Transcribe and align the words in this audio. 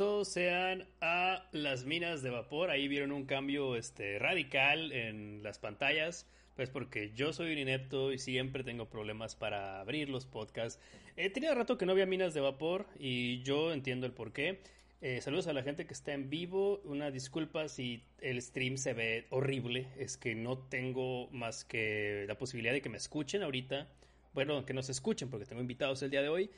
Todos 0.00 0.28
sean 0.28 0.86
a 1.02 1.44
las 1.52 1.84
minas 1.84 2.22
de 2.22 2.30
vapor. 2.30 2.70
Ahí 2.70 2.88
vieron 2.88 3.12
un 3.12 3.26
cambio 3.26 3.76
este, 3.76 4.18
radical 4.18 4.92
en 4.92 5.42
las 5.42 5.58
pantallas. 5.58 6.26
Pues 6.56 6.70
porque 6.70 7.12
yo 7.14 7.34
soy 7.34 7.52
un 7.52 7.58
inepto 7.58 8.10
y 8.10 8.18
siempre 8.18 8.64
tengo 8.64 8.88
problemas 8.88 9.36
para 9.36 9.78
abrir 9.78 10.08
los 10.08 10.24
podcasts. 10.24 10.80
He 11.18 11.28
tenido 11.28 11.54
rato 11.54 11.76
que 11.76 11.84
no 11.84 11.92
había 11.92 12.06
minas 12.06 12.32
de 12.32 12.40
vapor 12.40 12.86
y 12.98 13.42
yo 13.42 13.74
entiendo 13.74 14.06
el 14.06 14.12
porqué. 14.12 14.60
Eh, 15.02 15.20
saludos 15.20 15.48
a 15.48 15.52
la 15.52 15.62
gente 15.62 15.84
que 15.84 15.92
está 15.92 16.14
en 16.14 16.30
vivo. 16.30 16.80
Una 16.84 17.10
disculpa 17.10 17.68
si 17.68 18.02
el 18.22 18.40
stream 18.40 18.78
se 18.78 18.94
ve 18.94 19.26
horrible. 19.28 19.86
Es 19.98 20.16
que 20.16 20.34
no 20.34 20.56
tengo 20.56 21.28
más 21.30 21.66
que 21.66 22.24
la 22.26 22.38
posibilidad 22.38 22.72
de 22.72 22.80
que 22.80 22.88
me 22.88 22.96
escuchen 22.96 23.42
ahorita. 23.42 23.86
Bueno, 24.32 24.64
que 24.64 24.72
nos 24.72 24.88
escuchen 24.88 25.28
porque 25.28 25.44
tengo 25.44 25.60
invitados 25.60 26.02
el 26.02 26.10
día 26.10 26.22
de 26.22 26.30
hoy. 26.30 26.50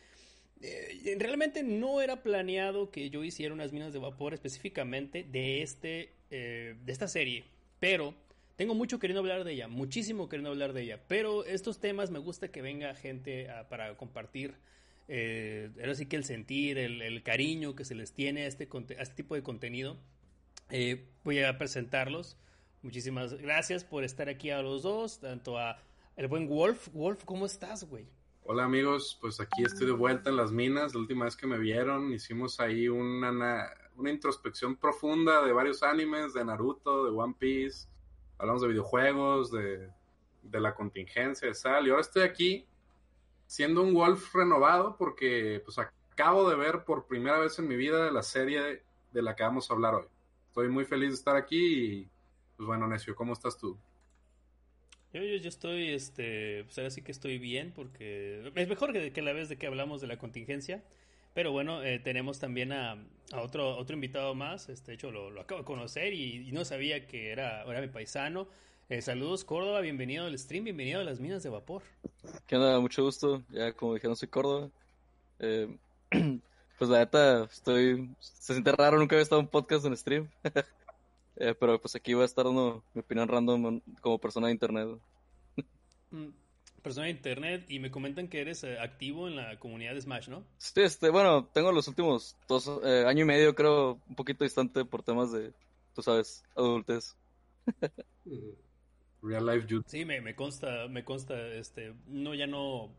Eh, 0.63 1.17
realmente 1.19 1.63
no 1.63 2.01
era 2.01 2.23
planeado 2.23 2.91
que 2.91 3.11
yo 3.11 3.25
hiciera 3.25 3.53
unas 3.53 3.73
minas 3.73 3.93
de 3.93 3.99
vapor 3.99 4.33
específicamente 4.33 5.25
de, 5.25 5.63
este, 5.63 6.13
eh, 6.31 6.77
de 6.85 6.93
esta 6.93 7.09
serie. 7.09 7.45
Pero 7.81 8.15
tengo 8.57 8.75
mucho 8.75 8.99
queriendo 9.01 9.21
hablar 9.21 9.43
de 9.45 9.53
ella. 9.55 9.67
Muchísimo 9.69 10.29
queriendo 10.29 10.51
hablar 10.51 10.73
de 10.73 10.83
ella. 10.83 11.01
Pero 11.09 11.45
estos 11.45 11.81
temas 11.81 12.11
me 12.11 12.21
gusta 12.21 12.49
que 12.53 12.63
venga 12.63 12.95
gente 12.95 13.51
a- 13.51 13.69
para 13.69 13.97
compartir 13.97 14.55
eh, 15.09 15.69
ahora 15.81 15.97
sí 15.97 16.07
que 16.07 16.15
el 16.17 16.25
sentir, 16.25 16.79
el, 16.79 17.03
el 17.03 17.23
cariño 17.25 17.75
que 17.75 17.85
se 17.85 17.95
les 17.97 18.13
tiene 18.13 18.45
a 18.45 18.47
este, 18.47 18.69
a 18.99 19.03
este 19.03 19.15
tipo 19.17 19.35
de 19.35 19.43
contenido. 19.43 19.99
Eh, 20.71 21.07
voy 21.25 21.41
a 21.41 21.59
presentarlos. 21.59 22.37
Muchísimas 22.83 23.35
gracias 23.35 23.85
por 23.85 24.05
estar 24.05 24.29
aquí 24.29 24.51
a 24.51 24.63
los 24.63 24.85
dos, 24.85 25.19
tanto 25.21 25.59
a 25.59 25.83
el 26.17 26.29
buen 26.29 26.47
Wolf. 26.49 26.89
Wolf, 26.93 27.25
¿cómo 27.25 27.47
estás, 27.47 27.85
güey? 27.85 28.07
Hola 28.45 28.65
amigos, 28.65 29.17
pues 29.21 29.41
aquí 29.41 29.63
estoy 29.63 29.87
de 29.87 29.93
vuelta 29.93 30.31
en 30.31 30.37
las 30.37 30.51
minas. 30.53 30.95
La 30.95 31.01
última 31.01 31.25
vez 31.27 31.37
que 31.37 31.47
me 31.47 31.59
vieron 31.59 32.13
hicimos 32.13 32.59
ahí 32.61 32.89
una, 32.89 33.31
na- 33.33 33.71
una 33.97 34.11
introspección 34.11 34.77
profunda 34.77 35.43
de 35.45 35.53
varios 35.53 35.83
animes, 35.83 36.33
de 36.35 36.45
Naruto, 36.45 37.05
de 37.05 37.11
One 37.11 37.35
Piece. 37.39 37.89
Hablamos 38.39 38.63
de 38.63 38.69
videojuegos, 38.69 39.51
de, 39.53 39.89
de 40.43 40.61
la 40.61 40.75
contingencia 40.75 41.47
de 41.49 41.55
Sal. 41.55 41.87
Y 41.87 41.91
ahora 41.91 42.03
estoy 42.03 42.23
aquí 42.23 42.67
siendo 43.47 43.83
un 43.83 43.95
Wolf 43.95 44.35
renovado 44.35 44.97
porque 44.97 45.63
pues 45.65 45.79
acabo 45.79 46.49
de 46.51 46.57
ver 46.57 46.85
por 46.85 47.07
primera 47.07 47.39
vez 47.39 47.59
en 47.59 47.69
mi 47.69 47.77
vida 47.77 48.11
la 48.11 48.23
serie 48.23 48.83
de 49.13 49.23
la 49.23 49.37
que 49.37 49.45
vamos 49.45 49.71
a 49.71 49.75
hablar 49.75 49.95
hoy. 49.95 50.07
Estoy 50.49 50.69
muy 50.69 50.85
feliz 50.85 51.11
de 51.11 51.15
estar 51.15 51.37
aquí 51.37 51.75
y 52.01 52.11
pues 52.57 52.67
bueno, 52.67 52.87
Necio, 52.89 53.15
¿cómo 53.15 53.35
estás 53.35 53.57
tú? 53.57 53.79
Yo, 55.13 55.23
yo, 55.23 55.37
yo 55.37 55.49
estoy, 55.49 55.91
este, 55.91 56.65
pues 56.65 56.79
ahora 56.79 56.91
sí 56.91 57.03
que 57.03 57.13
estoy 57.13 57.39
bien 57.39 57.73
porque 57.75 58.51
es 58.55 58.69
mejor 58.69 58.93
que, 58.93 59.23
la 59.23 59.33
vez 59.33 59.49
de 59.49 59.57
que 59.57 59.67
hablamos 59.67 60.01
de 60.01 60.07
la 60.07 60.19
contingencia. 60.19 60.83
Pero 61.35 61.53
bueno, 61.53 61.83
eh, 61.83 61.99
tenemos 61.99 62.39
también 62.39 62.73
a, 62.73 62.97
otro, 63.35 63.77
otro 63.77 63.95
invitado 63.95 64.35
más. 64.35 64.69
Este, 64.69 64.93
de 64.93 64.95
hecho, 64.95 65.11
lo, 65.11 65.41
acabo 65.41 65.61
de 65.61 65.67
conocer 65.67 66.13
y, 66.15 66.49
y 66.49 66.53
no 66.53 66.65
sabía 66.65 67.07
que 67.07 67.31
era, 67.31 67.63
era 67.65 67.81
mi 67.81 67.89
paisano. 67.89 68.49
Eh, 68.89 69.01
saludos, 69.01 69.45
Córdoba, 69.45 69.81
bienvenido 69.81 70.27
al 70.27 70.39
stream, 70.39 70.65
bienvenido 70.65 71.01
a 71.01 71.05
las 71.05 71.19
minas 71.19 71.43
de 71.43 71.49
vapor. 71.49 71.83
¿Qué 72.47 72.57
onda? 72.57 72.79
Mucho 72.79 73.03
gusto. 73.03 73.43
Ya 73.49 73.73
como 73.73 73.95
dijeron, 73.95 74.17
soy 74.17 74.29
Córdoba. 74.29 74.69
Eh, 75.39 75.75
pues 76.79 76.91
la 76.91 76.99
neta, 76.99 77.45
estoy... 77.45 78.11
Se 78.21 78.53
siente 78.53 78.71
raro, 78.73 78.99
nunca 78.99 79.15
había 79.15 79.23
estado 79.23 79.41
en 79.41 79.47
un 79.47 79.51
podcast 79.51 79.87
en 79.87 79.97
stream. 79.97 80.29
Eh, 81.37 81.55
pero 81.59 81.81
pues 81.81 81.95
aquí 81.95 82.15
voy 82.15 82.23
a 82.23 82.27
estar 82.27 82.45
dando 82.45 82.85
mi 82.95 83.01
opinión 83.01 83.29
random 83.29 83.81
como 84.01 84.19
persona 84.19 84.49
de 84.49 84.53
internet. 84.53 84.89
Mm, 86.11 86.29
Persona 86.83 87.07
de 87.07 87.13
internet 87.13 87.65
y 87.69 87.79
me 87.79 87.93
comentan 87.93 88.27
que 88.27 88.41
eres 88.41 88.65
eh, 88.65 88.77
activo 88.79 89.29
en 89.29 89.37
la 89.37 89.59
comunidad 89.61 89.95
de 89.95 90.01
Smash, 90.01 90.29
¿no? 90.29 90.45
Sí, 90.59 90.81
este, 90.81 91.11
bueno, 91.11 91.47
tengo 91.47 91.71
los 91.71 91.87
últimos 91.87 92.37
dos, 92.49 92.69
eh, 92.85 93.05
año 93.07 93.23
y 93.23 93.27
medio, 93.27 93.55
creo, 93.55 94.01
un 94.09 94.17
poquito 94.17 94.43
distante 94.43 94.85
por 94.85 95.05
temas 95.05 95.31
de, 95.31 95.53
tú 95.95 96.03
sabes, 96.03 96.45
adultez. 96.57 97.17
Real 99.23 99.47
Life 99.47 99.69
YouTube. 99.69 99.85
Sí, 99.87 100.05
me, 100.05 100.21
me 100.21 100.35
consta, 100.35 100.89
me 100.89 101.05
consta, 101.05 101.47
este, 101.55 101.95
uno 102.09 102.35
ya 102.35 102.49
no, 102.49 102.93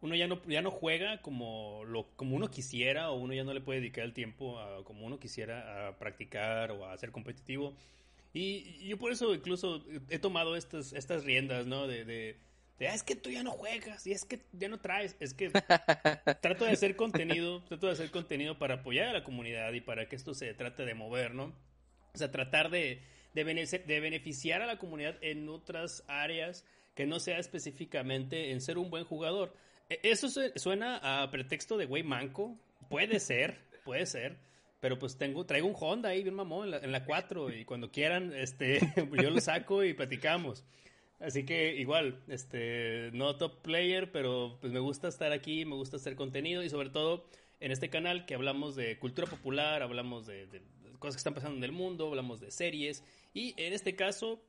uno 0.00 0.14
ya 0.14 0.26
no, 0.28 0.40
ya 0.46 0.62
no 0.62 0.70
juega 0.70 1.20
como 1.22 1.82
lo, 1.84 2.06
como 2.16 2.36
uno 2.36 2.50
quisiera, 2.50 3.10
o 3.10 3.16
uno 3.16 3.34
ya 3.34 3.44
no 3.44 3.52
le 3.54 3.60
puede 3.60 3.80
dedicar 3.80 4.04
el 4.04 4.12
tiempo 4.12 4.58
a, 4.58 4.84
como 4.84 5.04
uno 5.06 5.18
quisiera 5.18 5.88
a 5.88 5.98
practicar 5.98 6.70
o 6.72 6.86
a 6.86 6.96
ser 6.98 7.10
competitivo. 7.10 7.74
Y, 8.32 8.76
y 8.80 8.88
yo 8.88 8.98
por 8.98 9.10
eso 9.12 9.34
incluso 9.34 9.84
he 10.10 10.18
tomado 10.18 10.54
estas, 10.56 10.92
estas 10.92 11.24
riendas, 11.24 11.66
¿no? 11.66 11.86
De, 11.88 12.04
de, 12.04 12.36
de, 12.78 12.88
"Ah, 12.88 12.94
es 12.94 13.02
que 13.02 13.16
tú 13.16 13.30
ya 13.30 13.42
no 13.42 13.50
juegas, 13.50 14.06
y 14.06 14.12
es 14.12 14.24
que 14.24 14.40
ya 14.52 14.68
no 14.68 14.78
traes, 14.78 15.16
es 15.18 15.34
que 15.34 15.50
trato 16.40 16.64
de 16.64 16.70
hacer 16.72 16.94
contenido, 16.94 17.62
trato 17.64 17.86
de 17.86 17.92
hacer 17.94 18.10
contenido 18.10 18.58
para 18.58 18.74
apoyar 18.76 19.08
a 19.08 19.12
la 19.12 19.24
comunidad 19.24 19.72
y 19.72 19.80
para 19.80 20.08
que 20.08 20.14
esto 20.16 20.34
se 20.34 20.52
trate 20.54 20.84
de 20.84 20.94
mover, 20.94 21.34
¿no? 21.34 21.54
O 22.14 22.18
sea, 22.18 22.30
tratar 22.30 22.70
de, 22.70 23.00
de, 23.34 23.44
bene- 23.44 23.66
de 23.66 24.00
beneficiar 24.00 24.62
a 24.62 24.66
la 24.66 24.78
comunidad 24.78 25.16
en 25.22 25.48
otras 25.48 26.04
áreas 26.06 26.64
que 26.94 27.06
no 27.06 27.18
sea 27.20 27.38
específicamente 27.38 28.50
en 28.52 28.60
ser 28.60 28.78
un 28.78 28.90
buen 28.90 29.04
jugador. 29.04 29.54
E- 29.88 30.00
Eso 30.02 30.28
su- 30.28 30.52
suena 30.56 31.22
a 31.22 31.30
pretexto 31.30 31.76
de 31.76 31.86
güey 31.86 32.02
manco. 32.02 32.56
Puede 32.88 33.20
ser, 33.20 33.58
puede 33.84 34.06
ser. 34.06 34.36
Pero 34.80 34.98
pues 34.98 35.18
tengo, 35.18 35.44
traigo 35.44 35.66
un 35.66 35.74
Honda 35.78 36.10
ahí, 36.10 36.22
bien 36.22 36.36
mamón, 36.36 36.66
en 36.66 36.70
la, 36.70 36.78
en 36.78 36.92
la 36.92 37.04
4. 37.04 37.52
Y 37.52 37.64
cuando 37.64 37.90
quieran, 37.90 38.32
este, 38.32 38.78
yo 39.22 39.30
lo 39.30 39.40
saco 39.40 39.82
y 39.84 39.92
platicamos. 39.94 40.64
Así 41.20 41.44
que 41.44 41.74
igual, 41.74 42.22
este, 42.28 43.10
no 43.12 43.36
top 43.36 43.60
player, 43.62 44.12
pero 44.12 44.56
pues 44.60 44.72
me 44.72 44.78
gusta 44.78 45.08
estar 45.08 45.32
aquí, 45.32 45.64
me 45.64 45.74
gusta 45.74 45.96
hacer 45.96 46.14
contenido 46.14 46.62
y 46.62 46.70
sobre 46.70 46.90
todo 46.90 47.26
en 47.58 47.72
este 47.72 47.90
canal 47.90 48.24
que 48.24 48.36
hablamos 48.36 48.76
de 48.76 49.00
cultura 49.00 49.26
popular, 49.26 49.82
hablamos 49.82 50.28
de, 50.28 50.46
de 50.46 50.62
cosas 51.00 51.16
que 51.16 51.18
están 51.18 51.34
pasando 51.34 51.56
en 51.56 51.64
el 51.64 51.72
mundo, 51.72 52.06
hablamos 52.06 52.38
de 52.38 52.52
series 52.52 53.02
y 53.34 53.52
en 53.60 53.72
este 53.72 53.96
caso 53.96 54.40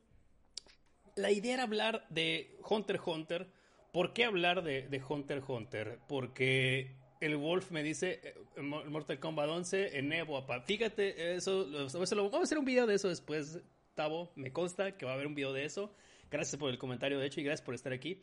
la 1.16 1.32
idea 1.32 1.56
era 1.56 1.64
hablar 1.64 2.06
de 2.10 2.56
Hunter 2.70 2.98
x 2.98 3.08
Hunter. 3.08 3.48
¿Por 3.92 4.14
qué 4.14 4.26
hablar 4.26 4.64
de, 4.64 5.02
Hunter 5.08 5.38
x 5.40 5.50
Hunter? 5.50 6.00
Porque 6.08 6.92
el 7.22 7.38
Wolf 7.38 7.72
me 7.72 7.84
dice 7.84 8.22
eh, 8.24 8.62
Mo- 8.62 8.84
Mortal 8.86 9.20
Kombat 9.20 9.50
11 9.50 9.98
en 9.98 10.14
Evo, 10.14 10.38
apa. 10.38 10.62
Fíjate, 10.62 11.36
eso, 11.36 11.68
vamos 11.72 12.12
a 12.34 12.42
hacer 12.44 12.58
un 12.58 12.66
video 12.66 12.86
de 12.86 12.96
eso 12.96 13.10
después, 13.10 13.60
Tavo. 13.96 14.32
Me 14.36 14.52
consta 14.54 14.96
que 14.98 15.06
va 15.06 15.12
a 15.12 15.16
haber 15.16 15.28
un 15.28 15.36
video 15.36 15.54
de 15.54 15.66
eso. 15.66 15.94
Gracias 16.30 16.58
por 16.58 16.70
el 16.70 16.78
comentario, 16.78 17.20
de 17.20 17.26
hecho, 17.26 17.42
y 17.42 17.44
gracias 17.44 17.66
por 17.66 17.74
estar 17.74 17.92
aquí. 17.92 18.22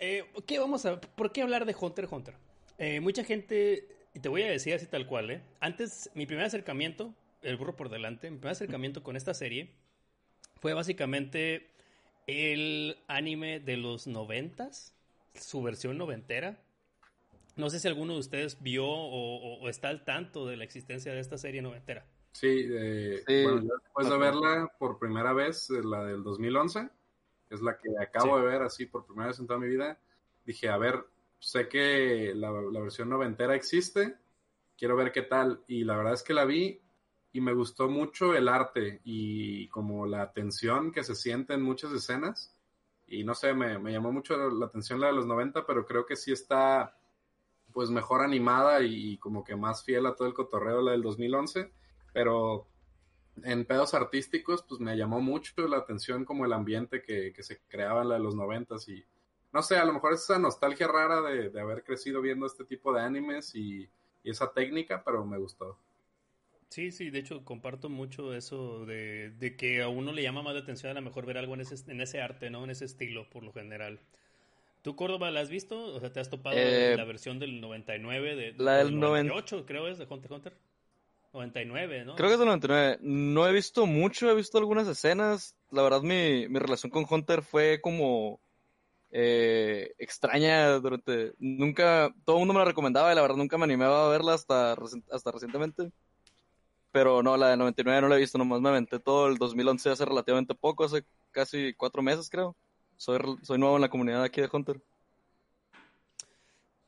Eh, 0.00 0.24
¿qué 0.46 0.58
vamos 0.58 0.84
a, 0.84 1.00
¿Por 1.00 1.30
qué 1.30 1.42
hablar 1.42 1.64
de 1.64 1.76
Hunter 1.78 2.04
x 2.06 2.12
Hunter? 2.12 2.34
Eh, 2.78 2.98
mucha 2.98 3.22
gente, 3.22 3.86
y 4.12 4.18
te 4.18 4.28
voy 4.28 4.42
a 4.42 4.50
decir 4.50 4.74
así 4.74 4.86
tal 4.86 5.06
cual, 5.06 5.30
¿eh? 5.30 5.42
Antes, 5.60 6.10
mi 6.14 6.26
primer 6.26 6.44
acercamiento, 6.44 7.14
el 7.42 7.56
burro 7.56 7.76
por 7.76 7.88
delante, 7.88 8.28
mi 8.30 8.38
primer 8.38 8.52
acercamiento 8.52 9.04
con 9.04 9.14
esta 9.14 9.32
serie 9.34 9.70
fue 10.60 10.74
básicamente 10.74 11.68
el 12.26 12.96
anime 13.08 13.60
de 13.60 13.76
los 13.76 14.06
noventas, 14.06 14.94
su 15.34 15.62
versión 15.62 15.98
noventera. 15.98 16.58
No 17.56 17.68
sé 17.68 17.80
si 17.80 17.88
alguno 17.88 18.14
de 18.14 18.20
ustedes 18.20 18.62
vio 18.62 18.86
o, 18.86 19.36
o- 19.36 19.60
o 19.60 19.68
está 19.68 19.88
al 19.88 20.04
tanto 20.04 20.46
de 20.46 20.56
la 20.56 20.64
existencia 20.64 21.12
de 21.12 21.20
esta 21.20 21.36
serie 21.38 21.60
noventera. 21.62 22.06
Sí, 22.32 22.66
eh, 22.70 23.22
Sí. 23.26 23.42
bueno, 23.44 23.62
yo 23.62 23.74
después 23.82 24.08
de 24.08 24.16
verla 24.18 24.72
por 24.78 24.98
primera 24.98 25.32
vez, 25.34 25.68
eh, 25.70 25.82
la 25.84 26.04
del 26.04 26.22
2011, 26.22 26.88
que 27.48 27.54
es 27.54 27.60
la 27.60 27.76
que 27.78 27.90
acabo 28.00 28.36
Sí. 28.38 28.42
de 28.42 28.48
ver 28.50 28.62
así 28.62 28.86
por 28.86 29.04
primera 29.04 29.28
vez 29.28 29.38
en 29.38 29.46
toda 29.46 29.58
mi 29.58 29.68
vida, 29.68 29.98
dije, 30.46 30.70
a 30.70 30.78
ver, 30.78 31.04
sé 31.38 31.68
que 31.68 32.32
la, 32.34 32.50
la 32.50 32.80
versión 32.80 33.10
noventera 33.10 33.54
existe, 33.54 34.16
quiero 34.78 34.96
ver 34.96 35.12
qué 35.12 35.22
tal, 35.22 35.62
y 35.68 35.84
la 35.84 35.96
verdad 35.96 36.14
es 36.14 36.22
que 36.22 36.32
la 36.34 36.46
vi 36.46 36.80
y 37.32 37.40
me 37.40 37.54
gustó 37.54 37.88
mucho 37.88 38.34
el 38.34 38.48
arte 38.48 39.00
y 39.04 39.68
como 39.68 40.06
la 40.06 40.32
tensión 40.32 40.92
que 40.92 41.02
se 41.02 41.14
siente 41.14 41.54
en 41.54 41.62
muchas 41.62 41.92
escenas, 41.92 42.54
y 43.06 43.24
no 43.24 43.34
sé, 43.34 43.54
me, 43.54 43.78
me 43.78 43.92
llamó 43.92 44.12
mucho 44.12 44.36
la 44.36 44.66
atención 44.66 45.00
la 45.00 45.08
de 45.08 45.12
los 45.14 45.26
90, 45.26 45.66
pero 45.66 45.86
creo 45.86 46.06
que 46.06 46.16
sí 46.16 46.32
está 46.32 46.96
pues 47.72 47.90
mejor 47.90 48.22
animada 48.22 48.82
y, 48.82 49.16
como 49.18 49.44
que 49.44 49.56
más 49.56 49.82
fiel 49.84 50.06
a 50.06 50.14
todo 50.14 50.28
el 50.28 50.34
cotorreo 50.34 50.82
la 50.82 50.92
del 50.92 51.02
2011, 51.02 51.72
pero 52.12 52.66
en 53.42 53.64
pedos 53.64 53.94
artísticos 53.94 54.62
pues 54.62 54.80
me 54.80 54.96
llamó 54.96 55.20
mucho 55.20 55.66
la 55.66 55.78
atención 55.78 56.24
como 56.24 56.44
el 56.44 56.52
ambiente 56.52 57.02
que, 57.02 57.32
que 57.32 57.42
se 57.42 57.60
creaba 57.68 58.02
en 58.02 58.10
la 58.10 58.14
de 58.16 58.20
los 58.20 58.34
90 58.34 58.76
y 58.88 59.04
no 59.52 59.62
sé, 59.62 59.76
a 59.76 59.84
lo 59.84 59.92
mejor 59.92 60.14
es 60.14 60.22
esa 60.22 60.38
nostalgia 60.38 60.86
rara 60.86 61.20
de, 61.22 61.50
de 61.50 61.60
haber 61.60 61.82
crecido 61.84 62.20
viendo 62.20 62.46
este 62.46 62.64
tipo 62.64 62.92
de 62.92 63.02
animes 63.02 63.54
y, 63.54 63.88
y 64.22 64.30
esa 64.30 64.52
técnica, 64.52 65.02
pero 65.04 65.24
me 65.24 65.38
gustó. 65.38 65.78
Sí, 66.72 66.90
sí, 66.90 67.10
de 67.10 67.18
hecho 67.18 67.44
comparto 67.44 67.90
mucho 67.90 68.32
eso 68.32 68.86
de, 68.86 69.28
de, 69.32 69.56
que 69.56 69.82
a 69.82 69.88
uno 69.88 70.10
le 70.10 70.22
llama 70.22 70.42
más 70.42 70.54
la 70.54 70.60
atención 70.60 70.90
a 70.90 70.94
lo 70.94 71.02
mejor 71.02 71.26
ver 71.26 71.36
algo 71.36 71.52
en 71.52 71.60
ese, 71.60 71.74
en 71.90 72.00
ese 72.00 72.22
arte, 72.22 72.48
¿no? 72.48 72.64
En 72.64 72.70
ese 72.70 72.86
estilo, 72.86 73.28
por 73.28 73.42
lo 73.42 73.52
general. 73.52 74.00
¿Tú, 74.80 74.96
Córdoba, 74.96 75.30
la 75.30 75.40
has 75.40 75.50
visto? 75.50 75.94
O 75.94 76.00
sea, 76.00 76.14
¿te 76.14 76.20
has 76.20 76.30
topado 76.30 76.56
Eh, 76.56 76.94
la 76.96 77.04
versión 77.04 77.38
del 77.38 77.60
99? 77.60 78.36
De, 78.36 78.54
la 78.56 78.78
del 78.78 78.86
del 78.86 79.00
98, 79.00 79.66
creo 79.66 79.86
es, 79.86 79.98
de 79.98 80.06
Hunter 80.08 80.32
Hunter. 80.32 80.56
99, 81.34 82.06
¿no? 82.06 82.14
Creo 82.14 82.28
que 82.28 82.34
es 82.34 82.38
del 82.38 82.48
99. 82.48 83.00
No 83.02 83.46
he 83.46 83.52
visto 83.52 83.84
mucho, 83.84 84.30
he 84.30 84.34
visto 84.34 84.56
algunas 84.56 84.88
escenas. 84.88 85.54
La 85.70 85.82
verdad, 85.82 86.00
mi, 86.00 86.48
mi 86.48 86.58
relación 86.58 86.88
con 86.88 87.04
Hunter 87.08 87.42
fue 87.42 87.82
como 87.82 88.40
eh, 89.10 89.92
extraña 89.98 90.78
durante... 90.78 91.34
Nunca... 91.38 92.14
Todo 92.24 92.36
el 92.36 92.40
mundo 92.40 92.54
me 92.54 92.60
la 92.60 92.64
recomendaba 92.64 93.12
y 93.12 93.14
la 93.14 93.20
verdad 93.20 93.36
nunca 93.36 93.58
me 93.58 93.64
animaba 93.64 94.06
a 94.06 94.08
verla 94.08 94.32
hasta, 94.32 94.74
hasta 95.10 95.32
recientemente. 95.32 95.92
Pero 96.92 97.22
no, 97.22 97.36
la 97.36 97.48
del 97.48 97.58
99 97.58 98.02
no 98.02 98.08
la 98.08 98.16
he 98.16 98.20
visto, 98.20 98.38
nomás 98.38 98.60
me 98.60 98.68
aventé 98.68 98.98
todo 98.98 99.28
el 99.28 99.38
2011 99.38 99.90
hace 99.90 100.04
relativamente 100.04 100.54
poco, 100.54 100.84
hace 100.84 101.04
casi 101.30 101.72
cuatro 101.74 102.02
meses 102.02 102.28
creo. 102.28 102.54
Soy, 102.96 103.18
soy 103.42 103.58
nuevo 103.58 103.76
en 103.76 103.82
la 103.82 103.88
comunidad 103.88 104.22
aquí 104.22 104.40
de 104.40 104.50
Hunter. 104.52 104.80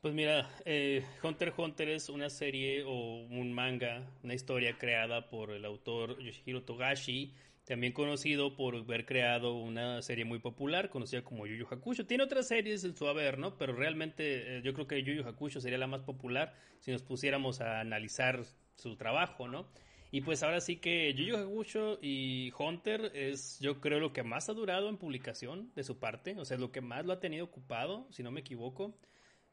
Pues 0.05 0.12
mira, 0.12 0.51
eh, 0.67 1.03
Hunter 1.23 1.55
Hunter 1.56 1.89
es 1.89 2.11
una 2.11 2.29
serie 2.29 2.85
o 2.85 3.23
un 3.23 3.55
manga, 3.55 4.06
una 4.23 4.35
historia 4.35 4.77
creada 4.77 5.31
por 5.31 5.51
el 5.51 5.65
autor 5.65 6.19
Yoshihiro 6.19 6.62
Togashi, 6.62 7.33
también 7.65 7.95
conocido 7.95 8.55
por 8.55 8.77
haber 8.77 9.07
creado 9.07 9.55
una 9.55 10.03
serie 10.03 10.27
muy 10.27 10.41
popular 10.41 10.91
conocida 10.91 11.25
como 11.25 11.47
Yu 11.47 11.55
Yu 11.57 11.67
Hakusho. 11.71 12.05
Tiene 12.05 12.25
otras 12.25 12.49
series 12.49 12.85
en 12.85 12.95
su 12.95 13.09
haber, 13.09 13.39
¿no? 13.39 13.57
Pero 13.57 13.73
realmente 13.73 14.59
eh, 14.59 14.62
yo 14.62 14.75
creo 14.75 14.87
que 14.87 15.03
Yu 15.03 15.15
Yu 15.15 15.27
Hakusho 15.27 15.62
sería 15.62 15.79
la 15.79 15.87
más 15.87 16.03
popular 16.03 16.55
si 16.81 16.93
nos 16.93 17.03
pusiéramos 17.03 17.62
a 17.62 17.81
analizar 17.81 18.45
su 18.77 18.97
trabajo, 18.97 19.49
¿no? 19.49 19.67
Y 20.14 20.20
pues 20.20 20.44
ahora 20.44 20.61
sí 20.61 20.76
que 20.76 21.12
Yu 21.12 21.25
Yu 21.25 21.37
Hakusho 21.37 21.99
y 22.00 22.52
Hunter 22.56 23.11
es 23.16 23.58
yo 23.58 23.81
creo 23.81 23.99
lo 23.99 24.12
que 24.12 24.22
más 24.22 24.49
ha 24.49 24.52
durado 24.52 24.88
en 24.88 24.96
publicación 24.96 25.72
de 25.75 25.82
su 25.82 25.99
parte, 25.99 26.37
o 26.38 26.44
sea, 26.44 26.56
lo 26.56 26.70
que 26.70 26.81
más 26.81 27.05
lo 27.05 27.12
ha 27.12 27.19
tenido 27.19 27.44
ocupado, 27.44 28.06
si 28.12 28.22
no 28.22 28.31
me 28.31 28.38
equivoco. 28.38 28.96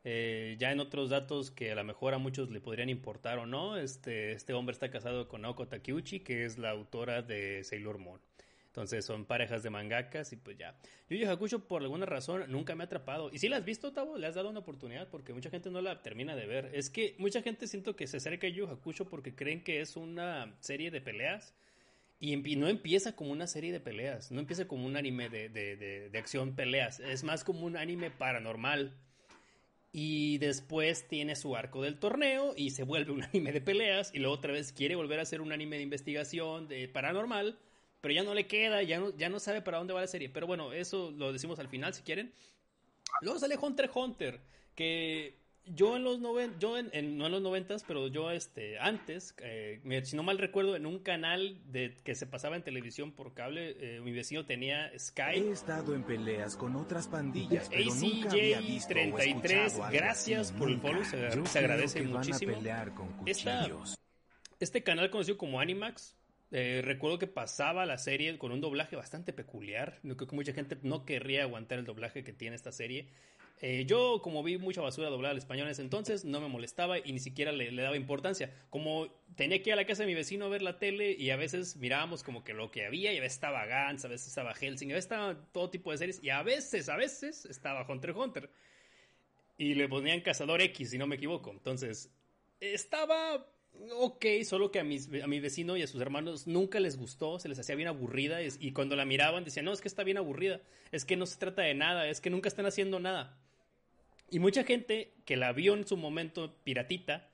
Eh, 0.04 0.58
ya 0.60 0.72
en 0.72 0.80
otros 0.80 1.10
datos 1.10 1.50
que 1.50 1.72
a 1.72 1.76
lo 1.76 1.84
mejor 1.84 2.14
a 2.14 2.20
muchos 2.20 2.52
le 2.52 2.62
podrían 2.62 2.90
importar 2.90 3.40
o 3.40 3.48
no, 3.48 3.76
este, 3.76 4.34
este 4.34 4.54
hombre 4.54 4.74
está 4.74 4.92
casado 4.92 5.28
con 5.28 5.42
Naoko 5.42 5.68
Takeuchi, 5.68 6.20
que 6.20 6.46
es 6.46 6.60
la 6.60 6.70
autora 6.70 7.24
de 7.24 7.64
Sailor 7.64 7.98
Moon. 7.98 8.22
Entonces 8.72 9.04
son 9.04 9.26
parejas 9.26 9.64
de 9.64 9.70
mangakas 9.70 10.32
y 10.32 10.38
pues 10.38 10.58
ya. 10.58 10.78
Yu 11.10 11.18
Yu 11.18 11.30
Hakusho 11.30 11.68
por 11.68 11.82
alguna 11.82 12.06
razón 12.06 12.50
nunca 12.50 12.74
me 12.74 12.84
ha 12.84 12.86
atrapado. 12.86 13.30
¿Y 13.34 13.38
si 13.38 13.50
la 13.50 13.58
has 13.58 13.66
visto, 13.66 13.92
Tavo? 13.92 14.18
¿Le 14.18 14.28
has 14.28 14.36
dado 14.36 14.50
una 14.50 14.62
oportunidad? 14.62 15.10
Porque 15.10 15.34
mucha 15.34 15.50
gente 15.50 15.70
no 15.70 15.82
la 15.82 16.02
termina 16.02 16.38
de 16.38 16.46
ver. 16.46 16.72
Es 16.74 16.90
que 16.90 17.16
mucha 17.18 17.42
gente 17.42 17.68
siento 17.68 17.98
que 17.98 18.08
se 18.08 18.18
acerca 18.18 18.48
a 18.48 18.50
Yu 18.50 18.66
Yu 18.66 18.72
Hakusho 18.72 19.10
porque 19.10 19.36
creen 19.36 19.62
que 19.62 19.82
es 19.82 19.98
una 19.98 20.56
serie 20.62 20.90
de 20.90 21.02
peleas. 21.02 21.54
Y, 22.22 22.38
no 22.38 22.68
empieza 22.68 23.16
como 23.16 23.32
una 23.32 23.48
serie 23.48 23.72
de 23.72 23.80
peleas, 23.80 24.32
no 24.32 24.40
empieza 24.40 24.68
como 24.68 24.86
un 24.86 24.96
anime 24.96 25.28
de, 25.28 25.50
de, 25.50 25.76
de, 25.76 26.10
de 26.12 26.20
acción 26.20 26.56
peleas, 26.56 27.00
es 27.00 27.24
más 27.24 27.44
como 27.44 27.66
un 27.66 27.76
anime 27.76 28.12
paranormal. 28.12 28.96
Y 29.92 30.38
después 30.38 31.08
tiene 31.08 31.36
su 31.36 31.56
arco 31.56 31.82
del 31.82 31.98
torneo 31.98 32.54
y 32.56 32.70
se 32.70 32.84
vuelve 32.84 33.12
un 33.12 33.24
anime 33.34 33.52
de 33.52 33.60
peleas 33.60 34.12
y 34.14 34.20
luego 34.20 34.36
otra 34.36 34.54
vez 34.54 34.72
quiere 34.72 34.96
volver 34.96 35.18
a 35.18 35.24
hacer 35.24 35.42
un 35.42 35.52
anime 35.52 35.78
de 35.78 35.82
investigación 35.82 36.68
de 36.68 36.88
paranormal, 36.88 37.58
pero 38.02 38.14
ya 38.14 38.24
no 38.24 38.34
le 38.34 38.48
queda, 38.48 38.82
ya 38.84 39.00
no, 39.00 39.16
ya 39.16 39.30
no 39.30 39.40
sabe 39.40 39.62
para 39.62 39.78
dónde 39.78 39.94
va 39.94 40.02
la 40.02 40.08
serie. 40.08 40.30
Pero 40.30 40.48
bueno, 40.48 40.74
eso 40.74 41.12
lo 41.12 41.32
decimos 41.32 41.60
al 41.60 41.70
final 41.70 41.94
si 41.94 42.02
quieren. 42.04 42.34
Luego 43.22 43.40
sale 43.40 43.58
Hunter 43.62 43.86
x 43.86 43.96
Hunter, 43.96 44.42
que 44.76 45.40
yo 45.66 45.96
en 45.96 46.04
los 46.04 46.20
noven, 46.20 46.56
yo 46.60 46.76
en, 46.80 46.90
en- 46.92 47.20
no 47.20 47.28
en 47.28 47.32
los 47.34 47.42
noventas, 47.44 47.84
pero 47.88 48.08
yo 48.08 48.32
este 48.32 48.80
antes, 48.80 49.36
eh, 49.38 49.80
si 50.04 50.16
no 50.16 50.24
mal 50.24 50.40
recuerdo, 50.40 50.76
en 50.76 50.88
un 50.88 50.98
canal 51.00 51.60
de 51.72 51.96
que 52.04 52.16
se 52.16 52.26
pasaba 52.26 52.56
en 52.56 52.64
televisión 52.64 53.12
por 53.12 53.36
cable, 53.36 53.76
eh, 53.80 54.02
mi 54.02 54.12
vecino 54.12 54.44
tenía 54.48 54.88
He 54.88 54.98
Sky. 54.98 55.38
estado 55.52 55.94
en 55.94 56.04
peleas 56.04 56.58
con 56.58 56.76
otras 56.76 57.08
pandillas, 57.08 57.70
pero 57.70 57.94
nunca 57.94 58.32
había 58.32 58.60
visto 58.60 58.94
o 58.94 58.98
ACJ33, 58.98 59.28
escuchado 59.28 59.84
algo 59.84 59.92
gracias 59.92 60.50
así, 60.50 60.58
por 60.60 60.72
el 60.72 60.80
follow, 60.80 61.04
se- 61.06 61.46
se 61.46 61.60
agradece 61.60 62.02
muchísimo. 62.02 62.54
Esta-. 63.28 63.70
Este 64.60 64.84
canal 64.84 65.10
conocido 65.12 65.38
como 65.38 65.60
Animax, 65.60 66.16
eh, 66.52 66.82
recuerdo 66.84 67.18
que 67.18 67.28
pasaba 67.28 67.86
la 67.86 67.98
serie 67.98 68.38
con 68.38 68.52
un 68.52 68.60
doblaje 68.60 68.96
bastante 68.96 69.32
peculiar. 69.32 70.00
Creo 70.02 70.18
que 70.18 70.36
mucha 70.36 70.54
gente 70.54 70.78
no 70.84 71.06
querría 71.06 71.44
aguantar 71.44 71.80
el 71.80 71.86
doblaje 71.86 72.24
que 72.24 72.34
tiene 72.34 72.56
esta 72.56 72.72
serie. 72.72 73.08
Eh, 73.62 73.86
yo, 73.86 74.22
como 74.24 74.42
vi 74.42 74.58
mucha 74.58 74.82
basura 74.82 75.10
doblada 75.10 75.34
al 75.34 75.38
español 75.38 75.68
en 75.68 75.72
ese 75.72 75.84
entonces, 75.84 76.26
no 76.26 76.42
me 76.42 76.48
molestaba 76.48 76.98
y 76.98 77.14
ni 77.14 77.20
siquiera 77.20 77.52
le, 77.52 77.72
le 77.72 77.82
daba 77.84 77.96
importancia. 77.96 78.52
Como 78.70 79.08
tenía 79.36 79.62
que 79.62 79.70
ir 79.70 79.74
a 79.74 79.76
la 79.78 79.86
casa 79.86 80.04
de 80.04 80.08
mi 80.08 80.16
vecino 80.16 80.46
a 80.46 80.50
ver 80.50 80.64
la 80.64 80.80
tele 80.80 81.12
y 81.12 81.30
a 81.30 81.38
veces 81.38 81.78
mirábamos 81.78 82.24
como 82.24 82.44
que 82.44 82.54
lo 82.54 82.72
que 82.72 82.86
había, 82.86 83.14
y 83.14 83.18
a 83.18 83.22
veces 83.22 83.36
estaba 83.36 83.66
Gantz, 83.68 84.04
a 84.04 84.08
veces 84.08 84.28
estaba 84.28 84.56
Helsing, 84.56 84.92
a 84.92 84.96
veces 84.96 85.06
estaba 85.06 85.40
todo 85.52 85.70
tipo 85.70 85.92
de 85.92 86.00
series 86.00 86.24
y 86.24 86.32
a 86.32 86.42
veces, 86.42 86.90
a 86.90 86.98
veces 86.98 87.46
estaba 87.46 87.86
Hunter 87.88 88.10
x 88.10 88.20
Hunter. 88.20 88.50
Y 89.58 89.76
le 89.76 89.88
ponían 89.88 90.22
Cazador 90.22 90.60
X, 90.62 90.90
si 90.90 90.98
no 90.98 91.06
me 91.06 91.18
equivoco. 91.18 91.52
Entonces, 91.52 92.12
estaba 92.60 93.46
ok, 93.94 94.26
solo 94.44 94.72
que 94.72 94.80
a, 94.80 94.84
mis, 94.84 95.10
a 95.22 95.28
mi 95.28 95.40
vecino 95.40 95.78
y 95.78 95.82
a 95.82 95.88
sus 95.88 96.02
hermanos 96.02 96.48
nunca 96.48 96.80
les 96.80 96.98
gustó, 96.98 97.40
se 97.40 97.50
les 97.50 97.60
hacía 97.60 97.76
bien 97.76 97.88
aburrida 97.88 98.40
y, 98.42 98.72
cuando 98.72 98.96
la 98.96 99.06
miraban 99.06 99.44
decían, 99.44 99.66
no, 99.66 99.74
es 99.74 99.82
que 99.82 99.88
está 99.88 100.04
bien 100.04 100.18
aburrida, 100.18 100.62
es 100.92 101.06
que 101.06 101.18
no 101.18 101.26
se 101.26 101.38
trata 101.38 101.62
de 101.64 101.74
nada, 101.74 102.08
es 102.08 102.22
que 102.22 102.30
nunca 102.30 102.50
están 102.50 102.66
haciendo 102.66 103.00
nada. 103.00 103.38
Y 104.30 104.40
mucha 104.40 104.64
gente 104.64 105.14
que 105.26 105.36
la 105.36 105.52
vio 105.52 105.74
en 105.74 105.86
su 105.86 105.98
momento 105.98 106.56
piratita 106.64 107.30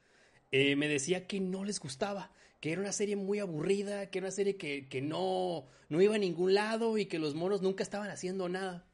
eh, 0.51 0.75
me 0.75 0.88
decía 0.88 1.28
que 1.28 1.39
no 1.39 1.63
les 1.63 1.80
gustaba, 1.80 2.31
que 2.60 2.72
era 2.72 2.81
una 2.81 2.92
serie 2.92 3.16
muy 3.16 3.39
aburrida, 3.39 4.10
que 4.10 4.19
era 4.19 4.28
una 4.28 4.31
serie 4.31 4.57
que, 4.57 4.88
que 4.88 5.01
no, 5.01 5.68
no 5.89 6.01
iba 6.01 6.16
a 6.16 6.19
ningún 6.19 6.54
lado 6.54 6.98
y 6.98 7.06
que 7.06 7.19
los 7.19 7.36
monos 7.36 7.62
nunca 7.62 7.84
estaban 7.84 8.10
haciendo 8.10 8.50
nada. 8.50 8.87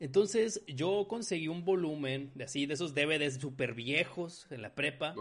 Entonces 0.00 0.64
yo 0.66 1.06
conseguí 1.06 1.48
un 1.48 1.62
volumen 1.62 2.32
de 2.34 2.44
así, 2.44 2.64
de 2.64 2.72
esos 2.72 2.94
DVDs 2.94 3.34
súper 3.34 3.74
viejos 3.74 4.46
en 4.50 4.62
la 4.62 4.74
prepa. 4.74 5.14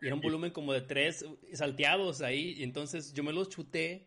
Y 0.00 0.06
era 0.06 0.14
un 0.14 0.20
volumen 0.20 0.52
como 0.52 0.72
de 0.72 0.80
tres 0.80 1.26
salteados 1.52 2.22
ahí. 2.22 2.54
Y 2.56 2.62
entonces 2.62 3.12
yo 3.12 3.24
me 3.24 3.32
los 3.32 3.48
chuté. 3.48 4.06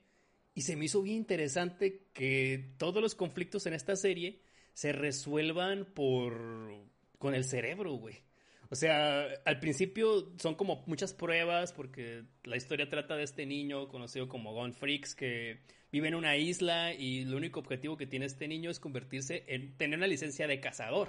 Y 0.54 0.62
se 0.62 0.78
me 0.78 0.86
hizo 0.86 1.02
bien 1.02 1.18
interesante 1.18 2.08
que 2.14 2.76
todos 2.78 3.04
los 3.04 3.14
conflictos 3.14 3.66
en 3.66 3.74
esta 3.74 3.98
serie 3.98 4.40
se 4.74 4.94
resuelvan 4.94 5.86
por. 5.94 6.34
con 7.18 7.36
el 7.36 7.44
cerebro, 7.44 7.94
güey. 7.96 8.24
O 8.70 8.76
sea, 8.76 9.28
al 9.44 9.60
principio 9.60 10.32
son 10.38 10.56
como 10.56 10.84
muchas 10.88 11.14
pruebas 11.14 11.74
porque 11.74 12.24
la 12.46 12.56
historia 12.56 12.90
trata 12.90 13.16
de 13.16 13.24
este 13.24 13.46
niño 13.46 13.90
conocido 13.90 14.28
como 14.28 14.54
Gon 14.54 14.74
Freaks 14.74 15.14
que 15.14 15.60
vive 15.96 16.10
en 16.10 16.16
una 16.16 16.36
isla 16.36 16.94
y 16.94 17.22
el 17.22 17.34
único 17.34 17.62
objetivo 17.62 17.96
que 17.96 18.06
tiene 18.06 18.26
este 18.26 18.50
niño 18.50 18.70
es 18.70 18.82
convertirse 18.82 19.46
en 19.48 19.78
tener 19.78 19.98
una 19.98 20.08
licencia 20.08 20.46
de 20.46 20.60
cazador 20.60 21.08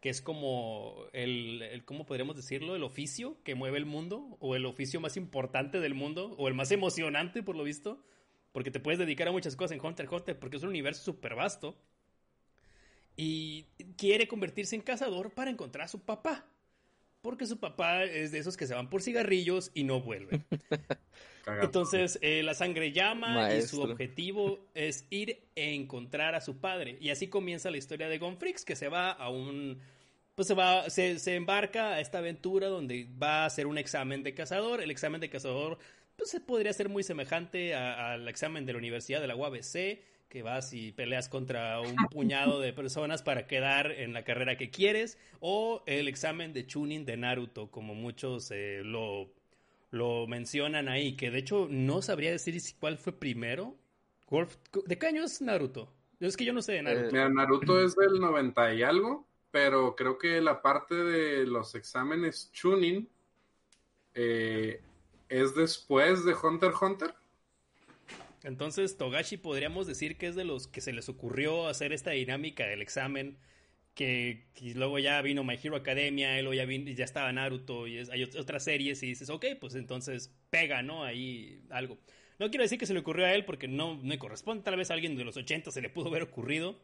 que 0.00 0.08
es 0.08 0.22
como 0.22 1.04
el, 1.12 1.82
¿cómo 1.84 2.06
decirlo? 2.34 2.74
El 2.74 2.84
oficio 2.84 3.36
que 3.42 3.54
mueve 3.54 3.76
el 3.76 3.84
mundo, 3.84 4.38
o 4.40 4.54
el 4.54 4.64
oficio 4.64 4.98
más 5.00 5.18
importante 5.18 5.80
del 5.80 5.94
mundo, 5.94 6.34
o 6.38 6.48
el 6.48 6.52
más 6.52 6.70
emocionante, 6.70 7.42
por 7.42 7.56
lo 7.56 7.64
visto, 7.64 8.02
porque 8.52 8.70
te 8.70 8.80
puedes 8.80 8.98
dedicar 8.98 9.28
a 9.28 9.32
muchas 9.32 9.56
cosas 9.56 9.72
en 9.72 9.84
Hunter 9.84 10.04
x 10.04 10.12
Hunter, 10.14 10.38
porque 10.38 10.58
es 10.58 10.62
un 10.62 10.68
universo 10.68 11.02
súper 11.02 11.34
vasto, 11.34 11.78
y 13.16 13.64
quiere 13.96 14.28
convertirse 14.28 14.76
en 14.76 14.82
cazador 14.82 15.32
para 15.32 15.50
encontrar 15.50 15.86
a 15.86 15.88
su 15.88 16.00
papá, 16.00 16.46
porque 17.24 17.46
su 17.46 17.58
papá 17.58 18.04
es 18.04 18.30
de 18.32 18.38
esos 18.38 18.56
que 18.56 18.66
se 18.66 18.74
van 18.74 18.88
por 18.90 19.00
cigarrillos 19.02 19.70
y 19.74 19.82
no 19.84 20.00
vuelven. 20.00 20.44
Entonces, 21.62 22.18
eh, 22.22 22.42
la 22.42 22.54
sangre 22.54 22.92
llama 22.92 23.48
y 23.58 23.62
su 23.62 23.80
objetivo 23.92 24.66
es 24.74 25.06
ir 25.10 25.40
e 25.56 25.74
encontrar 25.74 26.34
a 26.34 26.40
su 26.40 26.58
padre. 26.58 26.96
Y 27.00 27.10
así 27.10 27.28
comienza 27.28 27.70
la 27.70 27.76
historia 27.78 28.08
de 28.08 28.18
Gonfrix, 28.18 28.64
que 28.64 28.76
se 28.76 28.88
va 28.88 29.10
a 29.10 29.28
un. 29.30 29.78
Pues 30.34 30.48
se 30.48 30.54
va, 30.54 30.88
se, 30.90 31.18
se 31.18 31.34
embarca 31.36 31.94
a 31.94 32.00
esta 32.00 32.18
aventura 32.18 32.68
donde 32.68 33.08
va 33.22 33.42
a 33.42 33.46
hacer 33.46 33.66
un 33.66 33.78
examen 33.78 34.22
de 34.22 34.34
cazador. 34.34 34.80
El 34.82 34.90
examen 34.90 35.20
de 35.20 35.30
cazador, 35.30 35.78
pues 36.16 36.30
se 36.30 36.40
podría 36.40 36.72
ser 36.72 36.88
muy 36.88 37.02
semejante 37.02 37.74
a- 37.74 38.12
al 38.12 38.28
examen 38.28 38.66
de 38.66 38.72
la 38.72 38.78
Universidad 38.78 39.20
de 39.20 39.26
la 39.28 39.36
UABC, 39.36 40.02
que 40.34 40.42
vas 40.42 40.72
y 40.72 40.90
peleas 40.90 41.28
contra 41.28 41.80
un 41.80 41.94
puñado 42.10 42.58
de 42.58 42.72
personas 42.72 43.22
para 43.22 43.46
quedar 43.46 43.92
en 43.92 44.12
la 44.12 44.24
carrera 44.24 44.56
que 44.56 44.68
quieres, 44.68 45.16
o 45.38 45.84
el 45.86 46.08
examen 46.08 46.52
de 46.52 46.66
Chunin 46.66 47.04
de 47.04 47.16
Naruto, 47.16 47.70
como 47.70 47.94
muchos 47.94 48.50
eh, 48.50 48.80
lo, 48.82 49.30
lo 49.92 50.26
mencionan 50.26 50.88
ahí, 50.88 51.14
que 51.14 51.30
de 51.30 51.38
hecho 51.38 51.68
no 51.70 52.02
sabría 52.02 52.32
decir 52.32 52.60
cuál 52.80 52.98
fue 52.98 53.12
primero. 53.12 53.76
¿De 54.86 54.98
qué 54.98 55.06
año 55.06 55.22
es 55.22 55.40
Naruto? 55.40 55.92
Es 56.18 56.36
que 56.36 56.44
yo 56.44 56.52
no 56.52 56.62
sé 56.62 56.72
de 56.72 56.82
Naruto. 56.82 57.12
Mira, 57.12 57.28
Naruto 57.28 57.80
es 57.80 57.94
del 57.94 58.18
90 58.18 58.74
y 58.74 58.82
algo, 58.82 59.24
pero 59.52 59.94
creo 59.94 60.18
que 60.18 60.40
la 60.40 60.60
parte 60.60 60.96
de 60.96 61.46
los 61.46 61.76
exámenes 61.76 62.50
Chunin 62.50 63.08
eh, 64.14 64.82
es 65.28 65.54
después 65.54 66.24
de 66.24 66.34
Hunter 66.34 66.72
Hunter. 66.82 67.14
Entonces, 68.44 68.96
Togashi 68.98 69.38
podríamos 69.38 69.86
decir 69.86 70.16
que 70.16 70.28
es 70.28 70.36
de 70.36 70.44
los 70.44 70.68
que 70.68 70.80
se 70.80 70.92
les 70.92 71.08
ocurrió 71.08 71.66
hacer 71.66 71.92
esta 71.92 72.12
dinámica 72.12 72.66
del 72.66 72.82
examen 72.82 73.38
que, 73.94 74.44
luego 74.74 74.98
ya 74.98 75.20
vino 75.22 75.44
My 75.44 75.58
Hero 75.62 75.76
Academia, 75.76 76.38
y 76.38 76.42
luego 76.42 76.54
ya, 76.54 76.66
vino, 76.66 76.90
ya 76.90 77.04
estaba 77.04 77.32
Naruto 77.32 77.86
y 77.86 77.98
hay 77.98 78.22
otras 78.24 78.64
series 78.64 79.02
y 79.02 79.06
dices, 79.08 79.30
ok, 79.30 79.46
pues 79.60 79.74
entonces 79.74 80.34
pega, 80.50 80.82
¿no? 80.82 81.04
Ahí 81.04 81.62
algo. 81.70 81.98
No 82.38 82.50
quiero 82.50 82.64
decir 82.64 82.78
que 82.78 82.86
se 82.86 82.94
le 82.94 83.00
ocurrió 83.00 83.26
a 83.26 83.34
él 83.34 83.44
porque 83.44 83.68
no 83.68 83.96
me 83.96 84.18
corresponde, 84.18 84.62
tal 84.64 84.76
vez 84.76 84.90
a 84.90 84.94
alguien 84.94 85.16
de 85.16 85.24
los 85.24 85.36
80 85.36 85.70
se 85.70 85.80
le 85.80 85.88
pudo 85.88 86.08
haber 86.08 86.22
ocurrido, 86.22 86.78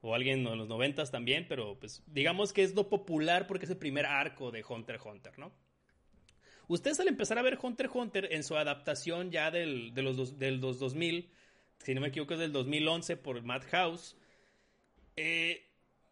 o 0.00 0.14
alguien 0.14 0.44
de 0.44 0.56
los 0.56 0.68
90 0.68 1.04
también, 1.06 1.46
pero 1.48 1.78
pues 1.78 2.02
digamos 2.06 2.52
que 2.52 2.62
es 2.62 2.74
lo 2.74 2.88
popular 2.88 3.46
porque 3.46 3.64
es 3.64 3.70
el 3.70 3.78
primer 3.78 4.06
arco 4.06 4.50
de 4.50 4.64
Hunter 4.68 4.96
x 4.96 5.06
Hunter, 5.06 5.38
¿no? 5.38 5.52
Ustedes 6.68 7.00
al 7.00 7.08
empezar 7.08 7.38
a 7.38 7.42
ver 7.42 7.58
Hunter 7.60 7.86
x 7.86 7.96
Hunter 7.96 8.28
en 8.30 8.44
su 8.44 8.56
adaptación 8.56 9.30
ya 9.30 9.50
del, 9.50 9.94
de 9.94 10.02
los, 10.02 10.38
del 10.38 10.60
2000, 10.60 11.30
si 11.78 11.94
no 11.94 12.00
me 12.00 12.08
equivoco 12.08 12.34
es 12.34 12.40
del 12.40 12.52
2011 12.52 13.16
por 13.16 13.42
Madhouse, 13.42 14.16
eh, 15.16 15.64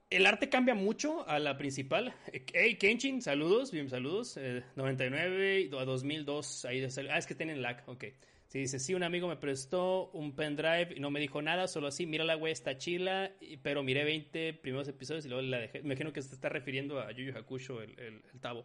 el 0.08 0.25
arte 0.25 0.48
cambia 0.48 0.75
mucho 0.75 1.28
a 1.28 1.38
la 1.38 1.56
principal. 1.56 2.14
Hey, 2.52 2.76
Kenshin, 2.76 3.22
saludos, 3.22 3.72
bien, 3.72 3.90
saludos. 3.90 4.38
99 4.76 5.60
eh, 5.60 5.70
a 5.78 5.84
2002, 5.84 6.64
ahí 6.64 6.86
Ah, 7.10 7.18
es 7.18 7.26
que 7.26 7.34
tienen 7.34 7.60
lag, 7.60 7.82
ok. 7.86 8.04
Sí, 8.46 8.60
dice, 8.60 8.78
sí, 8.78 8.94
un 8.94 9.02
amigo 9.02 9.26
me 9.26 9.36
prestó 9.36 10.10
un 10.12 10.36
pendrive 10.36 10.94
y 10.96 11.00
no 11.00 11.10
me 11.10 11.18
dijo 11.18 11.42
nada, 11.42 11.66
solo 11.66 11.88
así, 11.88 12.06
mira 12.06 12.25
la 12.25 12.36
güey, 12.36 12.52
está 12.52 12.78
chila, 12.78 13.32
pero 13.62 13.82
miré 13.82 14.04
20 14.04 14.54
primeros 14.54 14.86
episodios 14.86 15.26
y 15.26 15.28
luego 15.28 15.42
la 15.42 15.58
dejé. 15.58 15.80
Me 15.80 15.88
imagino 15.88 16.12
que 16.12 16.22
se 16.22 16.32
está 16.32 16.48
refiriendo 16.48 17.00
a 17.00 17.10
Yu 17.10 17.25
Yu 17.25 17.36
Hakusho, 17.36 17.82
el, 17.82 17.98
el, 17.98 18.40
Tabo. 18.40 18.64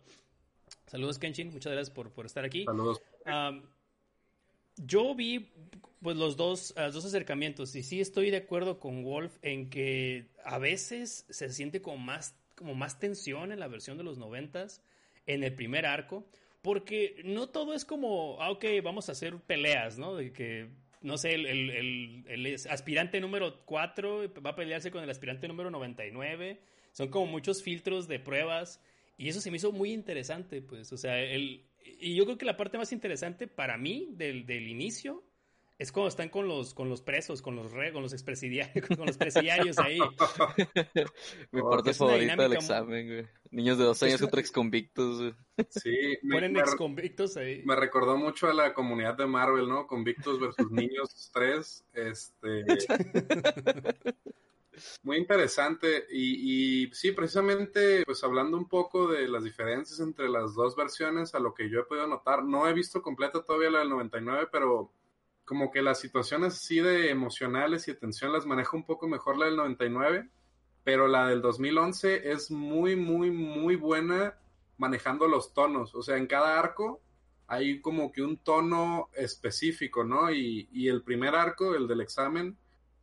Saludos, 0.88 1.20
Kenshin, 1.20 1.52
muchas 1.52 1.72
gracias 1.72 1.94
por, 1.94 2.12
por 2.12 2.26
estar 2.26 2.44
aquí. 2.44 2.66
Saludos. 2.66 3.02
yo 4.78 5.16
vi 5.16 5.52
pues 6.02 6.18
los 6.18 6.36
dos, 6.36 6.74
los 6.76 6.94
dos 6.94 7.06
acercamientos 7.06 7.76
y 7.76 7.84
sí 7.84 8.02
estoy 8.02 8.32
de 8.32 8.38
acuerdo 8.38 8.80
con 8.80 9.04
Wolf 9.04 9.38
en 9.44 9.70
que 9.70 10.28
a 10.44 10.58
veces 10.58 11.26
se 11.30 11.50
siente 11.50 11.82
como 11.82 11.98
más, 11.98 12.36
como 12.56 12.74
más 12.74 13.00
tensión 13.00 13.52
en 13.52 13.60
la 13.60 13.68
versión 13.68 13.98
de 13.98 14.04
los 14.04 14.18
noventas, 14.18 14.82
en 15.28 15.44
el 15.44 15.54
primer 15.54 15.86
arco. 15.86 16.26
Porque 16.62 17.22
no 17.24 17.50
todo 17.50 17.74
es 17.74 17.86
como, 17.86 18.40
ah, 18.40 18.52
ok, 18.52 18.66
vamos 18.84 19.10
a 19.10 19.14
hacer 19.14 19.38
peleas, 19.40 19.98
¿no? 19.98 20.16
De 20.16 20.32
que, 20.32 20.70
no 21.02 21.18
sé, 21.18 21.34
el, 21.34 21.48
el, 21.48 22.24
el, 22.28 22.56
aspirante 22.70 23.20
número 23.20 23.66
4 23.66 24.32
va 24.46 24.52
a 24.52 24.56
pelearse 24.56 24.92
con 24.92 25.04
el 25.04 25.10
aspirante 25.10 25.48
número 25.48 25.72
99. 25.72 26.60
Son 26.92 27.10
como 27.10 27.26
muchos 27.26 27.64
filtros 27.64 28.08
de 28.08 28.20
pruebas. 28.20 28.80
Y 29.22 29.30
eso 29.30 29.40
se 29.40 29.51
me 29.51 29.58
hizo 29.58 29.72
muy 29.72 29.94
interesante, 29.94 30.63
pues. 30.63 30.92
O 30.92 30.98
sea, 30.98 31.20
el, 31.20 31.63
y 32.00 32.16
yo 32.16 32.25
creo 32.25 32.40
que 32.40 32.46
la 32.46 32.58
parte 32.58 32.80
más 32.80 32.92
interesante 32.92 33.48
para 33.48 33.78
mí 33.78 34.10
del, 34.13 34.48
del 34.48 34.68
inicio 34.68 35.24
es 35.78 35.92
cuando 35.92 36.08
están 36.08 36.30
con 36.30 36.48
los, 36.48 36.74
con 36.74 36.90
los 36.90 37.04
presos, 37.04 37.40
con 37.44 37.56
los 37.56 37.72
re, 37.72 37.94
con 37.94 38.01
los 38.01 38.13
expresidiarios, 38.13 38.88
con 38.98 39.06
los 39.06 39.18
presidiarios 39.18 39.78
ahí. 39.78 40.00
Mi 41.51 41.62
parte 41.62 41.94
favorita 41.94 42.36
del 42.36 42.54
examen, 42.54 43.08
güey. 43.08 43.28
Niños 43.51 43.78
de 43.78 43.84
dos 43.84 44.01
años 44.01 44.20
contra 44.22 44.42
exconvictos, 44.42 45.20
güey. 45.20 45.34
Sí, 45.70 46.18
ponen 46.32 46.58
exconvictos 46.58 47.38
ahí. 47.38 47.62
Me 47.63 47.75
recordó 47.75 48.18
mucho 48.18 48.48
a 48.48 48.56
la 48.56 48.74
comunidad 48.74 49.16
de 49.18 49.28
Marvel, 49.28 49.70
¿no? 49.70 49.86
Convictos 49.86 50.40
versus 50.40 50.72
niños 50.72 51.30
tres. 51.32 51.86
Este. 51.94 52.66
Muy 55.04 55.18
interesante. 55.18 56.06
Y, 56.12 56.84
y, 56.86 56.94
sí, 56.94 57.12
precisamente, 57.12 58.04
pues 58.06 58.24
hablando 58.24 58.58
un 58.58 58.68
poco 58.68 59.08
de 59.08 59.28
las 59.28 59.44
diferencias 59.44 60.00
entre 60.00 60.30
las 60.30 60.54
dos 60.54 60.76
versiones, 60.76 61.34
a 61.36 61.40
lo 61.40 61.54
que 61.54 61.70
yo 61.70 61.80
he 61.80 61.86
podido 61.86 62.08
notar, 62.08 62.44
no 62.44 62.68
he 62.68 62.74
visto 62.74 63.02
completa 63.02 63.44
todavía 63.44 63.72
la 63.72 63.80
del 63.80 63.90
99, 63.90 64.48
pero 64.52 64.94
como 65.46 65.72
que 65.72 65.82
las 65.82 66.00
situaciones 66.00 66.54
así 66.54 66.80
de 66.80 67.10
emocionales 67.10 67.88
y 67.88 67.92
de 67.92 68.00
tensión 68.00 68.32
las 68.32 68.46
maneja 68.46 68.78
un 68.78 68.86
poco 68.86 69.08
mejor 69.08 69.38
la 69.38 69.48
del 69.48 69.58
99, 69.58 70.30
pero 70.84 71.08
la 71.08 71.28
del 71.28 71.42
2011 71.42 72.32
es 72.32 72.52
muy, 72.52 72.96
muy, 72.96 73.32
muy 73.32 73.76
buena 73.76 74.38
manejando 74.78 75.28
los 75.28 75.54
tonos. 75.54 75.94
O 75.94 76.02
sea, 76.02 76.18
en 76.18 76.28
cada 76.28 76.58
arco 76.58 77.02
hay 77.48 77.82
como 77.82 78.12
que 78.12 78.22
un 78.22 78.38
tono 78.38 79.10
específico, 79.14 80.04
¿no? 80.04 80.32
Y, 80.32 80.70
y 80.72 80.88
el 80.88 81.04
primer 81.04 81.36
arco, 81.36 81.76
el 81.76 81.88
del 81.88 82.02
examen, 82.02 82.58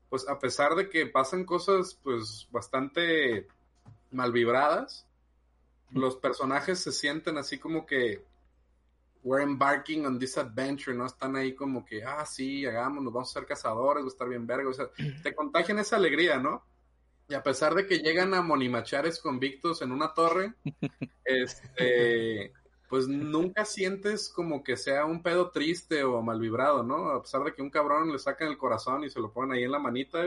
pues 0.08 0.28
a 0.28 0.38
pesar 0.38 0.74
de 0.74 0.88
que 0.88 1.06
pasan 1.06 1.44
cosas 1.44 1.98
pues 2.02 2.48
bastante 2.50 3.46
mal 4.10 4.32
vibradas, 4.32 5.06
los 5.90 6.16
personajes 6.16 6.78
se 6.78 6.92
sienten 6.92 7.38
así 7.38 7.58
como 7.58 7.86
que 7.86 8.22
we're 9.22 9.42
embarking 9.42 10.06
on 10.06 10.18
this 10.18 10.38
adventure, 10.38 10.96
¿no? 10.96 11.06
Están 11.06 11.36
ahí 11.36 11.54
como 11.54 11.84
que, 11.84 12.04
ah, 12.04 12.24
sí, 12.24 12.64
hagámonos, 12.64 13.12
vamos 13.12 13.30
a 13.30 13.40
ser 13.40 13.46
cazadores, 13.46 14.02
va 14.04 14.06
a 14.06 14.10
estar 14.10 14.28
bien 14.28 14.46
verga, 14.46 14.70
o 14.70 14.72
sea, 14.72 14.88
te 15.22 15.34
contagian 15.34 15.78
esa 15.78 15.96
alegría, 15.96 16.38
¿no? 16.38 16.64
Y 17.28 17.34
a 17.34 17.42
pesar 17.42 17.74
de 17.74 17.86
que 17.86 17.98
llegan 17.98 18.32
a 18.32 18.40
monimachares 18.40 19.18
convictos 19.20 19.82
en 19.82 19.92
una 19.92 20.14
torre, 20.14 20.54
este, 21.24 22.52
pues 22.88 23.08
nunca 23.08 23.64
sientes 23.64 24.28
como 24.28 24.62
que 24.64 24.76
sea 24.76 25.04
un 25.04 25.22
pedo 25.22 25.50
triste 25.50 26.02
o 26.04 26.22
mal 26.22 26.40
vibrado, 26.40 26.82
¿no? 26.82 27.10
A 27.10 27.22
pesar 27.22 27.44
de 27.44 27.54
que 27.54 27.62
un 27.62 27.70
cabrón 27.70 28.10
le 28.12 28.18
sacan 28.18 28.48
el 28.48 28.58
corazón 28.58 29.04
y 29.04 29.10
se 29.10 29.20
lo 29.20 29.32
ponen 29.32 29.52
ahí 29.52 29.64
en 29.64 29.72
la 29.72 29.78
manita, 29.78 30.24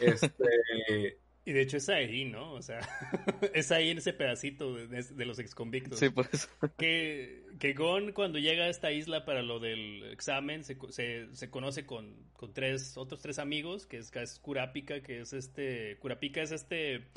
este, 0.00 1.18
Y 1.44 1.52
de 1.52 1.62
hecho 1.62 1.78
es 1.78 1.88
ahí, 1.88 2.24
¿no? 2.24 2.52
O 2.52 2.62
sea, 2.62 2.80
es 3.52 3.72
ahí 3.72 3.90
en 3.90 3.98
ese 3.98 4.12
pedacito 4.12 4.74
de, 4.74 5.24
los 5.24 5.38
ex 5.40 5.54
convictos. 5.54 5.98
Sí, 5.98 6.08
por 6.08 6.28
eso. 6.32 6.48
Que, 6.78 7.44
que 7.58 7.72
Gon 7.72 8.12
cuando 8.12 8.38
llega 8.38 8.64
a 8.64 8.68
esta 8.68 8.92
isla 8.92 9.24
para 9.24 9.42
lo 9.42 9.58
del 9.58 10.04
examen 10.04 10.62
se, 10.62 10.76
se, 11.32 11.50
conoce 11.50 11.84
con, 11.84 12.14
con, 12.34 12.52
tres, 12.52 12.96
otros 12.96 13.20
tres 13.20 13.38
amigos, 13.40 13.86
que 13.86 13.98
es, 13.98 14.14
es 14.14 14.38
Kurapika, 14.38 15.02
que 15.02 15.20
es 15.20 15.32
este, 15.32 15.96
Kurapika 15.98 16.42
es 16.42 16.52
este 16.52 17.08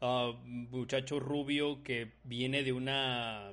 uh, 0.00 0.32
muchacho 0.44 1.18
rubio 1.18 1.82
que 1.82 2.12
viene 2.22 2.62
de 2.62 2.72
una, 2.72 3.52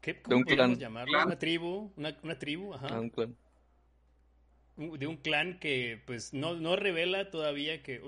¿qué, 0.00 0.20
¿cómo 0.22 0.44
podemos 0.44 0.78
llamarlo? 0.78 1.24
Una 1.24 1.38
tribu, 1.38 1.92
una, 1.96 2.16
una 2.22 2.38
tribu, 2.38 2.74
ajá. 2.74 2.88
Ah, 2.90 3.00
un 3.00 3.10
clan 3.10 3.36
de 4.76 5.06
un 5.06 5.16
clan 5.16 5.58
que 5.58 6.00
pues 6.06 6.32
no, 6.32 6.54
no 6.54 6.74
revela 6.76 7.30
todavía 7.30 7.82
que 7.82 8.00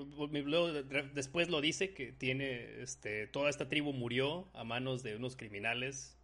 después 1.13 1.49
lo 1.49 1.61
dice 1.61 1.93
que 1.93 2.11
tiene 2.11 2.81
este 2.81 3.27
toda 3.27 3.49
esta 3.49 3.69
tribu 3.69 3.93
murió 3.93 4.47
a 4.53 4.63
manos 4.63 5.03
de 5.03 5.15
unos 5.15 5.35
criminales 5.35 6.17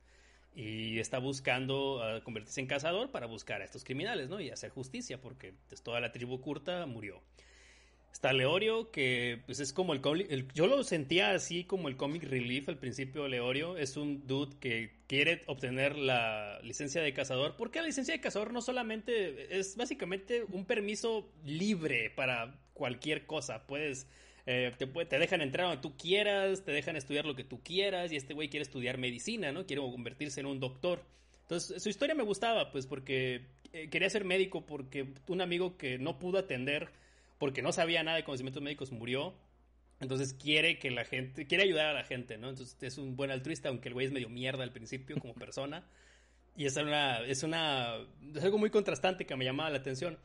y 0.55 0.99
está 0.99 1.19
buscando 1.19 2.01
convertirse 2.23 2.59
en 2.59 2.67
cazador 2.67 3.11
para 3.11 3.27
buscar 3.27 3.61
a 3.61 3.65
estos 3.65 3.83
criminales, 3.83 4.29
¿no? 4.29 4.39
Y 4.39 4.49
hacer 4.49 4.71
justicia 4.71 5.21
porque 5.21 5.53
pues, 5.67 5.83
toda 5.83 5.99
la 5.99 6.11
tribu 6.11 6.41
curta 6.41 6.85
murió. 6.85 7.21
Está 8.11 8.33
Leorio, 8.33 8.91
que 8.91 9.41
pues 9.45 9.59
es 9.59 9.71
como 9.71 9.93
el, 9.93 10.01
el, 10.29 10.47
Yo 10.53 10.67
lo 10.67 10.83
sentía 10.83 11.31
así 11.31 11.63
como 11.63 11.87
el 11.87 11.95
comic 11.95 12.23
relief 12.23 12.67
al 12.67 12.77
principio. 12.77 13.27
Leorio 13.27 13.77
es 13.77 13.97
un 13.97 14.27
dude 14.27 14.57
que 14.59 14.91
quiere 15.07 15.43
obtener 15.45 15.95
la 15.95 16.59
licencia 16.63 17.01
de 17.01 17.13
cazador. 17.13 17.55
Porque 17.55 17.79
la 17.79 17.85
licencia 17.85 18.13
de 18.13 18.19
cazador 18.19 18.51
no 18.51 18.61
solamente 18.61 19.57
es 19.57 19.77
básicamente 19.77 20.43
un 20.51 20.65
permiso 20.65 21.31
libre 21.45 22.09
para 22.09 22.59
cualquier 22.73 23.25
cosa. 23.25 23.65
Puedes. 23.67 24.07
Eh, 24.45 24.73
te, 24.77 24.87
te, 24.87 25.19
dejan 25.19 25.41
entrar 25.41 25.67
donde 25.67 25.81
tú 25.81 25.95
quieras, 25.95 26.65
te 26.65 26.71
dejan 26.71 26.95
estudiar 26.95 27.25
lo 27.25 27.35
que 27.35 27.43
tú 27.43 27.61
quieras. 27.63 28.11
Y 28.11 28.15
este 28.15 28.33
güey 28.33 28.49
quiere 28.49 28.63
estudiar 28.63 28.97
medicina, 28.97 29.51
¿no? 29.51 29.65
Quiere 29.65 29.81
convertirse 29.81 30.39
en 30.39 30.47
un 30.47 30.59
doctor. 30.59 31.05
Entonces, 31.43 31.81
su 31.81 31.89
historia 31.89 32.15
me 32.15 32.23
gustaba, 32.23 32.71
pues, 32.71 32.85
porque 32.85 33.45
eh, 33.71 33.89
quería 33.89 34.09
ser 34.09 34.25
médico, 34.25 34.65
porque 34.65 35.13
un 35.27 35.41
amigo 35.41 35.77
que 35.77 35.97
no 35.97 36.19
pudo 36.19 36.37
atender 36.37 36.89
porque 37.39 37.63
no 37.63 37.71
sabía 37.71 38.03
nada 38.03 38.17
de 38.17 38.23
conocimientos 38.23 38.61
médicos, 38.61 38.91
murió. 38.91 39.33
Entonces 39.99 40.33
quiere 40.33 40.77
que 40.77 40.91
la 40.91 41.03
gente, 41.03 41.47
quiere 41.47 41.63
ayudar 41.63 41.87
a 41.87 41.93
la 41.93 42.03
gente, 42.03 42.37
¿no? 42.37 42.49
Entonces 42.49 42.77
es 42.81 42.97
un 42.97 43.15
buen 43.15 43.31
altruista, 43.31 43.69
aunque 43.69 43.87
el 43.87 43.95
güey 43.95 44.05
es 44.05 44.13
medio 44.13 44.29
mierda 44.29 44.63
al 44.63 44.71
principio 44.71 45.17
como 45.19 45.33
persona. 45.33 45.83
Y 46.55 46.65
es 46.65 46.75
una, 46.77 47.19
es 47.21 47.43
una, 47.43 47.95
es 48.35 48.43
algo 48.43 48.57
muy 48.57 48.69
contrastante 48.69 49.25
que 49.25 49.35
me 49.35 49.45
llamaba 49.45 49.69
la 49.69 49.77
atención. 49.77 50.19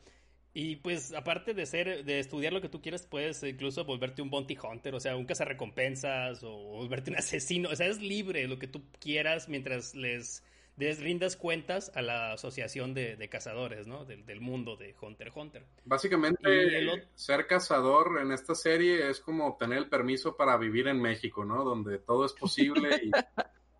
Y 0.53 0.77
pues 0.77 1.13
aparte 1.13 1.53
de 1.53 1.65
ser, 1.65 2.05
de 2.05 2.19
estudiar 2.19 2.53
lo 2.53 2.61
que 2.61 2.69
tú 2.69 2.81
quieras, 2.81 3.05
puedes 3.05 3.43
incluso 3.43 3.83
volverte 3.83 4.21
un 4.21 4.29
bounty 4.29 4.57
hunter, 4.61 4.95
o 4.95 4.99
sea, 5.01 5.17
un 5.17 5.25
cazarrecompensas 5.25 6.43
o 6.43 6.51
volverte 6.51 7.11
un 7.11 7.17
asesino. 7.17 7.69
O 7.69 7.75
sea, 7.75 7.87
es 7.87 8.01
libre 8.01 8.47
lo 8.47 8.59
que 8.59 8.67
tú 8.67 8.81
quieras 8.99 9.49
mientras 9.49 9.95
les 9.95 10.43
des, 10.75 10.99
rindas 10.99 11.35
cuentas 11.35 11.91
a 11.95 12.01
la 12.01 12.33
asociación 12.33 12.93
de, 12.93 13.27
cazadores, 13.29 13.87
¿no? 13.87 14.05
Del, 14.05 14.41
mundo 14.41 14.75
de 14.75 14.95
Hunter 14.99 15.27
x 15.27 15.37
Hunter. 15.37 15.65
Básicamente, 15.85 17.01
ser 17.15 17.47
cazador 17.47 18.19
en 18.21 18.31
esta 18.31 18.55
serie 18.55 19.09
es 19.09 19.19
como 19.19 19.47
obtener 19.47 19.79
el 19.79 19.89
permiso 19.89 20.35
para 20.35 20.57
vivir 20.57 20.87
en 20.87 21.01
México, 21.01 21.45
¿no? 21.45 21.63
Donde 21.63 21.99
todo 21.99 22.25
es 22.25 22.33
posible 22.33 23.01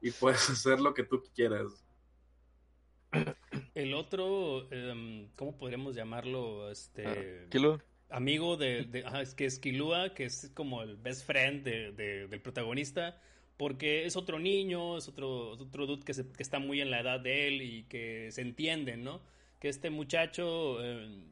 y, 0.02 0.12
puedes 0.12 0.50
hacer 0.50 0.80
lo 0.80 0.94
que 0.94 1.04
tú 1.04 1.24
quieras. 1.34 1.86
El 3.74 3.94
otro, 3.94 4.72
em, 4.72 5.30
¿cómo 5.36 5.58
podríamos 5.58 5.96
llamarlo? 5.96 6.70
Este... 6.70 7.06
Ah, 7.08 7.78
amigo 8.10 8.58
de, 8.58 8.88
es 9.22 9.34
que 9.34 9.46
es 9.46 9.60
Kilua, 9.60 10.14
que 10.14 10.25
es 10.25 10.52
como 10.54 10.84
el 10.84 10.96
best 10.98 11.25
friend 11.25 11.64
del 11.64 12.42
protagonista, 12.42 13.20
porque 13.58 14.06
es 14.06 14.16
otro 14.16 14.40
niño, 14.40 14.98
es 14.98 15.08
otro, 15.08 15.52
otro 15.52 15.86
dude 15.86 16.04
que, 16.04 16.14
que, 16.14 16.44
está 16.44 16.60
muy 16.60 16.82
en 16.82 16.92
la 16.92 17.00
edad 17.00 17.20
de 17.20 17.48
él 17.48 17.62
y 17.62 17.84
que 17.84 18.32
se 18.32 18.42
entienden, 18.42 19.04
¿no? 19.04 19.22
Que 19.60 19.70
este 19.70 19.90
muchacho, 19.90 20.84
eh, 20.84 21.24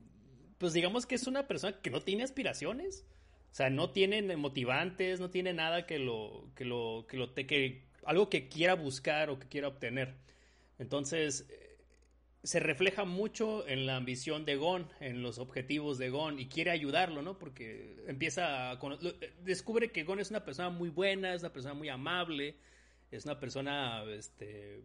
pues 0.58 0.74
digamos 0.74 1.06
que 1.06 1.16
es 1.16 1.28
una 1.28 1.48
persona 1.48 1.80
que 1.82 1.90
no 1.90 2.02
tiene 2.02 2.24
aspiraciones. 2.24 3.06
O 3.52 3.56
sea, 3.56 3.70
no 3.70 3.92
tienen 3.92 4.40
motivantes, 4.40 5.20
no 5.20 5.30
tiene 5.30 5.54
nada 5.54 5.86
que 5.86 6.00
lo, 6.00 6.50
que 6.56 6.66
lo, 6.66 7.06
que 7.08 7.18
lo, 7.18 7.30
te, 7.30 7.46
que, 7.46 7.84
algo 8.04 8.30
que 8.30 8.48
quiera 8.48 8.74
buscar 8.74 9.30
o 9.30 9.38
que 9.38 9.48
quiera 9.48 9.68
obtener. 9.68 10.16
Entonces, 10.80 11.48
se 12.44 12.60
refleja 12.60 13.06
mucho 13.06 13.66
en 13.68 13.86
la 13.86 13.96
ambición 13.96 14.44
de 14.44 14.58
Gon, 14.58 14.88
en 15.00 15.22
los 15.22 15.40
objetivos 15.40 15.98
de 15.98 16.10
Gon, 16.10 16.40
y 16.40 16.48
quiere 16.48 16.72
ayudarlo, 16.72 17.22
¿no? 17.22 17.40
Porque 17.40 18.04
empieza 18.06 18.72
a... 18.72 18.80
Descubre 19.44 19.92
que 19.92 20.04
Gon 20.04 20.20
es 20.20 20.30
una 20.30 20.44
persona 20.44 20.70
muy 20.70 20.90
buena, 20.90 21.34
es 21.34 21.42
una 21.42 21.54
persona 21.54 21.74
muy 21.74 21.88
amable, 21.88 22.58
es 23.12 23.24
una 23.24 23.40
persona, 23.40 24.04
este, 24.12 24.82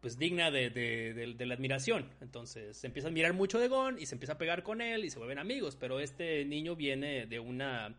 pues 0.00 0.18
digna 0.18 0.50
de, 0.50 0.70
de, 0.70 1.46
la 1.46 1.54
admiración. 1.54 2.10
Entonces 2.22 2.78
se 2.78 2.86
empieza 2.86 3.08
a 3.08 3.10
admirar 3.10 3.34
mucho 3.34 3.58
de 3.58 3.68
Gon 3.68 3.98
y 3.98 4.06
se 4.06 4.14
empieza 4.14 4.32
a 4.32 4.38
pegar 4.38 4.62
con 4.62 4.80
él 4.80 5.04
y 5.04 5.10
se 5.10 5.18
vuelven 5.18 5.38
amigos. 5.38 5.76
Pero 5.76 6.00
este 6.00 6.46
niño 6.46 6.76
viene 6.76 7.26
de 7.26 7.40
una 7.40 7.94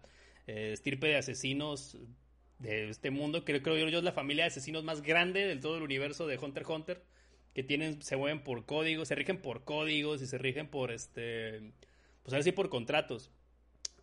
eh, 0.48 0.72
estirpe 0.74 1.08
de 1.08 1.18
asesinos 1.18 1.98
de 2.58 2.89
este 2.89 3.12
mundo, 3.12 3.46
que 3.46 3.62
creo 3.62 3.89
yo 3.89 4.00
es 4.00 4.04
la 4.04 4.12
familia 4.12 4.46
de 4.46 4.48
asesinos 4.48 4.84
más 4.84 5.04
grande 5.04 5.46
del 5.46 5.60
todo 5.60 5.77
el 5.77 5.84
universo 5.84 6.25
de 6.25 6.39
Hunter 6.39 6.63
x 6.63 6.75
Hunter, 6.75 7.04
que 7.58 7.64
tienen, 7.64 8.04
se 8.04 8.16
mueven 8.18 8.44
por 8.44 8.68
códigos, 8.68 9.08
se 9.08 9.16
rigen 9.16 9.40
por 9.40 9.64
códigos 9.64 10.22
y 10.22 10.28
se 10.28 10.38
rigen 10.38 10.68
por 10.68 10.92
este, 10.92 11.72
pues 12.22 12.36
así 12.36 12.52
por 12.52 12.70
contratos. 12.70 13.32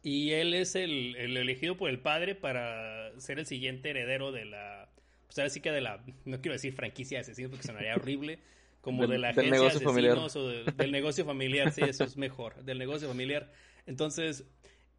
Y 0.02 0.32
él 0.32 0.54
es 0.54 0.75
el, 0.75 1.14
el 1.14 1.37
elegido 1.37 1.76
por 1.76 1.88
el 1.88 2.00
padre 2.00 2.34
para 2.34 3.12
ser 3.20 3.38
el 3.38 3.46
siguiente 3.46 3.90
heredero 3.90 4.32
de 4.32 4.46
la 4.46 4.88
pues 5.26 5.38
ahora 5.38 5.50
sí 5.50 5.61
que 5.61 5.70
de 5.70 5.80
la, 5.80 6.04
no 6.25 6.40
quiero 6.40 6.54
decir 6.54 6.73
franquicia 6.73 7.18
de 7.18 7.20
asesinos 7.20 7.52
porque 7.52 7.64
sonaría 7.68 7.94
horrible, 7.94 8.40
como 8.80 9.06
de 9.06 9.18
la 9.18 9.28
agencia 9.28 9.61
de 9.61 9.66
asesinos 9.68 10.34
o 10.34 10.49
del 10.49 10.90
negocio 10.90 11.25
familiar, 11.25 11.70
sí, 11.70 11.82
eso 11.82 12.02
es 12.02 12.16
mejor, 12.16 12.61
del 12.64 12.80
negocio 12.80 13.06
familiar. 13.06 13.52
Entonces, 13.87 14.46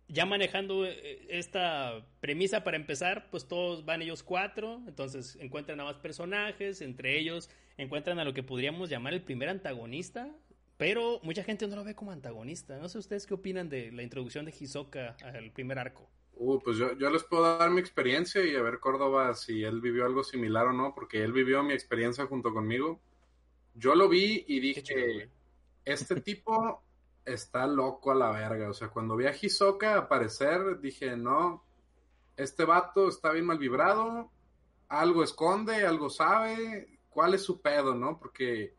ya 0.08 0.26
manejando 0.26 0.86
eh, 0.86 1.26
esta 1.28 2.06
premisa 2.22 2.64
para 2.64 2.78
empezar, 2.78 3.28
pues 3.32 3.50
todos 3.50 3.84
van 3.84 4.02
ellos 4.02 4.24
cuatro, 4.24 4.82
entonces 4.88 5.38
encuentran 5.42 5.78
a 5.82 5.84
más 5.84 5.98
personajes, 5.98 6.80
entre 6.80 7.20
ellos 7.20 7.50
encuentran 7.78 8.20
a 8.20 8.24
lo 8.26 8.34
que 8.34 8.44
podríamos 8.44 8.90
llamar 8.90 9.14
el 9.14 9.22
primer 9.22 9.50
antagonista, 9.50 10.36
pero 10.78 11.20
mucha 11.24 11.44
gente 11.44 11.68
no 11.68 11.76
lo 11.76 11.84
ve 11.84 11.96
como 11.96 12.12
antagonista. 12.12 12.78
No 12.78 12.90
sé 12.90 12.98
ustedes 12.98 13.26
qué 13.26 13.34
opinan 13.34 13.70
de 13.70 13.92
la 13.92 14.04
introducción 14.04 14.46
de 14.46 14.54
Hisoka 14.58 15.16
al 15.24 15.52
primer 15.52 15.80
arco. 15.80 16.10
Uh, 16.38 16.60
pues 16.60 16.78
yo, 16.78 16.98
yo 16.98 17.10
les 17.10 17.24
puedo 17.24 17.58
dar 17.58 17.70
mi 17.70 17.80
experiencia 17.80 18.44
y 18.44 18.56
a 18.56 18.62
ver 18.62 18.80
Córdoba 18.80 19.34
si 19.36 19.64
él 19.64 19.80
vivió 19.80 20.06
algo 20.06 20.24
similar 20.24 20.68
o 20.68 20.74
no, 20.74 20.94
porque 20.94 21.24
él 21.24 21.32
vivió 21.32 21.64
mi 21.64 21.74
experiencia 21.74 22.26
junto 22.26 22.54
conmigo. 22.54 23.00
Yo 23.74 23.96
lo 23.96 24.10
vi 24.10 24.44
y 24.48 24.60
dije, 24.60 25.30
este 25.86 26.22
tipo 26.22 26.84
está 27.24 27.66
loco 27.68 28.12
a 28.12 28.16
la 28.16 28.32
verga. 28.32 28.70
O 28.70 28.74
sea, 28.74 28.90
cuando 28.90 29.16
vi 29.16 29.28
a 29.28 29.36
Hisoka 29.40 29.98
aparecer, 29.98 30.80
dije, 30.82 31.16
no, 31.16 31.64
este 32.36 32.66
vato 32.66 33.08
está 33.08 33.32
bien 33.32 33.46
mal 33.46 33.58
vibrado, 33.58 34.30
algo 34.90 35.24
esconde, 35.24 35.86
algo 35.86 36.10
sabe, 36.10 36.95
cuál 37.16 37.34
es 37.34 37.44
su 37.44 37.62
pedo, 37.62 37.96
¿no? 37.96 38.20
Porque 38.20 38.76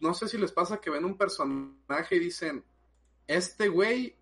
no 0.00 0.14
sé 0.14 0.28
si 0.28 0.38
les 0.38 0.52
pasa 0.52 0.80
que 0.80 0.88
ven 0.88 1.04
un 1.04 1.18
personaje 1.18 2.14
y 2.14 2.20
dicen, 2.20 2.64
este 3.26 3.66
güey 3.68 4.16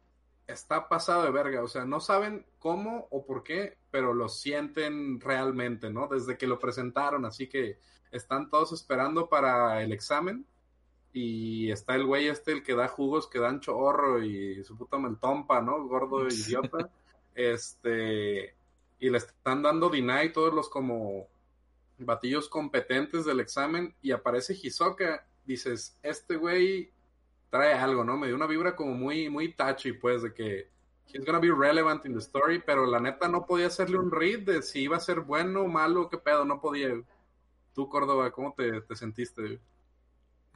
está 0.47 0.89
pasado 0.89 1.25
de 1.25 1.31
verga, 1.31 1.63
o 1.63 1.69
sea, 1.69 1.85
no 1.85 2.01
saben 2.01 2.47
cómo 2.59 3.07
o 3.11 3.27
por 3.27 3.43
qué, 3.43 3.77
pero 3.91 4.15
lo 4.15 4.31
sienten 4.31 5.21
realmente, 5.21 5.91
¿no? 5.91 6.09
Desde 6.09 6.39
que 6.39 6.47
lo 6.47 6.59
presentaron, 6.59 7.27
así 7.27 7.51
que 7.51 7.79
están 8.11 8.49
todos 8.49 8.73
esperando 8.73 9.29
para 9.29 9.83
el 9.83 9.93
examen 9.93 10.47
y 11.13 11.71
está 11.71 11.97
el 11.97 12.07
güey 12.07 12.29
este, 12.29 12.53
el 12.53 12.63
que 12.63 12.75
da 12.75 12.89
jugos, 12.89 13.29
que 13.29 13.41
dan 13.41 13.61
chorro 13.61 14.25
y 14.25 14.65
su 14.65 14.75
puta 14.75 14.97
meltompa, 14.97 15.61
¿no? 15.61 15.87
Gordo 15.87 16.27
idiota. 16.29 16.91
este, 17.35 18.55
y 18.99 19.11
le 19.11 19.19
están 19.19 19.63
dando 19.63 19.91
deny 19.91 20.33
todos 20.33 20.55
los 20.55 20.71
como 20.71 21.29
batillos 21.99 22.49
competentes 22.49 23.25
del 23.25 23.41
examen 23.41 23.95
y 24.03 24.13
aparece 24.13 24.59
Hisoka, 24.61 25.27
dices, 25.45 25.99
este 26.03 26.37
güey 26.37 26.93
trae 27.51 27.75
algo, 27.75 28.05
¿no? 28.05 28.17
Me 28.17 28.27
dio 28.27 28.37
una 28.37 28.47
vibra 28.47 28.77
como 28.77 28.95
muy, 28.95 29.31
muy 29.31 29.53
touchy, 29.55 29.93
pues, 29.93 30.23
de 30.23 30.35
que 30.35 30.71
he's 31.07 31.25
gonna 31.25 31.39
be 31.39 31.51
relevant 31.51 32.05
in 32.05 32.13
the 32.13 32.19
story, 32.19 32.63
pero 32.65 32.87
la 32.87 33.01
neta 33.01 33.29
no 33.29 33.47
podía 33.47 33.69
hacerle 33.69 33.99
un 33.99 34.11
read 34.11 34.41
de 34.41 34.63
si 34.63 34.81
iba 34.81 34.97
a 34.97 35.01
ser 35.01 35.21
bueno 35.21 35.63
o 35.63 35.69
malo, 35.69 36.09
qué 36.09 36.19
pedo, 36.19 36.45
no 36.45 36.61
podía. 36.61 36.91
Tú, 37.75 37.89
Córdoba, 37.89 38.31
¿cómo 38.31 38.55
te, 38.55 38.81
te 38.83 38.97
sentiste? 38.97 39.61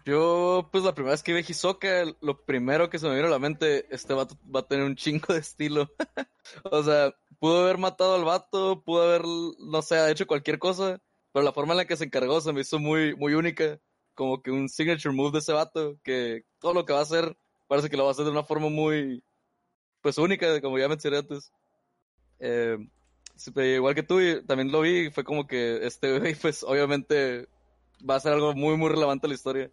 Yo, 0.05 0.69
pues 0.73 0.85
la 0.85 0.95
primera 0.95 1.13
vez 1.13 1.23
que 1.23 1.35
vi 1.35 1.41
Hisoka, 1.41 2.05
lo 2.21 2.45
primero 2.45 2.89
que 2.89 2.99
se 2.99 3.07
me 3.07 3.15
vino 3.15 3.27
a 3.27 3.31
la 3.31 3.39
mente, 3.39 3.87
este 3.91 4.15
vato 4.15 4.37
va 4.55 4.61
a 4.61 4.67
tener 4.67 4.85
un 4.85 4.97
chingo 4.97 5.35
de 5.35 5.41
estilo. 5.41 5.91
o 6.65 6.83
sea, 6.83 7.15
pudo 7.39 7.63
haber 7.63 7.79
matado 7.79 8.15
al 8.15 8.25
vato, 8.25 8.83
pudo 8.83 9.03
haber, 9.03 9.23
no 9.25 9.83
sé, 9.83 10.11
hecho 10.11 10.27
cualquier 10.27 10.59
cosa, 10.59 11.01
pero 11.33 11.45
la 11.45 11.53
forma 11.53 11.73
en 11.73 11.79
la 11.79 11.85
que 11.87 11.97
se 11.97 12.05
encargó 12.05 12.41
se 12.41 12.53
me 12.53 12.63
hizo 12.63 12.79
muy, 12.79 13.15
muy 13.17 13.35
única 13.35 13.79
como 14.15 14.43
que 14.43 14.51
un 14.51 14.69
signature 14.69 15.15
move 15.15 15.33
de 15.33 15.39
ese 15.39 15.53
vato, 15.53 15.99
que 16.03 16.45
todo 16.59 16.75
lo 16.75 16.85
que 16.85 16.93
va 16.93 16.99
a 16.99 17.05
hacer 17.05 17.37
parece 17.69 17.89
que 17.89 17.97
lo 17.97 18.05
va 18.05 18.11
a 18.11 18.13
hacer 18.13 18.27
de 18.27 18.31
una 18.31 18.45
forma 18.45 18.69
muy, 18.69 19.23
pues 20.03 20.19
única, 20.19 20.61
como 20.61 20.79
ya 20.79 20.89
mencioné 20.89 21.19
antes. 21.19 21.51
Eh, 22.39 22.77
igual 23.57 23.95
que 23.95 24.03
tú, 24.03 24.19
también 24.47 24.73
lo 24.73 24.83
vi, 24.83 25.11
fue 25.11 25.25
como 25.25 25.47
que 25.47 25.87
este 25.87 26.19
güey, 26.19 26.35
pues 26.35 26.63
obviamente 26.63 27.49
va 28.09 28.17
a 28.17 28.21
ser 28.21 28.33
algo 28.33 28.53
muy, 28.55 28.77
muy 28.77 28.91
relevante 28.91 29.27
a 29.27 29.29
la 29.29 29.35
historia. 29.35 29.71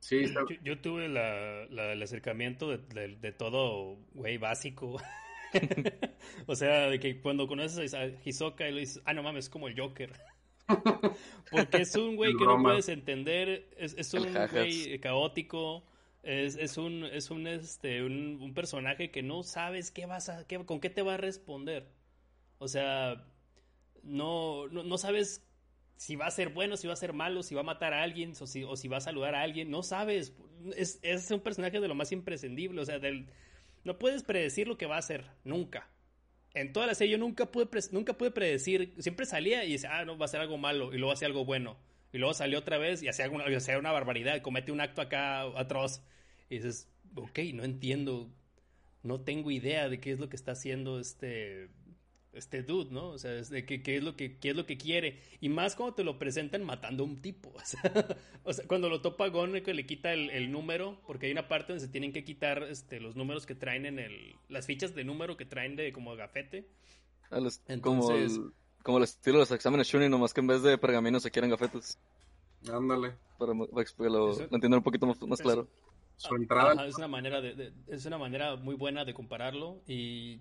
Sí, 0.00 0.24
yo, 0.62 0.80
tuve 0.80 1.08
la, 1.08 1.62
el 1.62 2.02
acercamiento 2.02 2.68
de, 2.68 3.16
de 3.16 3.32
todo, 3.32 3.96
güey, 4.12 4.38
básico. 4.38 5.00
o 6.46 6.54
sea, 6.54 6.88
de 6.88 7.00
que 7.00 7.20
cuando 7.20 7.46
conoces 7.46 7.94
a 7.94 8.06
Hisoka 8.24 8.68
y 8.68 8.72
lo 8.72 8.78
dices, 8.78 9.02
ah, 9.04 9.12
no 9.12 9.22
mames, 9.22 9.46
es 9.46 9.50
como 9.50 9.68
el 9.68 9.78
Joker. 9.78 10.12
Porque 11.50 11.78
es 11.78 11.94
un 11.96 12.16
güey 12.16 12.36
que 12.36 12.44
no 12.44 12.62
puedes 12.62 12.88
entender, 12.88 13.68
es, 13.76 14.14
un 14.14 14.32
güey 14.52 14.98
caótico, 15.00 15.84
es, 16.22 16.76
un, 16.76 17.04
es 17.04 17.30
un, 17.30 17.46
este, 17.46 18.02
un, 18.02 18.52
personaje 18.54 19.10
que 19.10 19.22
no 19.22 19.42
sabes 19.42 19.90
qué 19.90 20.06
vas 20.06 20.28
a, 20.28 20.46
qué, 20.46 20.64
con 20.64 20.80
qué 20.80 20.90
te 20.90 21.02
va 21.02 21.14
a 21.14 21.16
responder. 21.16 21.88
O 22.58 22.68
sea, 22.68 23.24
no, 24.02 24.68
no, 24.68 24.98
sabes 24.98 25.44
si 25.96 26.16
va 26.16 26.26
a 26.26 26.30
ser 26.30 26.50
bueno, 26.50 26.76
si 26.76 26.86
va 26.86 26.92
a 26.92 26.96
ser 26.96 27.12
malo, 27.12 27.42
si 27.42 27.54
va 27.54 27.62
a 27.62 27.64
matar 27.64 27.94
a 27.94 28.02
alguien 28.02 28.32
o 28.40 28.46
si, 28.46 28.64
o 28.64 28.76
si 28.76 28.88
va 28.88 28.98
a 28.98 29.00
saludar 29.00 29.34
a 29.34 29.42
alguien, 29.42 29.70
no 29.70 29.82
sabes. 29.82 30.34
Es, 30.76 31.00
es 31.02 31.30
un 31.30 31.40
personaje 31.40 31.80
de 31.80 31.88
lo 31.88 31.94
más 31.94 32.12
imprescindible, 32.12 32.80
o 32.80 32.84
sea, 32.84 32.98
del, 32.98 33.26
no 33.84 33.98
puedes 33.98 34.22
predecir 34.22 34.68
lo 34.68 34.78
que 34.78 34.86
va 34.86 34.96
a 34.96 35.00
hacer, 35.00 35.26
nunca 35.44 35.88
en 36.54 36.72
toda 36.72 36.86
la 36.86 36.94
serie 36.94 37.12
yo 37.12 37.18
nunca 37.18 37.46
pude, 37.46 37.68
nunca 37.92 38.14
pude 38.14 38.30
predecir, 38.30 38.94
siempre 38.98 39.26
salía 39.26 39.64
y 39.64 39.72
decía, 39.72 39.98
ah, 39.98 40.04
no, 40.04 40.18
va 40.18 40.24
a 40.24 40.28
ser 40.28 40.40
algo 40.40 40.58
malo, 40.58 40.92
y 40.92 40.98
luego 40.98 41.12
hacía 41.12 41.28
algo 41.28 41.44
bueno. 41.44 41.78
Y 42.12 42.18
luego 42.18 42.34
salió 42.34 42.58
otra 42.58 42.76
vez 42.76 43.02
y 43.02 43.08
hacía, 43.08 43.26
alguna, 43.26 43.44
hacía 43.44 43.78
una 43.78 43.92
barbaridad, 43.92 44.42
comete 44.42 44.72
un 44.72 44.80
acto 44.80 45.00
acá 45.00 45.42
atroz. 45.56 46.02
Y 46.48 46.56
dices, 46.56 46.88
ok, 47.14 47.38
no 47.54 47.62
entiendo, 47.62 48.28
no 49.04 49.20
tengo 49.20 49.52
idea 49.52 49.88
de 49.88 50.00
qué 50.00 50.10
es 50.10 50.18
lo 50.18 50.28
que 50.28 50.34
está 50.34 50.52
haciendo 50.52 50.98
este, 50.98 51.68
este 52.32 52.62
dude, 52.62 52.90
¿no? 52.90 53.08
O 53.08 53.18
sea, 53.18 53.30
de 53.30 53.64
qué, 53.64 53.82
qué, 53.82 53.96
es 53.96 54.02
lo 54.02 54.16
que, 54.16 54.38
qué 54.38 54.50
es 54.50 54.56
lo 54.56 54.66
que 54.66 54.76
quiere. 54.76 55.20
Y 55.40 55.48
más 55.48 55.74
cuando 55.74 55.94
te 55.94 56.04
lo 56.04 56.18
presentan 56.18 56.64
matando 56.64 57.02
a 57.02 57.06
un 57.06 57.20
tipo. 57.20 57.52
O 58.42 58.54
sea, 58.54 58.66
cuando 58.66 58.88
lo 58.88 59.02
topa 59.02 59.28
Gon, 59.28 59.60
que 59.60 59.74
le 59.74 59.84
quita 59.84 60.14
el, 60.14 60.50
número, 60.50 60.98
porque 61.06 61.26
hay 61.26 61.32
una 61.32 61.46
parte 61.46 61.72
donde 61.72 61.84
se 61.84 61.92
tienen 61.92 62.12
que 62.12 62.24
quitar 62.24 62.62
este, 62.62 62.98
los 62.98 63.14
números 63.14 63.44
que 63.44 63.54
traen 63.54 63.84
en 63.84 63.98
el. 63.98 64.34
las 64.48 64.66
fichas 64.66 64.94
de 64.94 65.04
número 65.04 65.36
que 65.36 65.44
traen 65.44 65.76
de 65.76 65.92
como 65.92 66.16
gafete. 66.16 66.66
Entonces, 67.30 67.62
como, 67.82 68.10
el, 68.12 68.52
como 68.82 68.98
el 68.98 69.04
estilo 69.04 69.36
de 69.36 69.40
los 69.40 69.50
exámenes 69.52 69.88
Shuni, 69.88 70.08
nomás 70.08 70.32
que 70.32 70.40
en 70.40 70.46
vez 70.46 70.62
de 70.62 70.78
pergaminos 70.78 71.22
se 71.22 71.30
quieren 71.30 71.50
gafetes. 71.50 71.98
Ándale. 72.72 73.14
Para, 73.38 73.52
que 73.52 74.04
lo, 74.04 74.38
entiendan 74.40 74.74
un 74.74 74.82
poquito 74.82 75.06
más, 75.06 75.40
claro. 75.40 75.68
Su 76.16 76.34
entrada. 76.34 76.86
es 76.86 76.96
una 76.96 77.08
manera 77.08 77.40
de, 77.40 77.72
es 77.88 78.04
una 78.04 78.18
manera 78.18 78.56
muy 78.56 78.74
buena 78.74 79.04
de 79.04 79.14
compararlo 79.14 79.80
y 79.86 80.40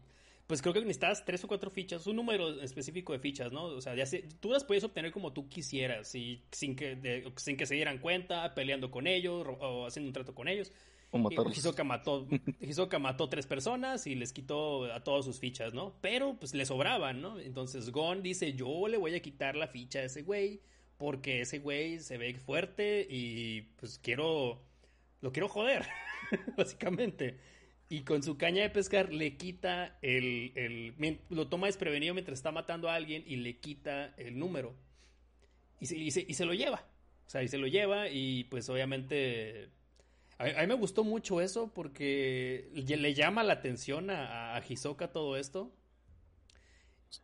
pues 0.49 0.63
creo 0.63 0.73
que 0.73 0.79
necesitas 0.79 1.23
tres 1.23 1.43
o 1.43 1.47
cuatro 1.47 1.69
fichas, 1.69 2.07
un 2.07 2.15
número 2.15 2.59
específico 2.63 3.13
de 3.13 3.19
fichas, 3.19 3.51
¿no? 3.51 3.65
O 3.65 3.81
sea, 3.81 3.93
ya 3.93 4.05
tú 4.39 4.49
las 4.49 4.63
puedes 4.63 4.83
obtener 4.83 5.11
como 5.11 5.31
tú 5.31 5.47
quisieras, 5.47 6.15
y 6.15 6.41
sin 6.49 6.75
que, 6.75 7.31
sin 7.35 7.55
que 7.55 7.67
se 7.67 7.75
dieran 7.75 7.99
cuenta, 7.99 8.55
peleando 8.55 8.89
con 8.89 9.05
ellos 9.05 9.45
o 9.59 9.85
haciendo 9.85 10.09
un 10.09 10.13
trato 10.13 10.33
con 10.33 10.47
ellos. 10.47 10.71
O 11.11 11.51
Hisoka 11.51 11.83
mató, 11.83 12.27
Hisoka 12.61 12.97
mató 12.97 13.29
tres 13.29 13.45
personas 13.45 14.07
y 14.07 14.15
les 14.15 14.33
quitó 14.33 14.91
a 14.91 15.03
todas 15.03 15.23
sus 15.23 15.39
fichas, 15.39 15.75
¿no? 15.75 15.93
Pero 16.01 16.35
pues 16.39 16.55
le 16.55 16.65
sobraban, 16.65 17.21
¿no? 17.21 17.39
Entonces 17.39 17.91
Gon 17.91 18.23
dice, 18.23 18.53
yo 18.53 18.87
le 18.87 18.97
voy 18.97 19.13
a 19.13 19.21
quitar 19.21 19.55
la 19.55 19.67
ficha 19.67 19.99
a 19.99 20.05
ese 20.05 20.23
güey 20.23 20.61
porque 20.97 21.41
ese 21.41 21.59
güey 21.59 21.99
se 21.99 22.17
ve 22.17 22.33
fuerte 22.33 23.05
y 23.07 23.61
pues 23.75 23.99
quiero, 23.99 24.63
lo 25.21 25.31
quiero 25.31 25.47
joder, 25.47 25.85
básicamente 26.57 27.37
y 27.89 28.01
con 28.01 28.21
su 28.21 28.37
caña 28.37 28.61
de 28.61 28.69
pescar 28.69 29.11
le 29.11 29.35
quita 29.35 29.97
el, 30.03 30.53
el, 30.55 31.19
lo 31.29 31.47
toma 31.47 31.65
desprevenido 31.65 32.13
mientras 32.13 32.37
está 32.37 32.51
matando 32.51 32.87
a 32.87 32.93
alguien 32.93 33.23
y 33.25 33.37
le 33.37 33.57
quita 33.57 34.13
el 34.17 34.37
número 34.37 34.75
y 35.79 35.87
se, 35.87 35.97
y 35.97 36.11
se, 36.11 36.45
lo 36.45 36.53
lleva 36.53 36.85
o 37.25 37.29
sea 37.29 37.41
y 37.41 37.47
se 37.47 37.57
lo 37.57 37.65
lleva 37.65 38.09
y 38.09 38.43
pues 38.45 38.69
obviamente 38.69 39.69
A, 40.37 40.61
mí 40.61 40.67
me 40.67 40.75
gustó 40.75 41.03
mucho 41.03 41.41
eso 41.41 41.73
porque 41.73 42.69
le 42.73 43.13
llama 43.15 43.43
la 43.43 43.53
atención 43.53 44.11
a, 44.11 44.55
a 44.55 44.63
Hisoka 44.67 45.11
todo 45.11 45.35
esto. 45.35 45.73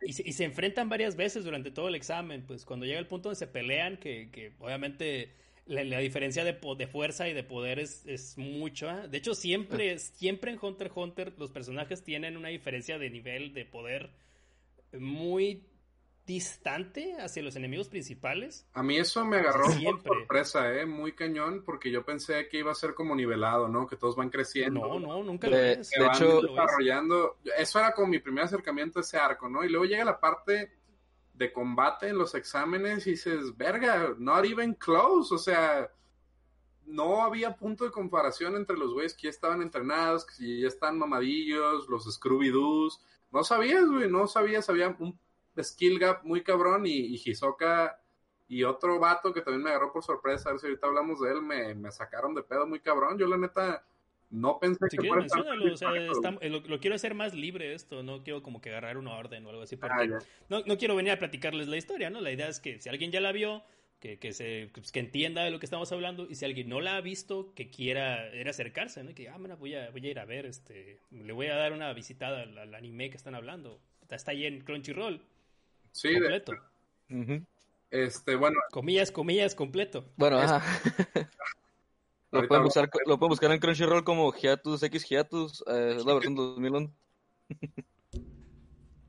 Y, 0.02 0.12
se, 0.12 0.44
enfrentan 0.44 0.88
varias 0.88 1.14
veces 1.14 1.44
durante 1.44 1.70
todo 1.70 1.88
el 1.88 1.94
examen, 1.94 2.44
pues 2.44 2.64
cuando 2.64 2.86
llega 2.86 2.98
el 2.98 3.06
punto 3.06 3.28
donde 3.28 3.38
se 3.38 3.46
pelean, 3.46 3.98
que, 3.98 4.30
que 4.32 4.52
obviamente 4.58 5.32
la, 5.66 5.98
diferencia 5.98 6.44
de, 6.44 6.58
de, 6.76 6.86
fuerza 6.86 7.28
y 7.28 7.32
de 7.32 7.42
poder 7.42 7.78
es, 7.78 8.06
es 8.06 8.38
mucho. 8.38 8.88
De 9.08 9.18
hecho, 9.18 9.34
siempre, 9.34 9.98
siempre 9.98 10.52
en 10.52 10.58
Hunter 10.60 10.86
x 10.88 10.96
Hunter 10.96 11.34
los 11.38 11.50
personajes 11.50 12.02
tienen 12.02 12.36
una 12.36 12.48
diferencia 12.48 12.98
de 12.98 13.10
nivel 13.10 13.52
de 13.52 13.64
poder 13.64 14.10
muy 14.98 15.66
distante 16.24 17.16
hacia 17.20 17.42
los 17.42 17.54
enemigos 17.56 17.88
principales. 17.88 18.66
A 18.74 18.82
mí 18.82 18.96
eso 18.96 19.24
me 19.24 19.36
agarró 19.38 19.66
por 19.84 20.02
sorpresa, 20.02 20.72
¿eh? 20.74 20.84
Muy 20.84 21.12
cañón, 21.12 21.62
porque 21.64 21.90
yo 21.90 22.04
pensé 22.04 22.48
que 22.48 22.58
iba 22.58 22.72
a 22.72 22.74
ser 22.74 22.94
como 22.94 23.14
nivelado, 23.14 23.68
¿no? 23.68 23.86
Que 23.86 23.96
todos 23.96 24.16
van 24.16 24.30
creciendo. 24.30 24.80
No, 24.80 24.98
no, 24.98 25.22
nunca 25.22 25.48
lo 25.48 25.56
De 25.56 25.74
hecho, 25.74 26.42
desarrollando. 26.42 27.38
Eso 27.56 27.78
era 27.78 27.92
como 27.92 28.08
mi 28.08 28.18
primer 28.18 28.44
acercamiento 28.44 28.98
a 28.98 29.02
ese 29.02 29.16
arco, 29.16 29.48
¿no? 29.48 29.64
Y 29.64 29.68
luego 29.68 29.84
llega 29.84 30.04
la 30.04 30.18
parte 30.18 30.72
de 31.36 31.52
combate 31.52 32.08
en 32.08 32.18
los 32.18 32.34
exámenes 32.34 33.06
y 33.06 33.10
dices, 33.10 33.56
verga, 33.56 34.14
not 34.18 34.44
even 34.44 34.74
close, 34.74 35.34
o 35.34 35.38
sea, 35.38 35.90
no 36.86 37.22
había 37.22 37.56
punto 37.56 37.84
de 37.84 37.90
comparación 37.90 38.56
entre 38.56 38.76
los 38.76 38.92
güeyes 38.92 39.14
que 39.14 39.24
ya 39.24 39.30
estaban 39.30 39.60
entrenados, 39.60 40.24
que 40.24 40.60
ya 40.60 40.68
están 40.68 40.98
mamadillos, 40.98 41.88
los 41.88 42.06
Scooby-Doos, 42.06 43.00
no 43.32 43.44
sabías, 43.44 43.86
güey, 43.86 44.10
no 44.10 44.26
sabías, 44.26 44.70
había 44.70 44.96
un 44.98 45.18
skill 45.62 45.98
gap 45.98 46.24
muy 46.24 46.42
cabrón 46.42 46.86
y, 46.86 47.14
Hisoka 47.16 48.00
y 48.48 48.62
otro 48.62 48.98
vato 48.98 49.32
que 49.32 49.42
también 49.42 49.64
me 49.64 49.70
agarró 49.70 49.92
por 49.92 50.04
sorpresa, 50.04 50.48
a 50.48 50.52
ver 50.52 50.60
si 50.60 50.66
ahorita 50.68 50.86
hablamos 50.86 51.20
de 51.20 51.32
él, 51.32 51.42
me, 51.42 51.74
me 51.74 51.90
sacaron 51.90 52.34
de 52.34 52.42
pedo 52.42 52.66
muy 52.66 52.80
cabrón, 52.80 53.18
yo 53.18 53.26
la 53.26 53.36
neta 53.36 53.84
no 54.30 54.58
pensé 54.58 54.88
que 54.90 55.06
fuera 55.06 55.24
o 55.24 55.76
sea, 55.76 55.90
eh, 56.40 56.50
lo, 56.50 56.80
quiero 56.80 56.96
hacer 56.96 57.14
más 57.14 57.34
libre 57.34 57.74
esto, 57.74 58.02
no 58.02 58.22
quiero 58.24 58.42
como 58.42 58.60
que 58.60 58.70
agarrar 58.70 58.98
una 58.98 59.14
orden 59.14 59.46
o 59.46 59.50
algo 59.50 59.62
así, 59.62 59.76
porque 59.76 60.14
ah, 60.14 60.18
no, 60.48 60.62
no, 60.66 60.76
quiero 60.76 60.96
venir 60.96 61.12
a 61.12 61.18
platicarles 61.18 61.68
la 61.68 61.76
historia, 61.76 62.10
¿no? 62.10 62.20
La 62.20 62.32
idea 62.32 62.48
es 62.48 62.58
que 62.60 62.80
si 62.80 62.88
alguien 62.88 63.12
ya 63.12 63.20
la 63.20 63.32
vio, 63.32 63.62
que, 64.00 64.18
que 64.18 64.32
se, 64.32 64.70
pues, 64.74 64.90
que 64.90 65.00
entienda 65.00 65.44
de 65.44 65.50
lo 65.50 65.60
que 65.60 65.66
estamos 65.66 65.90
hablando, 65.92 66.26
y 66.28 66.34
si 66.34 66.44
alguien 66.44 66.68
no 66.68 66.80
la 66.80 66.96
ha 66.96 67.00
visto, 67.00 67.54
que 67.54 67.70
quiera 67.70 68.34
ir 68.34 68.48
acercarse, 68.48 69.04
¿no? 69.04 69.14
que, 69.14 69.28
ah, 69.28 69.38
mira, 69.38 69.54
voy 69.54 69.74
a, 69.74 69.90
voy 69.90 70.06
a 70.06 70.10
ir 70.10 70.18
a 70.18 70.24
ver, 70.24 70.46
este, 70.46 70.98
le 71.10 71.32
voy 71.32 71.46
a 71.46 71.56
dar 71.56 71.72
una 71.72 71.92
visitada 71.92 72.42
al, 72.42 72.74
anime 72.74 73.10
que 73.10 73.16
están 73.16 73.34
hablando. 73.34 73.80
Está 74.10 74.32
ahí 74.32 74.44
en 74.44 74.60
Crunchyroll. 74.60 75.20
Sí, 75.92 76.12
completo. 76.14 76.52
Este, 77.90 78.34
bueno. 78.34 78.56
Comillas, 78.70 79.10
comillas, 79.10 79.54
completo. 79.54 80.04
Bueno, 80.16 80.38
ajá. 80.38 80.62
Lo 82.42 82.48
pueden, 82.48 82.64
buscar, 82.64 82.90
lo 83.06 83.18
pueden 83.18 83.30
buscar 83.30 83.52
en 83.52 83.58
Crunchyroll 83.58 84.04
como 84.04 84.32
Hiatus 84.32 84.82
X 84.82 85.04
Hiatus, 85.04 85.64
eh, 85.66 85.94
es 85.96 86.04
la 86.04 86.14
versión 86.14 86.34
2001. 86.34 86.92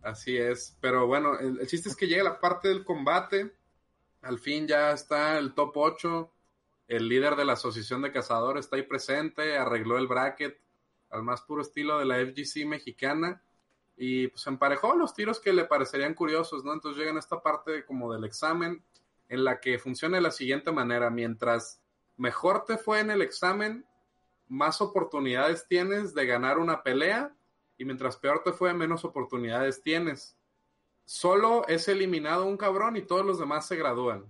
Así 0.02 0.38
es, 0.38 0.78
pero 0.80 1.06
bueno, 1.06 1.38
el, 1.38 1.66
chiste 1.68 1.90
es 1.90 1.96
que 1.96 2.08
llega 2.08 2.24
la 2.24 2.40
parte 2.40 2.70
del 2.70 2.86
combate, 2.86 3.52
al 4.22 4.40
fin 4.40 4.68
ya 4.68 4.92
está 4.92 5.38
el 5.38 5.54
top 5.54 5.76
8, 5.76 6.32
el 6.88 7.10
líder 7.10 7.36
de 7.36 7.44
la 7.44 7.54
asociación 7.54 8.02
de 8.02 8.12
cazadores 8.12 8.66
está 8.66 8.78
ahí 8.78 8.84
presente, 8.84 9.58
arregló 9.58 9.98
el 9.98 10.08
bracket 10.08 10.58
al 11.10 11.24
más 11.24 11.42
puro 11.42 11.62
estilo 11.62 12.00
de 12.00 12.06
la 12.06 12.18
FGC 12.18 12.66
mexicana 12.66 13.42
y 13.98 14.28
pues 14.28 14.46
emparejó 14.48 14.96
los 14.96 15.14
tiros 15.14 15.40
que 15.42 15.52
le 15.52 15.66
parecerían 15.66 16.14
curiosos, 16.14 16.64
¿no? 16.64 16.74
Entonces 16.74 17.00
llegan 17.00 17.18
a 17.18 17.20
esta 17.20 17.42
parte 17.42 17.84
como 17.84 18.14
del 18.14 18.24
examen 18.24 18.84
en 19.28 19.44
la 19.44 19.60
que 19.60 19.80
funciona 19.80 20.18
de 20.18 20.24
la 20.24 20.32
siguiente 20.32 20.72
manera, 20.72 21.10
mientras 21.10 21.82
mejor 22.18 22.66
te 22.66 22.78
fue 22.78 23.00
en 23.00 23.12
el 23.12 23.22
examen, 23.22 23.86
más 24.48 24.82
oportunidades 24.82 25.68
tienes 25.68 26.14
de 26.14 26.26
ganar 26.26 26.58
una 26.58 26.84
pelea 26.84 27.34
y 27.78 27.86
mientras 27.86 28.18
peor 28.18 28.42
te 28.44 28.52
fue, 28.52 28.74
menos 28.74 29.06
oportunidades 29.06 29.82
tienes. 29.82 30.36
Solo 31.06 31.66
es 31.68 31.88
eliminado 31.88 32.46
un 32.46 32.58
cabrón 32.58 32.98
y 32.98 33.02
todos 33.02 33.26
los 33.26 33.40
demás 33.40 33.68
se 33.68 33.76
gradúan. 33.76 34.26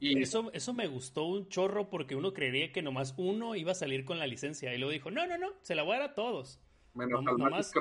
Y... 0.00 0.22
Eso, 0.22 0.50
eso 0.52 0.72
me 0.72 0.86
gustó 0.86 1.24
un 1.24 1.48
chorro 1.48 1.90
porque 1.90 2.16
uno 2.16 2.32
creería 2.32 2.72
que 2.72 2.82
nomás 2.82 3.14
uno 3.16 3.54
iba 3.56 3.72
a 3.72 3.74
salir 3.74 4.04
con 4.04 4.18
la 4.18 4.26
licencia 4.26 4.74
y 4.74 4.78
luego 4.78 4.92
dijo, 4.92 5.10
no, 5.10 5.26
no, 5.26 5.36
no, 5.38 5.52
se 5.62 5.74
la 5.74 5.82
voy 5.82 5.96
a 5.96 6.00
dar 6.00 6.10
a 6.10 6.14
todos. 6.14 6.60
Menos 6.94 7.24
al 7.26 7.36
nomás, 7.36 7.72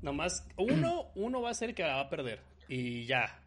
nomás 0.00 0.48
uno, 0.56 1.10
uno 1.14 1.42
va 1.42 1.50
a 1.50 1.54
ser 1.54 1.70
el 1.70 1.74
que 1.74 1.82
la 1.82 1.96
va 1.96 2.00
a 2.02 2.08
perder 2.08 2.40
y 2.68 3.04
ya. 3.04 3.40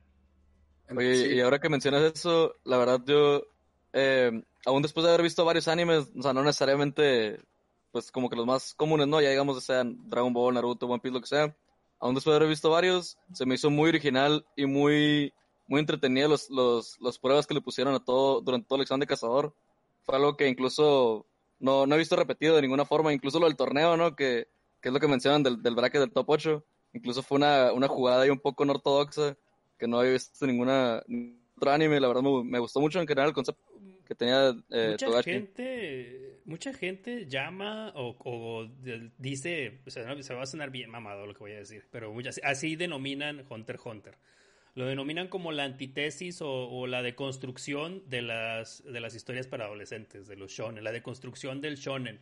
Oye, 0.95 1.35
y 1.35 1.41
ahora 1.41 1.59
que 1.59 1.69
mencionas 1.69 2.13
eso, 2.13 2.55
la 2.63 2.77
verdad 2.77 3.01
yo 3.05 3.47
eh, 3.91 4.43
aún 4.65 4.81
después 4.81 5.03
de 5.03 5.09
haber 5.09 5.23
visto 5.23 5.45
varios 5.45 5.67
animes, 5.67 6.09
o 6.17 6.21
sea, 6.21 6.33
no 6.33 6.43
necesariamente, 6.43 7.39
pues 7.91 8.11
como 8.11 8.29
que 8.29 8.35
los 8.35 8.45
más 8.45 8.73
comunes, 8.73 9.07
¿no? 9.07 9.21
Ya 9.21 9.29
digamos, 9.29 9.63
sean 9.63 9.97
Dragon 10.09 10.33
Ball, 10.33 10.53
Naruto, 10.53 10.87
One 10.87 10.99
Piece, 10.99 11.13
lo 11.13 11.21
que 11.21 11.27
sea. 11.27 11.55
Aún 11.99 12.15
después 12.15 12.33
de 12.33 12.37
haber 12.37 12.49
visto 12.49 12.69
varios, 12.69 13.17
se 13.33 13.45
me 13.45 13.55
hizo 13.55 13.69
muy 13.69 13.89
original 13.89 14.45
y 14.55 14.65
muy, 14.65 15.33
muy 15.67 15.79
entretenida 15.79 16.27
los, 16.27 16.49
los, 16.49 16.99
los 16.99 17.19
pruebas 17.19 17.47
que 17.47 17.53
le 17.53 17.61
pusieron 17.61 17.93
a 17.93 18.03
todo, 18.03 18.41
durante 18.41 18.67
todo 18.67 18.77
el 18.77 18.83
examen 18.83 19.01
de 19.01 19.07
cazador. 19.07 19.53
Fue 20.03 20.15
algo 20.15 20.35
que 20.35 20.47
incluso 20.47 21.25
no, 21.59 21.85
no 21.85 21.95
he 21.95 21.99
visto 21.99 22.15
repetido 22.15 22.55
de 22.55 22.61
ninguna 22.61 22.85
forma, 22.85 23.13
incluso 23.13 23.39
lo 23.39 23.47
del 23.47 23.55
torneo, 23.55 23.95
¿no? 23.97 24.15
Que, 24.15 24.47
que 24.81 24.89
es 24.89 24.93
lo 24.93 24.99
que 24.99 25.07
mencionan 25.07 25.43
del, 25.43 25.61
del 25.61 25.75
bracket 25.75 26.01
del 26.01 26.11
top 26.11 26.29
8. 26.29 26.63
Incluso 26.93 27.23
fue 27.23 27.37
una, 27.37 27.71
una 27.73 27.87
jugada 27.87 28.23
ahí 28.23 28.29
un 28.29 28.39
poco 28.39 28.65
no 28.65 28.73
ortodoxa, 28.73 29.37
que 29.77 29.87
no 29.87 29.99
había 29.99 30.13
visto 30.13 30.45
ninguna, 30.45 31.01
otro 31.55 31.71
anime, 31.71 31.99
la 31.99 32.07
verdad 32.07 32.23
me, 32.23 32.43
me 32.43 32.59
gustó 32.59 32.79
mucho 32.79 32.99
en 32.99 33.07
general 33.07 33.29
el 33.29 33.33
concepto 33.33 33.61
que 34.05 34.15
tenía 34.15 34.55
eh, 34.69 34.91
mucha 34.91 35.23
gente 35.23 36.39
mucha 36.45 36.73
gente 36.73 37.25
llama 37.27 37.91
o, 37.95 38.67
dice 39.17 39.81
o 39.85 39.89
sea, 39.89 40.21
se 40.21 40.33
va 40.33 40.43
a 40.43 40.45
sonar 40.45 40.69
bien 40.69 40.89
mamado 40.89 41.25
lo 41.25 41.33
que 41.33 41.39
voy 41.39 41.51
a 41.53 41.57
decir 41.57 41.85
pero 41.91 42.13
así 42.43 42.75
denominan 42.75 43.45
Hunter 43.49 43.79
Hunter. 43.83 44.17
Lo 44.75 44.85
denominan 44.85 45.29
como 45.29 45.53
la 45.53 45.63
antítesis 45.63 46.39
o, 46.41 46.85
la 46.85 47.01
deconstrucción 47.01 48.03
de 48.09 48.21
las 48.21 48.83
de 48.83 48.99
las 48.99 49.15
historias 49.15 49.47
para 49.47 49.65
adolescentes 49.65 50.27
de 50.27 50.35
los 50.35 50.51
shonen 50.51 50.83
la 50.83 50.91
deconstrucción 50.91 51.61
del 51.61 51.77
shonen. 51.77 52.19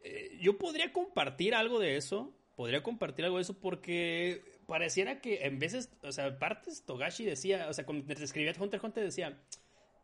Eh, 0.00 0.38
yo 0.40 0.58
podría 0.58 0.92
compartir 0.92 1.54
algo 1.54 1.80
de 1.80 1.96
eso 1.96 2.32
podría 2.56 2.82
compartir 2.82 3.24
algo 3.24 3.36
de 3.36 3.42
eso 3.42 3.60
porque 3.60 4.42
pareciera 4.66 5.20
que 5.20 5.44
en 5.46 5.58
veces 5.58 5.90
o 6.02 6.10
sea 6.10 6.38
partes 6.38 6.84
Togashi 6.84 7.24
decía 7.24 7.68
o 7.68 7.72
sea 7.72 7.84
cuando 7.84 8.12
escribía 8.12 8.54
Hunter 8.58 8.80
Hunter 8.82 9.04
decía 9.04 9.38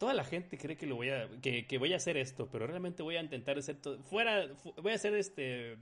toda 0.02 0.14
la 0.14 0.24
gente 0.24 0.58
cree 0.58 0.76
que 0.76 0.84
lo 0.84 0.96
voy 0.96 1.10
a 1.10 1.28
que, 1.40 1.78
voy 1.78 1.92
a 1.92 1.96
hacer 1.96 2.16
esto, 2.16 2.48
pero 2.50 2.66
realmente 2.66 3.04
voy 3.04 3.18
a 3.18 3.22
intentar 3.22 3.56
hacer 3.56 3.76
todo 3.76 4.02
fuera 4.02 4.48
voy 4.82 4.90
a 4.90 4.96
hacer 4.96 5.14
este 5.14 5.78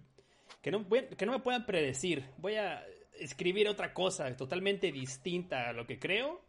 que 0.60 0.70
no 0.70 0.86
que 1.16 1.24
no 1.24 1.32
me 1.32 1.38
puedan 1.38 1.64
predecir. 1.64 2.26
Voy 2.36 2.56
a 2.56 2.84
escribir 3.18 3.66
otra 3.66 3.94
cosa 3.94 4.36
totalmente 4.36 4.92
distinta 4.92 5.70
a 5.70 5.72
lo 5.72 5.86
que 5.86 5.98
creo 5.98 6.44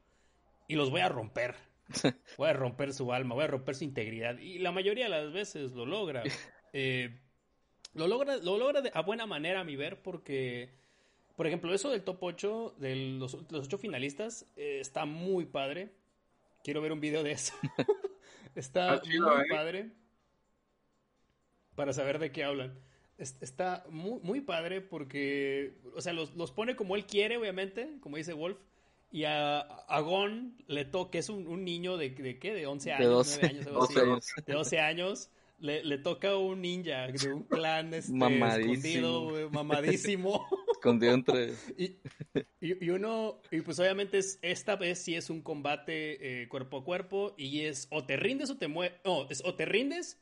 y 0.68 0.76
los 0.76 0.92
voy 0.92 1.00
a 1.00 1.08
romper. 1.08 1.56
Voy 2.38 2.50
a 2.50 2.54
romper 2.54 2.94
su 2.94 3.12
alma, 3.12 3.36
voy 3.36 3.44
a 3.44 3.48
romper 3.48 3.76
su 3.76 3.84
integridad 3.84 4.38
y 4.38 4.60
la 4.60 4.72
mayoría 4.72 5.06
de 5.06 5.10
las 5.10 5.32
veces 5.32 5.72
lo 5.72 5.86
logra. 5.86 6.24
Eh, 6.74 7.20
lo 7.94 8.08
logra 8.08 8.38
lo 8.38 8.58
logra 8.58 8.82
a 8.94 9.02
buena 9.02 9.26
manera 9.26 9.60
a 9.60 9.64
mi 9.66 9.76
ver 9.76 10.02
porque 10.02 10.70
por 11.36 11.48
ejemplo, 11.48 11.74
eso 11.74 11.90
del 11.90 12.04
top 12.04 12.18
8 12.22 12.76
de 12.78 12.96
los, 12.96 13.34
los 13.52 13.66
8 13.66 13.78
finalistas 13.78 14.46
eh, 14.56 14.80
está 14.80 15.04
muy 15.06 15.46
padre 15.46 15.92
Quiero 16.64 16.82
ver 16.82 16.92
un 16.92 17.00
video 17.00 17.24
de 17.24 17.32
eso. 17.32 17.54
Está 18.56 19.02
muy 19.06 19.16
¿eh? 19.16 19.48
padre. 19.50 19.92
Para 21.76 21.94
saber 21.94 22.20
de 22.20 22.32
qué 22.32 22.44
hablan. 22.44 22.78
Está 23.18 23.86
muy, 23.90 24.20
muy 24.22 24.42
padre 24.42 24.82
porque, 24.82 25.80
o 25.96 26.02
sea, 26.02 26.12
los, 26.12 26.36
los, 26.36 26.52
pone 26.52 26.76
como 26.76 26.96
él 26.96 27.06
quiere, 27.06 27.38
obviamente, 27.38 27.98
como 28.02 28.18
dice 28.18 28.34
Wolf. 28.34 28.58
Y 29.12 29.26
a, 29.26 29.60
a 29.60 30.00
Gon 30.00 30.56
le 30.68 30.86
toca, 30.86 31.20
es 31.20 31.30
un, 31.30 31.46
un 31.48 31.64
niño 31.66 31.98
de, 31.98 32.12
de, 32.12 32.40
qué, 32.40 32.54
de 32.54 32.66
11 32.66 32.94
años, 32.94 33.00
de 33.00 33.14
12, 33.14 33.46
años, 33.46 33.66
12 33.66 34.00
años. 34.00 34.34
de 34.46 34.54
12 34.54 34.80
años. 34.80 35.32
Le, 35.60 35.84
le, 35.84 36.00
toca 36.00 36.36
un 36.38 36.62
ninja 36.62 37.08
de 37.08 37.34
un 37.34 37.44
clan 37.44 37.94
este, 37.94 38.16
escondido, 38.16 39.50
mamadísimo. 39.52 40.48
Escondido 40.82 41.14
entre... 41.14 41.54
Y, 42.60 42.86
y, 42.86 42.90
uno, 42.92 43.42
y 43.50 43.62
pues 43.62 43.80
obviamente 43.80 44.20
es, 44.20 44.40
esta 44.42 44.76
vez 44.76 45.00
sí 45.00 45.16
es 45.16 45.30
un 45.30 45.42
combate 45.42 46.44
eh, 46.44 46.48
cuerpo 46.48 46.78
a 46.78 46.84
cuerpo 46.84 47.34
y 47.38 47.62
es 47.62 47.88
o 47.90 48.04
te 48.06 48.18
rindes 48.18 48.52
o 48.52 48.58
te 48.58 48.68
mueves, 48.68 49.00
no, 49.04 49.28
es 49.30 49.42
o 49.44 49.56
te 49.56 49.66
rindes 49.66 50.22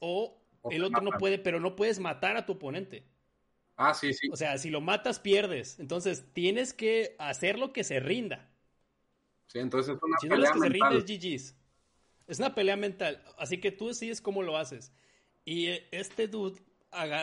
o, 0.00 0.38
el 0.70 0.82
otro 0.84 1.02
no 1.02 1.10
puede, 1.12 1.38
pero 1.38 1.60
no 1.60 1.76
puedes 1.76 2.00
matar 2.00 2.36
a 2.36 2.46
tu 2.46 2.54
oponente. 2.54 3.06
Ah, 3.76 3.92
sí, 3.94 4.14
sí. 4.14 4.28
O 4.32 4.36
sea, 4.36 4.56
si 4.58 4.70
lo 4.70 4.80
matas, 4.80 5.20
pierdes. 5.20 5.78
Entonces, 5.78 6.24
tienes 6.32 6.72
que 6.72 7.14
hacer 7.18 7.58
lo 7.58 7.72
que 7.72 7.84
se 7.84 8.00
rinda. 8.00 8.50
Sí, 9.46 9.58
entonces 9.58 9.96
es 9.96 10.02
una 10.02 10.18
si 10.18 10.28
pelea 10.28 10.50
no 10.50 10.54
que 10.54 10.60
se 10.60 10.68
rinde, 10.72 10.96
es 10.96 11.04
GG's. 11.04 11.54
Es 12.26 12.38
una 12.38 12.54
pelea 12.54 12.76
mental. 12.76 13.22
Así 13.38 13.58
que 13.58 13.70
tú 13.70 13.88
decides 13.88 14.20
cómo 14.20 14.42
lo 14.42 14.56
haces. 14.56 14.92
Y 15.44 15.66
eh, 15.66 15.88
este 15.92 16.26
dude 16.26 16.60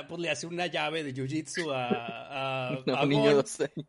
pues, 0.08 0.20
le 0.22 0.30
hace 0.30 0.48
una 0.48 0.68
llave 0.68 1.04
de 1.04 1.14
jiu-jitsu 1.14 1.72
a, 1.74 2.72
a, 2.72 2.84
un 3.04 3.10
niño 3.10 3.30
de 3.30 3.34
12 3.36 3.64
años. 3.64 3.88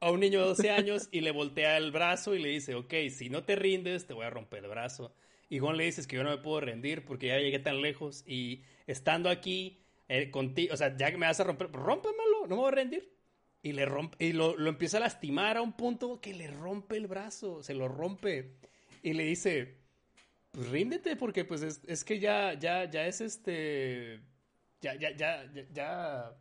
a 0.00 0.10
un 0.10 0.20
niño 0.20 0.40
de 0.40 0.46
12 0.46 0.70
años 0.70 1.08
y 1.12 1.20
le 1.20 1.30
voltea 1.30 1.76
el 1.76 1.92
brazo 1.92 2.34
y 2.34 2.42
le 2.42 2.50
dice, 2.50 2.74
ok, 2.74 2.94
si 3.10 3.30
no 3.30 3.44
te 3.44 3.56
rindes, 3.56 4.06
te 4.06 4.14
voy 4.14 4.26
a 4.26 4.30
romper 4.30 4.64
el 4.64 4.70
brazo. 4.70 5.14
Y 5.48 5.58
Gon 5.58 5.76
le 5.76 5.84
dice, 5.84 6.00
es 6.00 6.06
que 6.06 6.16
yo 6.16 6.22
no 6.22 6.30
me 6.30 6.38
puedo 6.38 6.60
rendir 6.60 7.04
porque 7.04 7.26
ya 7.28 7.38
llegué 7.38 7.58
tan 7.58 7.82
lejos 7.82 8.22
y 8.26 8.62
estando 8.86 9.28
aquí 9.28 9.82
eh, 10.08 10.30
contigo, 10.30 10.74
o 10.74 10.76
sea, 10.76 10.96
ya 10.96 11.10
que 11.10 11.18
me 11.18 11.26
vas 11.26 11.40
a 11.40 11.44
romper, 11.44 11.70
rómpemelo, 11.72 12.46
no 12.48 12.56
me 12.56 12.62
voy 12.62 12.68
a 12.68 12.74
rendir. 12.74 13.12
Y, 13.62 13.72
le 13.72 13.84
rompe, 13.84 14.24
y 14.24 14.32
lo, 14.32 14.56
lo, 14.56 14.70
empieza 14.70 14.96
a 14.96 15.00
lastimar 15.00 15.56
a 15.58 15.62
un 15.62 15.74
punto 15.74 16.20
que 16.20 16.32
le 16.32 16.46
rompe 16.48 16.96
el 16.96 17.06
brazo, 17.06 17.62
se 17.62 17.74
lo 17.74 17.88
rompe. 17.88 18.54
Y 19.02 19.12
le 19.12 19.24
dice, 19.24 19.80
pues 20.50 20.68
ríndete 20.68 21.16
porque 21.16 21.44
pues 21.44 21.62
es, 21.62 21.80
es 21.86 22.04
que 22.04 22.18
ya, 22.18 22.54
ya, 22.54 22.90
ya 22.90 23.06
es 23.06 23.20
este, 23.20 24.20
ya, 24.80 24.94
ya, 24.94 25.10
ya, 25.16 25.50
ya, 25.52 25.64
ya. 25.72 26.36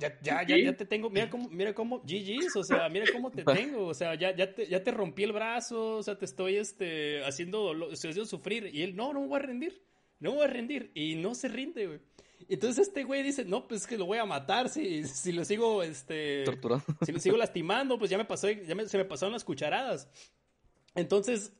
Ya, 0.00 0.18
ya, 0.22 0.56
ya, 0.56 0.76
te 0.76 0.86
tengo, 0.86 1.10
mira 1.10 1.28
cómo, 1.28 1.48
mira 1.50 1.74
cómo, 1.74 2.00
GG's, 2.00 2.56
o 2.56 2.64
sea, 2.64 2.88
mira 2.88 3.04
cómo 3.12 3.30
te 3.30 3.44
tengo, 3.44 3.86
o 3.86 3.92
sea, 3.92 4.14
ya, 4.14 4.34
ya, 4.34 4.54
te, 4.54 4.66
ya 4.66 4.82
te 4.82 4.90
rompí 4.92 5.24
el 5.24 5.32
brazo, 5.32 5.96
o 5.96 6.02
sea, 6.02 6.16
te 6.16 6.24
estoy 6.24 6.56
este, 6.56 7.22
haciendo, 7.22 7.60
dolor, 7.64 7.92
estoy 7.92 8.10
haciendo 8.10 8.26
sufrir, 8.26 8.70
y 8.72 8.80
él, 8.80 8.96
no, 8.96 9.12
no 9.12 9.20
me 9.20 9.26
voy 9.26 9.38
a 9.38 9.42
rendir, 9.42 9.82
no 10.18 10.30
me 10.30 10.36
voy 10.36 10.46
a 10.46 10.48
rendir, 10.48 10.90
y 10.94 11.16
no 11.16 11.34
se 11.34 11.48
rinde, 11.48 11.86
güey. 11.86 12.00
Entonces 12.48 12.88
este 12.88 13.04
güey 13.04 13.22
dice, 13.22 13.44
no, 13.44 13.68
pues 13.68 13.82
es 13.82 13.86
que 13.86 13.98
lo 13.98 14.06
voy 14.06 14.16
a 14.16 14.24
matar, 14.24 14.70
si, 14.70 15.04
si 15.04 15.32
lo 15.32 15.44
sigo, 15.44 15.82
este, 15.82 16.44
torturando, 16.44 16.86
si 17.04 17.12
lo 17.12 17.18
sigo 17.18 17.36
lastimando, 17.36 17.98
pues 17.98 18.10
ya 18.10 18.16
me 18.16 18.24
pasó, 18.24 18.48
ya 18.48 18.74
me, 18.74 18.88
se 18.88 18.96
me 18.96 19.04
pasaron 19.04 19.34
las 19.34 19.44
cucharadas. 19.44 20.08
Entonces, 20.94 21.52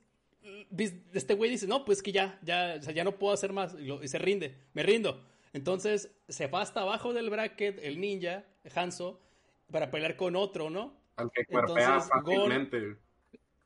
este 1.13 1.35
güey 1.35 1.51
dice, 1.51 1.67
no, 1.67 1.85
pues 1.85 2.03
que 2.03 2.11
ya, 2.11 2.39
ya, 2.43 2.77
o 2.81 2.83
sea, 2.83 2.95
ya 2.95 3.05
no 3.05 3.19
puedo 3.19 3.35
hacer 3.35 3.53
más, 3.53 3.77
y 3.79 4.09
se 4.09 4.19
rinde, 4.19 4.57
me 4.73 4.83
rindo. 4.83 5.29
Entonces 5.53 6.13
se 6.29 6.47
va 6.47 6.63
hasta 6.63 6.83
abajo 6.83 7.13
del 7.13 7.31
bracket 7.31 7.81
el 7.83 8.01
ninja, 8.01 8.45
Hanzo, 8.75 9.21
para 9.71 9.91
pelear 9.91 10.17
con 10.17 10.37
otro, 10.37 10.71
¿no? 10.71 10.95
Al 11.17 11.31
que 11.33 11.45
cuerpea 11.45 12.01
fácilmente. 12.01 12.97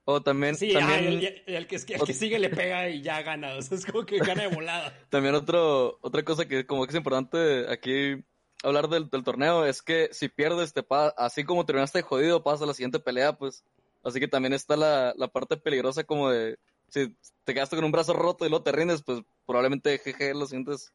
O 0.06 0.22
también. 0.22 0.54
Sí, 0.56 0.72
también... 0.72 1.04
el, 1.04 1.14
el, 1.46 1.66
que, 1.66 1.76
el, 1.76 2.02
que, 2.02 2.12
sigue 2.12 2.38
le 2.38 2.50
pega 2.50 2.88
y 2.88 3.00
ya 3.00 3.22
gana. 3.22 3.54
O 3.54 3.62
sea, 3.62 3.78
es 3.78 3.86
como 3.86 4.04
que 4.04 4.18
gana 4.18 4.42
de 4.42 4.54
volada. 4.54 4.92
también 5.10 5.34
otro, 5.34 5.98
otra 6.02 6.22
cosa 6.22 6.46
que 6.46 6.66
como 6.66 6.84
que 6.84 6.90
es 6.90 6.96
importante 6.96 7.70
aquí 7.70 8.22
hablar 8.62 8.88
del, 8.88 9.08
del 9.10 9.24
torneo 9.24 9.64
es 9.64 9.82
que 9.82 10.08
si 10.12 10.28
pierdes, 10.28 10.72
te 10.72 10.82
pa 10.82 11.08
así 11.16 11.44
como 11.44 11.64
terminaste 11.64 12.02
jodido, 12.02 12.42
pasa 12.42 12.64
a 12.64 12.66
la 12.66 12.74
siguiente 12.74 12.98
pelea, 12.98 13.36
pues. 13.36 13.64
Así 14.02 14.20
que 14.20 14.28
también 14.28 14.52
está 14.52 14.76
la, 14.76 15.14
la 15.16 15.28
parte 15.28 15.56
peligrosa 15.56 16.04
como 16.04 16.30
de 16.30 16.58
si 16.88 17.16
te 17.44 17.54
quedaste 17.54 17.76
con 17.76 17.84
un 17.84 17.92
brazo 17.92 18.12
roto 18.12 18.44
y 18.44 18.50
luego 18.50 18.62
te 18.62 18.72
rindes, 18.72 19.02
pues 19.02 19.22
probablemente 19.46 19.98
GG 19.98 20.36
los 20.36 20.50
siguientes 20.50 20.92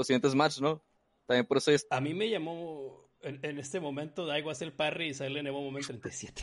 los 0.00 0.06
siguientes 0.06 0.34
matches, 0.34 0.60
¿no? 0.60 0.82
También 1.26 1.46
por 1.46 1.58
eso 1.58 1.70
es... 1.70 1.86
A 1.90 2.00
mí 2.00 2.14
me 2.14 2.28
llamó 2.28 3.08
en, 3.22 3.38
en 3.42 3.58
este 3.58 3.80
momento 3.80 4.26
Daigo 4.26 4.50
hacer 4.50 4.68
el 4.68 4.74
parry 4.74 5.08
y 5.08 5.14
sale 5.14 5.40
en 5.40 5.46
Evo 5.46 5.60
Moment 5.60 5.86
37. 5.86 6.42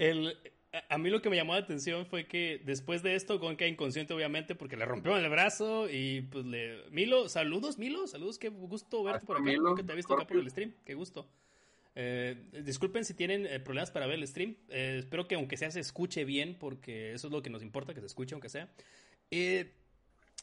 el, 0.00 0.36
a, 0.72 0.94
a, 0.94 0.98
mí 0.98 1.08
lo 1.08 1.22
que 1.22 1.30
me 1.30 1.36
llamó 1.36 1.52
la 1.52 1.60
atención 1.60 2.06
fue 2.06 2.26
que 2.26 2.60
después 2.64 3.02
de 3.02 3.14
esto 3.14 3.38
Gon 3.38 3.56
queda 3.56 3.68
inconsciente 3.68 4.12
obviamente 4.14 4.54
porque 4.54 4.76
le 4.76 4.84
rompió 4.84 5.16
el 5.16 5.28
brazo 5.30 5.88
y 5.88 6.22
pues 6.22 6.44
le... 6.44 6.90
Milo, 6.90 7.28
saludos 7.28 7.78
Milo, 7.78 8.06
saludos, 8.08 8.38
qué 8.38 8.48
gusto 8.48 9.04
verte 9.04 9.24
por 9.24 9.36
acá, 9.36 9.44
Milo, 9.44 9.74
que 9.76 9.84
te 9.84 9.92
he 9.92 9.96
visto 9.96 10.14
acá 10.14 10.26
por 10.26 10.38
el 10.38 10.50
stream, 10.50 10.74
qué 10.84 10.94
gusto. 10.94 11.28
Eh, 11.94 12.36
disculpen 12.64 13.04
si 13.04 13.14
tienen 13.14 13.46
eh, 13.46 13.60
problemas 13.60 13.90
para 13.92 14.06
ver 14.06 14.18
el 14.18 14.26
stream. 14.26 14.56
Eh, 14.70 14.96
espero 14.98 15.28
que 15.28 15.36
aunque 15.36 15.56
sea 15.56 15.70
se 15.70 15.80
escuche 15.80 16.24
bien, 16.24 16.56
porque 16.58 17.12
eso 17.12 17.28
es 17.28 17.32
lo 17.32 17.42
que 17.42 17.50
nos 17.50 17.62
importa, 17.62 17.94
que 17.94 18.00
se 18.00 18.06
escuche 18.06 18.34
aunque 18.34 18.48
sea. 18.48 18.68
Eh, 19.30 19.72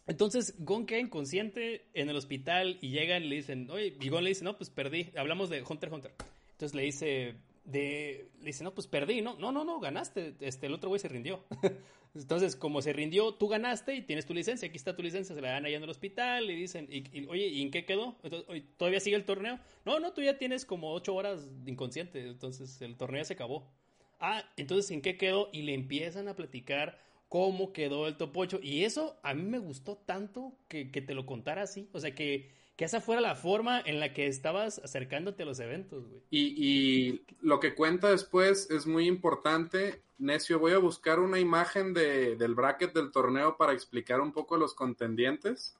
entonces, 0.09 0.55
Gon 0.57 0.87
queda 0.87 0.99
inconsciente 0.99 1.85
en 1.93 2.09
el 2.09 2.15
hospital 2.15 2.79
y 2.81 2.89
llegan 2.89 3.23
y 3.23 3.27
le 3.27 3.35
dicen, 3.35 3.69
oye, 3.69 3.95
y 4.01 4.09
Gon 4.09 4.23
le 4.23 4.29
dice, 4.29 4.43
no, 4.43 4.57
pues 4.57 4.71
perdí. 4.71 5.11
Hablamos 5.15 5.49
de 5.49 5.61
Hunter 5.61 5.93
Hunter. 5.93 6.11
Entonces 6.53 6.73
le 6.73 6.81
dice, 6.81 7.35
de, 7.63 8.29
le 8.39 8.45
dice, 8.45 8.63
no, 8.63 8.73
pues 8.73 8.87
perdí, 8.87 9.21
no, 9.21 9.37
no, 9.37 9.51
no, 9.51 9.63
no, 9.63 9.79
ganaste. 9.79 10.33
Este, 10.39 10.65
el 10.65 10.73
otro 10.73 10.89
güey 10.89 10.99
se 10.99 11.09
rindió. 11.09 11.45
Entonces, 12.15 12.55
como 12.55 12.81
se 12.81 12.91
rindió, 12.91 13.35
tú 13.35 13.47
ganaste 13.47 13.93
y 13.93 14.01
tienes 14.01 14.25
tu 14.25 14.33
licencia. 14.33 14.67
Aquí 14.67 14.77
está 14.77 14.95
tu 14.95 15.03
licencia. 15.03 15.35
Se 15.35 15.41
la 15.41 15.51
dan 15.51 15.67
allá 15.67 15.77
en 15.77 15.83
el 15.83 15.89
hospital 15.89 16.49
y 16.49 16.55
dicen, 16.55 16.87
y, 16.89 17.27
oye, 17.27 17.47
¿y 17.47 17.61
en 17.61 17.69
qué 17.69 17.85
quedó? 17.85 18.17
Entonces, 18.23 18.63
¿Todavía 18.77 18.99
sigue 18.99 19.15
el 19.15 19.25
torneo? 19.25 19.59
No, 19.85 19.99
no, 19.99 20.11
tú 20.11 20.23
ya 20.23 20.39
tienes 20.39 20.65
como 20.65 20.91
ocho 20.91 21.13
horas 21.13 21.47
inconsciente. 21.67 22.27
Entonces, 22.27 22.81
el 22.81 22.97
torneo 22.97 23.23
se 23.25 23.33
acabó. 23.33 23.71
Ah, 24.19 24.43
entonces, 24.57 24.89
¿en 24.89 25.03
qué 25.03 25.17
quedó? 25.17 25.49
Y 25.53 25.61
le 25.61 25.75
empiezan 25.75 26.27
a 26.27 26.35
platicar 26.35 26.97
cómo 27.29 27.71
quedó 27.71 28.07
el 28.07 28.17
top 28.17 28.35
8. 28.35 28.59
Y 28.61 28.83
eso 28.83 29.17
a 29.23 29.33
mí 29.33 29.43
me 29.43 29.59
gustó 29.59 29.95
tanto 29.95 30.53
que, 30.67 30.91
que 30.91 31.01
te 31.01 31.13
lo 31.13 31.25
contara 31.25 31.61
así. 31.61 31.87
O 31.93 31.99
sea, 31.99 32.13
que, 32.13 32.51
que, 32.75 32.85
esa 32.85 32.99
fuera 32.99 33.21
la 33.21 33.35
forma 33.35 33.79
en 33.79 33.99
la 33.99 34.13
que 34.13 34.27
estabas 34.27 34.79
acercándote 34.79 35.43
a 35.43 35.45
los 35.45 35.59
eventos, 35.59 36.07
güey. 36.09 36.21
Y, 36.31 36.53
y, 36.57 37.25
lo 37.41 37.59
que 37.59 37.75
cuenta 37.75 38.09
después 38.09 38.69
es 38.71 38.87
muy 38.87 39.07
importante. 39.07 40.01
Necio, 40.17 40.59
voy 40.59 40.73
a 40.73 40.79
buscar 40.79 41.19
una 41.19 41.39
imagen 41.39 41.93
de, 41.93 42.35
del 42.35 42.55
bracket 42.55 42.93
del 42.93 43.11
torneo 43.11 43.55
para 43.55 43.73
explicar 43.73 44.19
un 44.19 44.33
poco 44.33 44.57
los 44.57 44.73
contendientes. 44.73 45.77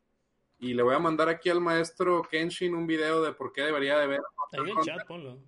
Y 0.60 0.74
le 0.74 0.84
voy 0.84 0.96
a 0.96 1.00
mandar 1.00 1.30
aquí 1.30 1.50
al 1.50 1.62
maestro 1.62 2.22
Kenshin 2.30 2.76
un 2.76 2.86
video 2.86 3.22
de 3.24 3.34
por 3.34 3.52
qué 3.52 3.64
debería 3.64 3.98
de 3.98 4.08
ver. 4.08 4.22
Ahí 4.52 4.70
en 4.70 4.82
chat, 4.82 5.08
ponlo. 5.08 5.40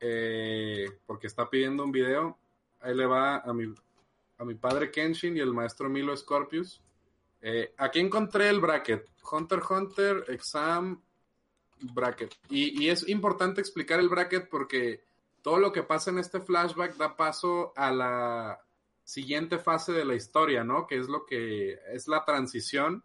Eh, 0.00 0.90
porque 1.06 1.28
está 1.28 1.48
pidiendo 1.48 1.82
un 1.82 1.92
video. 1.92 2.36
Ahí 2.80 2.94
le 2.94 3.06
va 3.06 3.38
a 3.38 3.54
mi, 3.54 3.72
a 4.38 4.44
mi 4.44 4.54
padre 4.54 4.90
Kenshin 4.90 5.36
y 5.36 5.40
el 5.40 5.52
maestro 5.52 5.88
Milo 5.88 6.16
Scorpius. 6.16 6.82
Eh, 7.40 7.74
aquí 7.76 8.00
encontré 8.00 8.48
el 8.48 8.60
bracket. 8.60 9.08
Hunter 9.30 9.60
Hunter, 9.68 10.24
Exam, 10.28 11.02
bracket. 11.80 12.34
Y, 12.48 12.82
y, 12.82 12.90
es 12.90 13.08
importante 13.08 13.60
explicar 13.60 14.00
el 14.00 14.08
bracket 14.08 14.48
porque 14.48 15.04
todo 15.42 15.58
lo 15.58 15.72
que 15.72 15.82
pasa 15.82 16.10
en 16.10 16.18
este 16.18 16.40
flashback 16.40 16.96
da 16.96 17.16
paso 17.16 17.72
a 17.76 17.92
la 17.92 18.60
siguiente 19.04 19.58
fase 19.58 19.92
de 19.92 20.04
la 20.04 20.14
historia, 20.14 20.64
¿no? 20.64 20.86
Que 20.86 20.98
es 20.98 21.08
lo 21.08 21.26
que 21.26 21.78
es 21.92 22.08
la 22.08 22.24
transición 22.24 23.04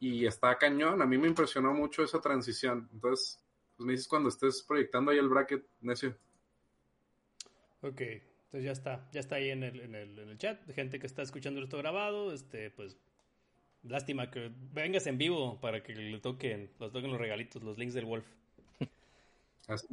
y 0.00 0.26
está 0.26 0.58
cañón. 0.58 1.00
A 1.00 1.06
mí 1.06 1.16
me 1.18 1.28
impresionó 1.28 1.72
mucho 1.72 2.02
esa 2.02 2.20
transición. 2.20 2.88
Entonces, 2.92 3.38
pues 3.76 3.86
me 3.86 3.92
dices 3.92 4.08
cuando 4.08 4.28
estés 4.28 4.62
proyectando 4.62 5.10
ahí 5.10 5.18
el 5.18 5.28
bracket, 5.28 5.64
necio. 5.80 6.16
Ok, 7.82 8.02
entonces 8.46 8.64
ya 8.64 8.72
está, 8.72 9.08
ya 9.12 9.20
está 9.20 9.36
ahí 9.36 9.50
en 9.50 9.64
el, 9.64 9.80
en 9.80 9.94
el, 9.94 10.18
en 10.18 10.28
el 10.28 10.38
chat. 10.38 10.58
Gente 10.72 10.98
que 10.98 11.06
está 11.06 11.22
escuchando 11.22 11.60
esto 11.60 11.78
grabado, 11.78 12.32
este, 12.32 12.70
pues 12.70 12.96
lástima 13.82 14.30
que 14.30 14.50
vengas 14.72 15.06
en 15.06 15.18
vivo 15.18 15.60
para 15.60 15.82
que 15.82 15.94
le 15.94 16.18
toquen, 16.20 16.70
los 16.78 16.92
toquen 16.92 17.10
los 17.10 17.20
regalitos, 17.20 17.62
los 17.62 17.76
links 17.76 17.94
del 17.94 18.04
Wolf. 18.04 18.26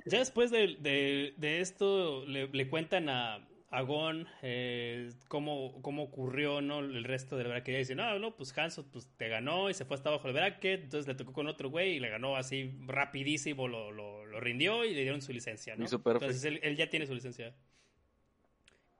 Ya 0.05 0.19
después 0.19 0.51
de, 0.51 0.77
de, 0.79 1.33
de 1.37 1.59
esto 1.59 2.25
le, 2.27 2.47
le, 2.49 2.69
cuentan 2.69 3.09
a, 3.09 3.47
a 3.71 3.81
Gon 3.81 4.27
eh, 4.43 5.11
cómo, 5.27 5.81
cómo 5.81 6.03
ocurrió 6.03 6.61
¿no? 6.61 6.79
el 6.79 7.03
resto 7.03 7.37
del 7.37 7.47
bracket. 7.47 7.73
Y 7.73 7.77
dice, 7.79 7.95
no, 7.95 8.19
no, 8.19 8.35
pues 8.35 8.55
Hanso 8.55 8.85
pues, 8.91 9.09
te 9.17 9.29
ganó 9.29 9.71
y 9.71 9.73
se 9.73 9.83
fue 9.83 9.95
hasta 9.95 10.09
abajo 10.09 10.27
del 10.27 10.35
bracket. 10.35 10.83
Entonces 10.83 11.07
le 11.07 11.15
tocó 11.15 11.33
con 11.33 11.47
otro 11.47 11.71
güey 11.71 11.95
y 11.95 11.99
le 11.99 12.09
ganó 12.09 12.35
así 12.35 12.71
rapidísimo, 12.85 13.67
lo, 13.67 13.91
lo, 13.91 14.27
lo 14.27 14.39
rindió 14.39 14.85
y 14.85 14.93
le 14.93 15.01
dieron 15.01 15.23
su 15.23 15.33
licencia. 15.33 15.75
¿no? 15.75 15.85
Entonces 15.85 16.43
él, 16.43 16.59
él 16.61 16.75
ya 16.75 16.87
tiene 16.91 17.07
su 17.07 17.15
licencia. 17.15 17.55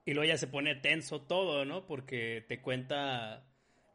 Y 0.06 0.12
luego 0.12 0.28
ya 0.28 0.36
se 0.36 0.46
pone 0.46 0.74
tenso 0.74 1.22
todo, 1.22 1.64
¿no? 1.64 1.86
Porque 1.86 2.44
te 2.46 2.60
cuenta, 2.60 3.44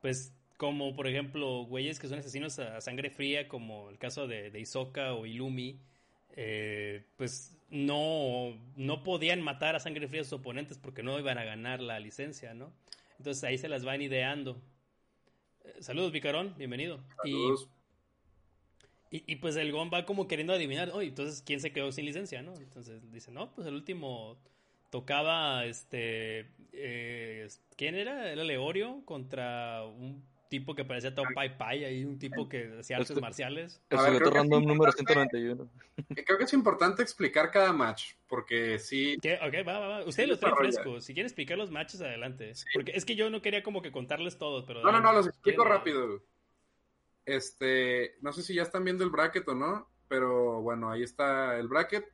pues, 0.02 0.34
como 0.58 0.96
por 0.96 1.08
ejemplo, 1.08 1.66
güeyes 1.66 2.00
que 2.00 2.08
son 2.08 2.20
asesinos 2.20 2.58
a 2.60 2.82
sangre 2.82 3.10
fría, 3.10 3.48
como 3.48 3.90
el 3.90 3.98
caso 3.98 4.28
de, 4.28 4.50
de 4.50 4.60
Isoka 4.60 5.14
o 5.14 5.26
Ilumi, 5.26 5.80
eh, 6.36 7.04
pues 7.16 7.56
no, 7.70 8.58
no 8.76 9.04
podían 9.04 9.42
matar 9.42 9.76
a 9.76 9.80
sangre 9.80 10.08
fría 10.08 10.22
a 10.22 10.24
sus 10.24 10.34
oponentes 10.34 10.78
porque 10.78 11.04
no 11.04 11.20
iban 11.20 11.38
a 11.38 11.44
ganar 11.44 11.80
la 11.80 12.00
licencia, 12.00 12.54
¿no? 12.54 12.74
Entonces 13.18 13.44
ahí 13.44 13.58
se 13.58 13.70
las 13.70 13.86
van 13.86 14.02
ideando. 14.02 14.60
Eh, 15.64 15.76
saludos, 15.80 16.12
Vicarón, 16.12 16.56
bienvenido. 16.58 17.00
Saludos. 17.22 17.70
Y, 19.12 19.18
y, 19.18 19.24
y, 19.28 19.36
pues 19.38 19.56
el 19.56 19.72
Gon 19.72 19.90
va 19.94 20.06
como 20.06 20.28
queriendo 20.28 20.54
adivinar, 20.54 20.92
oye, 20.92 21.10
entonces, 21.10 21.42
¿quién 21.46 21.60
se 21.60 21.72
quedó 21.72 21.92
sin 21.92 22.06
licencia, 22.06 22.42
no? 22.42 22.54
Entonces 22.56 23.12
dice, 23.12 23.32
no, 23.32 23.54
pues 23.54 23.68
el 23.68 23.74
último 23.74 24.38
tocaba 24.90 25.66
este 25.66 26.48
eh, 26.74 27.48
¿quién 27.76 27.96
era? 27.96 28.32
Era 28.32 28.44
Leorio 28.44 29.02
contra 29.06 29.84
un 29.84 30.24
tipo 30.50 30.74
que 30.76 30.84
parecía 30.84 31.14
todo 31.14 31.26
Pai 31.34 31.58
Pai 31.58 31.86
ahí 31.86 32.04
un 32.04 32.18
tipo 32.18 32.50
que 32.50 32.78
hacía 32.80 32.98
artes 32.98 33.12
este, 33.12 33.22
marciales. 33.22 33.82
El 33.90 34.00
sujeto 34.00 34.32
random 34.32 34.66
número 34.66 34.92
191. 34.92 35.70
Creo 36.26 36.38
que 36.38 36.44
es 36.44 36.54
importante 36.54 37.04
explicar 37.04 37.52
cada 37.52 37.72
match, 37.72 38.14
porque 38.28 38.80
sí. 38.80 39.18
Ok, 39.18 39.68
va, 39.68 39.80
va, 39.80 39.88
va. 39.88 40.06
Usted 40.06 40.24
sí, 40.24 40.30
lo 40.30 40.38
trae 40.40 40.56
fresco. 40.56 41.00
Si 41.02 41.14
quiere 41.14 41.28
explicar 41.28 41.58
los 41.58 41.72
matches, 41.72 42.02
adelante. 42.02 42.56
Sí. 42.56 42.66
Porque 42.74 42.92
es 42.96 43.06
que 43.06 43.16
yo 43.16 43.30
no 43.30 43.42
quería 43.42 43.64
como 43.64 43.82
que 43.82 43.92
contarles 43.92 44.38
todos, 44.38 44.66
pero. 44.66 44.84
No, 44.84 44.92
no, 44.92 45.00
no, 45.00 45.14
los 45.14 45.28
explico 45.28 45.64
rápido. 45.64 46.24
Este, 47.26 48.16
no 48.22 48.34
sé 48.34 48.42
si 48.42 48.56
ya 48.56 48.64
están 48.64 48.84
viendo 48.84 49.04
el 49.04 49.12
bracket 49.12 49.48
o 49.48 49.56
no, 49.56 49.88
pero 50.08 50.62
bueno, 50.62 50.90
ahí 50.90 51.04
está 51.04 51.60
el 51.60 51.68
bracket. 51.68 52.06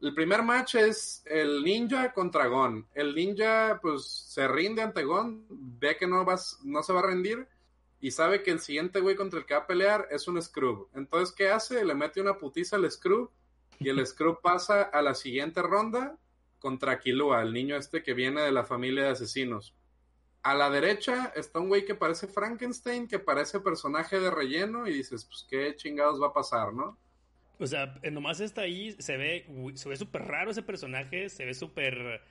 El 0.00 0.14
primer 0.14 0.42
match 0.42 0.76
es 0.76 1.22
el 1.26 1.64
ninja 1.64 2.12
contra 2.12 2.46
Gon. 2.46 2.86
El 2.94 3.14
ninja, 3.14 3.78
pues, 3.82 4.04
se 4.04 4.46
rinde 4.46 4.82
ante 4.82 5.02
Gon, 5.02 5.44
ve 5.48 5.96
que 5.96 6.06
no, 6.06 6.24
vas, 6.24 6.60
no 6.62 6.82
se 6.82 6.92
va 6.92 7.00
a 7.00 7.06
rendir 7.06 7.48
y 8.00 8.10
sabe 8.10 8.42
que 8.42 8.50
el 8.50 8.60
siguiente 8.60 9.00
güey 9.00 9.16
contra 9.16 9.40
el 9.40 9.46
que 9.46 9.54
va 9.54 9.60
a 9.60 9.66
pelear 9.66 10.06
es 10.10 10.28
un 10.28 10.40
Scrub. 10.40 10.88
Entonces, 10.94 11.34
¿qué 11.34 11.48
hace? 11.48 11.84
Le 11.84 11.94
mete 11.94 12.20
una 12.20 12.38
putiza 12.38 12.76
al 12.76 12.90
Scrub 12.90 13.30
y 13.78 13.88
el 13.88 14.04
Scrub 14.06 14.40
pasa 14.40 14.82
a 14.82 15.02
la 15.02 15.14
siguiente 15.14 15.62
ronda 15.62 16.16
contra 16.58 16.98
Kilua, 16.98 17.42
el 17.42 17.52
niño 17.52 17.76
este 17.76 18.02
que 18.02 18.14
viene 18.14 18.42
de 18.42 18.52
la 18.52 18.64
familia 18.64 19.04
de 19.04 19.10
asesinos. 19.10 19.74
A 20.42 20.54
la 20.54 20.70
derecha 20.70 21.32
está 21.34 21.58
un 21.58 21.68
güey 21.68 21.84
que 21.84 21.94
parece 21.94 22.28
Frankenstein, 22.28 23.08
que 23.08 23.18
parece 23.18 23.60
personaje 23.60 24.20
de 24.20 24.30
relleno, 24.30 24.86
y 24.86 24.92
dices, 24.92 25.24
pues 25.24 25.46
qué 25.48 25.74
chingados 25.76 26.22
va 26.22 26.28
a 26.28 26.32
pasar, 26.32 26.72
¿no? 26.72 26.96
O 27.58 27.66
sea, 27.66 27.98
eh, 28.02 28.10
nomás 28.10 28.40
está 28.40 28.62
ahí, 28.62 28.94
se 28.98 29.16
ve, 29.16 29.72
se 29.74 29.88
ve 29.88 29.96
súper 29.96 30.22
raro 30.22 30.50
ese 30.50 30.62
personaje, 30.62 31.28
se 31.28 31.44
ve 31.44 31.54
súper 31.54 32.22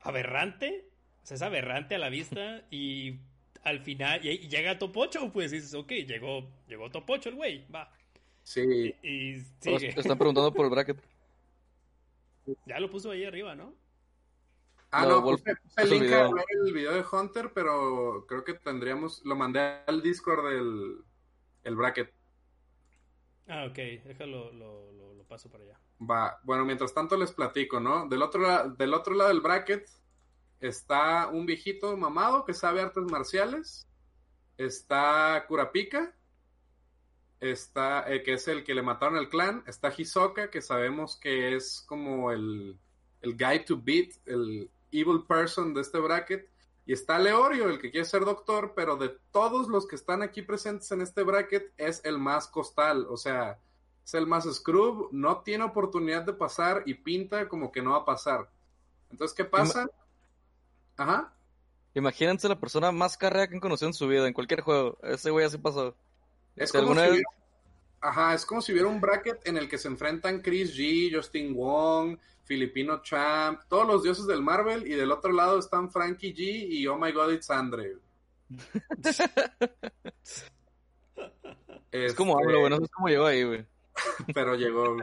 aberrante, 0.00 0.88
o 1.22 1.26
sea, 1.26 1.34
es 1.34 1.42
aberrante 1.42 1.96
a 1.96 1.98
la 1.98 2.08
vista, 2.08 2.62
y 2.70 3.18
al 3.64 3.80
final, 3.80 4.24
y, 4.24 4.48
llega 4.48 4.78
Topocho, 4.78 5.32
pues 5.32 5.50
dices, 5.50 5.74
ok, 5.74 5.90
llegó, 6.06 6.48
llegó 6.68 6.90
Topocho 6.90 7.30
el 7.30 7.34
güey, 7.34 7.66
va. 7.68 7.90
Sí. 8.44 8.94
Y, 9.02 9.40
sigue. 9.60 9.88
están 9.88 10.18
preguntando 10.18 10.52
por 10.52 10.66
el 10.66 10.70
bracket. 10.70 10.98
Ya 12.64 12.78
lo 12.78 12.88
puso 12.88 13.10
ahí 13.10 13.24
arriba, 13.24 13.56
¿no? 13.56 13.74
Ah, 14.92 15.04
no, 15.04 15.20
puse, 15.20 15.42
el 15.78 15.90
link 15.90 16.12
a 16.12 16.32
ver 16.32 16.44
el 16.64 16.72
video 16.72 16.94
de 16.94 17.04
Hunter, 17.10 17.50
pero 17.52 18.24
creo 18.28 18.44
que 18.44 18.54
tendríamos, 18.54 19.20
lo 19.24 19.34
mandé 19.34 19.80
al 19.84 20.00
Discord 20.00 20.48
del 20.48 20.98
el 21.64 21.74
bracket. 21.74 22.12
Ah, 23.48 23.66
ok, 23.68 23.76
déjalo, 24.04 24.52
lo, 24.52 24.92
lo, 24.92 25.24
paso 25.28 25.50
para 25.50 25.64
allá. 25.64 25.80
Va, 26.00 26.38
bueno, 26.44 26.64
mientras 26.64 26.94
tanto 26.94 27.16
les 27.16 27.32
platico, 27.32 27.80
¿no? 27.80 28.08
Del 28.08 28.22
otro, 28.22 28.70
del 28.70 28.94
otro 28.94 29.14
lado 29.14 29.30
del 29.30 29.40
bracket 29.40 29.88
está 30.60 31.26
un 31.28 31.46
viejito 31.46 31.96
mamado 31.96 32.44
que 32.44 32.54
sabe 32.54 32.80
artes 32.80 33.04
marciales, 33.04 33.88
está 34.56 35.44
Kurapika, 35.48 36.14
está, 37.40 38.04
eh, 38.12 38.22
que 38.22 38.34
es 38.34 38.48
el 38.48 38.64
que 38.64 38.74
le 38.74 38.82
mataron 38.82 39.16
al 39.16 39.28
clan, 39.28 39.62
está 39.66 39.92
Hisoka, 39.96 40.50
que 40.50 40.62
sabemos 40.62 41.16
que 41.16 41.54
es 41.56 41.84
como 41.86 42.30
el, 42.32 42.78
el 43.22 43.36
guy 43.36 43.64
to 43.64 43.80
beat, 43.82 44.12
el 44.26 44.70
evil 44.92 45.24
person 45.26 45.74
de 45.74 45.80
este 45.80 45.98
bracket, 45.98 46.48
y 46.86 46.92
está 46.92 47.18
Leorio, 47.18 47.68
el 47.68 47.80
que 47.80 47.90
quiere 47.90 48.06
ser 48.06 48.24
doctor, 48.24 48.72
pero 48.76 48.96
de 48.96 49.08
todos 49.32 49.68
los 49.68 49.88
que 49.88 49.96
están 49.96 50.22
aquí 50.22 50.42
presentes 50.42 50.90
en 50.92 51.02
este 51.02 51.24
bracket 51.24 51.72
es 51.76 52.00
el 52.04 52.16
más 52.18 52.46
costal, 52.46 53.06
o 53.10 53.16
sea, 53.16 53.58
es 54.04 54.14
el 54.14 54.26
más 54.28 54.44
scrub, 54.44 55.08
no 55.10 55.42
tiene 55.42 55.64
oportunidad 55.64 56.22
de 56.22 56.32
pasar 56.32 56.84
y 56.86 56.94
pinta 56.94 57.48
como 57.48 57.72
que 57.72 57.82
no 57.82 57.90
va 57.90 57.98
a 57.98 58.04
pasar. 58.04 58.48
Entonces, 59.10 59.36
¿qué 59.36 59.44
pasa? 59.44 59.90
Ajá. 60.96 61.32
Imagínense 61.94 62.48
la 62.48 62.60
persona 62.60 62.92
más 62.92 63.16
carrera 63.16 63.48
que 63.48 63.54
han 63.54 63.60
conocido 63.60 63.88
en 63.88 63.94
su 63.94 64.06
vida, 64.06 64.28
en 64.28 64.32
cualquier 64.32 64.60
juego. 64.60 64.96
Ese 65.02 65.30
güey 65.30 65.44
así 65.44 65.58
pasó. 65.58 65.96
Es 66.54 66.70
como 66.70 66.94
si 66.94 67.00
hubiera... 67.00 67.28
Ajá, 68.06 68.34
es 68.34 68.46
como 68.46 68.62
si 68.62 68.70
hubiera 68.70 68.86
un 68.86 69.00
bracket 69.00 69.48
en 69.48 69.56
el 69.56 69.68
que 69.68 69.78
se 69.78 69.88
enfrentan 69.88 70.40
Chris 70.40 70.76
G, 70.76 71.12
Justin 71.12 71.52
Wong, 71.54 72.16
Filipino 72.44 73.02
Champ, 73.02 73.62
todos 73.68 73.84
los 73.84 74.04
dioses 74.04 74.28
del 74.28 74.42
Marvel, 74.42 74.86
y 74.86 74.94
del 74.94 75.10
otro 75.10 75.32
lado 75.32 75.58
están 75.58 75.90
Frankie 75.90 76.32
G 76.32 76.68
y 76.68 76.86
Oh 76.86 76.96
My 76.96 77.10
God, 77.10 77.32
It's 77.32 77.50
Andre. 77.50 77.96
es 81.90 82.14
como 82.14 82.38
hablo, 82.38 82.60
güey, 82.60 82.70
no 82.70 82.76
sé 82.76 82.86
cómo 82.94 83.08
llegó 83.08 83.26
ahí, 83.26 83.42
güey. 83.42 83.66
Pero 84.34 84.54
llegó. 84.54 84.96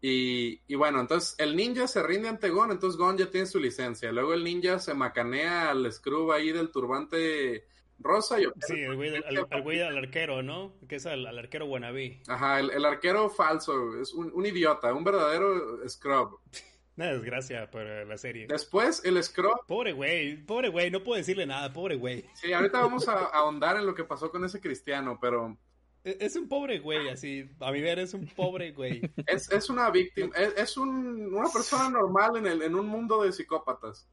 Y, 0.00 0.62
y, 0.66 0.74
bueno, 0.76 1.00
entonces 1.00 1.34
el 1.36 1.54
ninja 1.54 1.86
se 1.86 2.02
rinde 2.02 2.30
ante 2.30 2.48
Gon, 2.48 2.70
entonces 2.70 2.98
Gon 2.98 3.18
ya 3.18 3.30
tiene 3.30 3.46
su 3.46 3.60
licencia. 3.60 4.10
Luego 4.10 4.32
el 4.32 4.42
ninja 4.42 4.78
se 4.78 4.94
macanea 4.94 5.68
al 5.70 5.92
scrub 5.92 6.32
ahí 6.32 6.50
del 6.50 6.70
turbante 6.70 7.66
Rosa 8.04 8.38
y 8.38 8.44
Sí, 8.66 8.82
el 8.82 8.94
güey, 8.94 9.16
al, 9.16 9.62
güey 9.62 9.80
al 9.80 9.96
arquero, 9.96 10.42
¿no? 10.42 10.74
Que 10.88 10.96
es 10.96 11.06
al, 11.06 11.26
arquero 11.26 11.66
wannabe. 11.66 12.20
Ajá, 12.28 12.60
el, 12.60 12.84
arquero 12.84 13.30
falso, 13.30 13.98
es 14.00 14.12
un, 14.12 14.46
idiota, 14.46 14.92
un 14.92 15.02
verdadero 15.02 15.88
scrub. 15.88 16.38
Una 16.96 17.06
desgracia 17.06 17.68
para 17.72 18.04
la 18.04 18.16
serie. 18.16 18.46
Después, 18.46 19.04
el 19.04 19.20
scrub. 19.24 19.66
Pobre 19.66 19.92
güey, 19.92 20.36
pobre 20.44 20.68
güey, 20.68 20.92
no 20.92 21.02
puedo 21.02 21.18
decirle 21.18 21.44
nada, 21.44 21.72
pobre 21.72 21.96
güey. 21.96 22.24
Sí, 22.34 22.52
ahorita 22.52 22.78
vamos 22.78 23.08
a, 23.08 23.14
ahondar 23.24 23.76
en 23.78 23.86
lo 23.86 23.96
que 23.96 24.04
pasó 24.04 24.30
con 24.30 24.44
ese 24.44 24.60
cristiano, 24.60 25.18
pero. 25.20 25.58
E, 26.04 26.18
es 26.20 26.36
un 26.36 26.46
pobre 26.46 26.78
güey, 26.78 27.08
así. 27.08 27.50
A 27.58 27.72
mi 27.72 27.80
ver, 27.80 27.98
es 27.98 28.14
un 28.14 28.26
pobre 28.26 28.70
güey. 28.70 29.00
Es, 29.26 29.50
es 29.50 29.68
una 29.70 29.90
víctima, 29.90 30.36
es, 30.36 30.76
un, 30.76 31.34
una 31.34 31.48
persona 31.48 31.88
normal 31.88 32.36
en, 32.36 32.46
el, 32.46 32.62
en 32.62 32.76
un 32.76 32.86
mundo 32.86 33.24
de 33.24 33.32
psicópatas. 33.32 34.08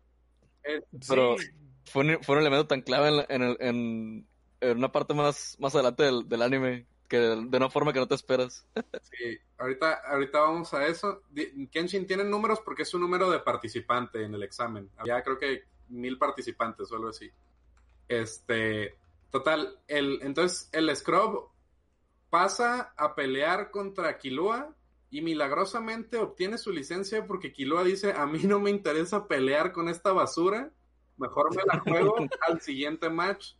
pero 1.08 1.36
fue 1.85 2.03
un, 2.03 2.23
fue 2.23 2.35
un 2.35 2.41
elemento 2.41 2.67
tan 2.67 2.81
clave 2.81 3.25
en, 3.29 3.41
en, 3.41 4.27
en, 4.61 4.77
una 4.77 4.91
parte 4.91 5.13
más, 5.13 5.57
más 5.59 5.73
adelante 5.75 6.03
del, 6.03 6.27
del 6.27 6.41
anime 6.41 6.85
que 7.11 7.17
de, 7.17 7.35
una 7.35 7.69
forma 7.69 7.91
que 7.91 7.99
no 7.99 8.07
te 8.07 8.15
esperas. 8.15 8.65
Sí, 9.01 9.37
ahorita, 9.57 10.01
ahorita 10.07 10.39
vamos 10.39 10.73
a 10.73 10.87
eso. 10.87 11.23
Kenshin 11.69 12.07
tiene 12.07 12.23
números 12.23 12.61
porque 12.63 12.83
es 12.83 12.93
un 12.93 13.01
número 13.01 13.29
de 13.29 13.39
participante 13.39 14.23
en 14.23 14.33
el 14.33 14.43
examen. 14.43 14.89
Había 14.95 15.21
creo 15.21 15.37
que 15.37 15.65
mil 15.89 16.17
participantes 16.17 16.89
o 16.89 16.95
algo 16.95 17.09
así. 17.09 17.29
Este, 18.07 18.95
total, 19.29 19.77
el, 19.87 20.19
entonces 20.21 20.69
el 20.71 20.95
Scrub 20.95 21.49
pasa 22.29 22.93
a 22.95 23.13
pelear 23.13 23.71
contra 23.71 24.17
Kilua 24.17 24.73
y 25.09 25.21
milagrosamente 25.21 26.17
obtiene 26.17 26.57
su 26.57 26.71
licencia 26.71 27.27
porque 27.27 27.51
Kilua 27.51 27.83
dice, 27.83 28.13
a 28.13 28.25
mí 28.25 28.43
no 28.45 28.61
me 28.61 28.69
interesa 28.69 29.27
pelear 29.27 29.73
con 29.73 29.89
esta 29.89 30.13
basura 30.13 30.71
mejor 31.21 31.55
me 31.55 31.63
la 31.65 31.79
juego 31.79 32.15
al 32.47 32.60
siguiente 32.62 33.10
match. 33.10 33.53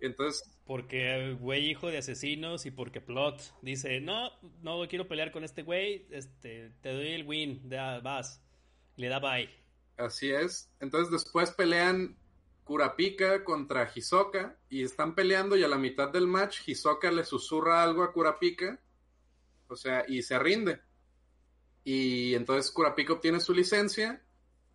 Entonces. 0.00 0.50
Porque 0.66 1.36
güey 1.40 1.70
hijo 1.70 1.88
de 1.88 1.98
asesinos 1.98 2.66
y 2.66 2.70
porque 2.70 3.00
Plot 3.00 3.54
dice, 3.62 4.00
no, 4.00 4.30
no 4.62 4.86
quiero 4.88 5.06
pelear 5.06 5.30
con 5.30 5.44
este 5.44 5.62
güey, 5.62 6.06
este, 6.10 6.72
te 6.82 6.92
doy 6.92 7.12
el 7.12 7.26
win, 7.26 7.68
da, 7.68 8.00
vas. 8.00 8.42
Le 8.96 9.08
da 9.08 9.20
bye. 9.20 9.48
Así 9.96 10.30
es. 10.30 10.70
Entonces 10.80 11.10
después 11.10 11.52
pelean 11.52 12.18
Kurapika 12.64 13.44
contra 13.44 13.90
Hisoka 13.94 14.58
y 14.68 14.82
están 14.82 15.14
peleando 15.14 15.56
y 15.56 15.62
a 15.62 15.68
la 15.68 15.78
mitad 15.78 16.10
del 16.10 16.26
match 16.26 16.66
Hisoka 16.66 17.10
le 17.12 17.24
susurra 17.24 17.82
algo 17.82 18.02
a 18.02 18.12
Kurapika. 18.12 18.80
O 19.68 19.76
sea, 19.76 20.04
y 20.08 20.22
se 20.22 20.38
rinde. 20.38 20.80
Y 21.84 22.34
entonces 22.34 22.72
Kurapika 22.72 23.12
obtiene 23.12 23.38
su 23.38 23.54
licencia 23.54 24.25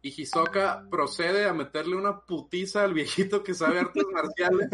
y 0.01 0.21
Hisoka 0.21 0.87
procede 0.89 1.45
a 1.45 1.53
meterle 1.53 1.95
una 1.95 2.21
putiza 2.21 2.83
al 2.83 2.93
viejito 2.93 3.43
que 3.43 3.53
sabe 3.53 3.79
artes 3.79 4.03
marciales. 4.11 4.69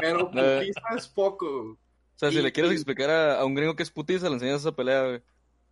Pero 0.00 0.30
putiza 0.30 0.82
es 0.96 1.08
poco. 1.08 1.46
O 1.48 1.78
sea, 2.18 2.30
si 2.30 2.40
le 2.40 2.52
quieres 2.52 2.72
explicar 2.72 3.10
a, 3.10 3.44
un 3.44 3.54
gringo 3.54 3.76
que 3.76 3.82
es 3.82 3.90
putiza, 3.90 4.28
le 4.28 4.34
enseñas 4.34 4.60
esa 4.60 4.74
pelea, 4.74 5.04
güey. 5.04 5.22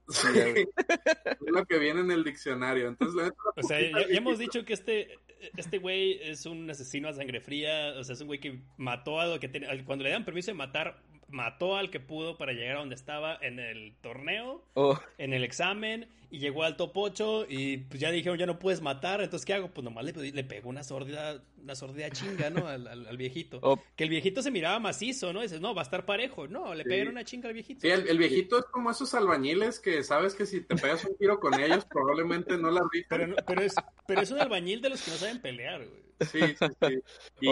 Sí, 0.09 0.29
es 0.35 1.53
lo 1.53 1.65
que 1.67 1.79
viene 1.81 2.01
en 2.01 2.13
el 2.13 2.23
diccionario. 2.23 2.87
Entonces, 2.87 3.33
o 3.57 3.63
sea, 3.63 3.81
ya, 3.81 4.07
hemos 4.11 4.39
dicho 4.39 4.65
que 4.65 4.73
este 4.73 5.19
este 5.57 5.79
güey 5.79 6.21
es 6.23 6.47
un 6.47 6.71
asesino 6.71 7.09
a 7.09 7.13
sangre 7.13 7.41
fría, 7.41 7.95
o 7.99 8.05
sea, 8.05 8.15
es 8.15 8.21
un 8.21 8.29
güey 8.29 8.41
que 8.41 8.61
mató 8.77 9.21
a 9.21 9.27
lo 9.27 9.41
que 9.41 9.49
tenía, 9.49 9.69
cuando 9.85 10.05
le 10.05 10.11
dan 10.11 10.25
permiso 10.25 10.51
de 10.51 10.55
matar, 10.55 11.03
mató 11.29 11.77
al 11.77 11.91
que 11.91 12.01
pudo 12.01 12.39
para 12.39 12.53
llegar 12.53 12.77
a 12.77 12.81
donde 12.81 12.95
estaba 12.95 13.37
en 13.41 13.59
el 13.59 13.97
torneo, 14.01 14.65
oh. 14.75 14.99
en 15.19 15.33
el 15.33 15.45
examen, 15.45 16.09
y 16.31 16.39
llegó 16.39 16.65
al 16.65 16.77
top 16.77 16.93
8 16.95 17.47
y 17.49 17.79
pues 17.79 18.01
ya 18.01 18.11
dijeron, 18.11 18.39
ya 18.39 18.47
no 18.47 18.59
puedes 18.59 18.81
matar, 18.81 19.21
entonces 19.21 19.47
¿qué 19.47 19.55
hago? 19.55 19.69
Pues 19.69 19.85
nomás 19.85 20.05
le, 20.05 20.13
le 20.13 20.45
pegó 20.45 20.69
una 20.69 20.83
sordida, 20.83 21.43
una 21.63 21.75
sordida 21.75 22.11
chinga, 22.11 22.51
¿no? 22.51 22.67
Al, 22.67 23.17
viejito. 23.17 23.59
Oh. 23.63 23.81
Que 23.97 24.05
el 24.05 24.11
viejito 24.11 24.43
se 24.43 24.51
miraba 24.51 24.79
macizo, 24.79 25.33
¿no? 25.33 25.43
dices, 25.43 25.61
no, 25.61 25.75
va 25.75 25.83
a 25.83 25.85
estar 25.85 26.05
parejo. 26.05 26.49
No, 26.49 26.75
le 26.75 26.85
pegaron 26.85 27.13
una 27.13 27.25
chinga 27.25 27.49
al 27.49 27.55
viejito. 27.55 27.81
Sí, 27.81 27.89
el, 27.89 28.19
viejito 28.19 28.59
es 28.59 28.65
como 28.67 28.91
esos 28.91 29.15
albañiles 29.15 29.81
que 29.81 30.03
sabes 30.03 30.35
que 30.35 30.47
si 30.47 30.61
te 30.61 30.77
pegas 30.77 31.05
un 31.05 31.17
tiro 31.17 31.41
con 31.41 31.59
ellos, 31.61 31.85
probablemente 31.85 32.57
no 32.59 32.71
la 32.71 32.83
rifan. 32.93 33.19
Pero, 33.19 33.37
pero, 33.47 33.61
es, 33.63 33.75
pero 34.07 34.21
es 34.21 34.31
un 34.31 34.41
albañil 34.41 34.81
de 34.81 34.91
los 34.91 35.03
que 35.03 35.11
no 35.11 35.17
saben 35.17 35.41
pelear, 35.41 35.87
güey. 35.87 36.07
Sí, 36.21 36.41
sí, 36.59 36.67
sí. 36.81 37.01
Y, 37.41 37.49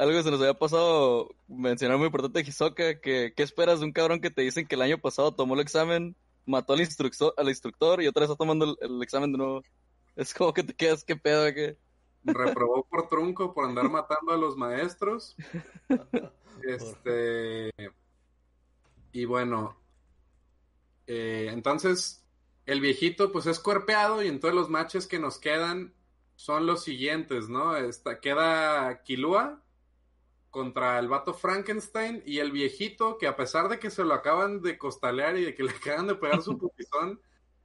algo 0.00 0.16
que 0.16 0.22
se 0.22 0.30
nos 0.30 0.40
había 0.40 0.54
pasado 0.54 1.28
mencionar 1.46 1.98
muy 1.98 2.06
importante 2.06 2.40
Hisoka, 2.40 3.00
que 3.00 3.34
¿qué 3.36 3.42
esperas 3.42 3.80
de 3.80 3.84
un 3.84 3.92
cabrón 3.92 4.20
que 4.22 4.30
te 4.30 4.40
dicen 4.40 4.66
que 4.66 4.74
el 4.74 4.80
año 4.80 4.96
pasado 4.96 5.34
tomó 5.34 5.54
el 5.54 5.60
examen, 5.60 6.16
mató 6.46 6.72
al 6.72 6.80
instructor, 6.80 7.34
al 7.36 7.48
instructor 7.48 8.02
y 8.02 8.06
otra 8.06 8.20
vez 8.20 8.30
está 8.30 8.38
tomando 8.38 8.76
el, 8.80 9.02
examen 9.02 9.32
de 9.32 9.38
nuevo? 9.38 9.62
Es 10.16 10.34
como 10.34 10.52
que 10.52 10.62
te 10.62 10.74
quedas, 10.74 11.04
qué 11.04 11.16
pedo, 11.16 11.52
que 11.54 11.78
reprobó 12.24 12.84
por 12.84 13.08
trunco 13.08 13.54
por 13.54 13.64
andar 13.64 13.88
matando 13.88 14.32
a 14.32 14.36
los 14.36 14.56
maestros. 14.56 15.36
Este 16.62 17.70
y 19.12 19.24
bueno, 19.24 19.80
eh, 21.06 21.48
entonces 21.50 22.22
el 22.66 22.82
viejito 22.82 23.32
pues 23.32 23.46
es 23.46 23.58
cuerpeado 23.60 24.22
y 24.22 24.28
entonces 24.28 24.54
los 24.54 24.68
matches 24.68 25.06
que 25.06 25.18
nos 25.18 25.38
quedan 25.38 25.94
son 26.36 26.66
los 26.66 26.84
siguientes, 26.84 27.48
¿no? 27.48 27.76
Esta, 27.76 28.20
queda 28.20 29.02
Kilua 29.02 29.62
contra 30.50 30.98
el 30.98 31.08
vato 31.08 31.32
Frankenstein 31.32 32.22
y 32.26 32.38
el 32.38 32.52
viejito 32.52 33.18
que 33.18 33.26
a 33.26 33.36
pesar 33.36 33.68
de 33.68 33.78
que 33.78 33.90
se 33.90 34.04
lo 34.04 34.14
acaban 34.14 34.62
de 34.62 34.78
costalear 34.78 35.36
y 35.36 35.44
de 35.44 35.54
que 35.54 35.62
le 35.62 35.70
acaban 35.76 36.06
de 36.06 36.16
pegar 36.16 36.42
su 36.42 36.58
putizón, 36.58 37.20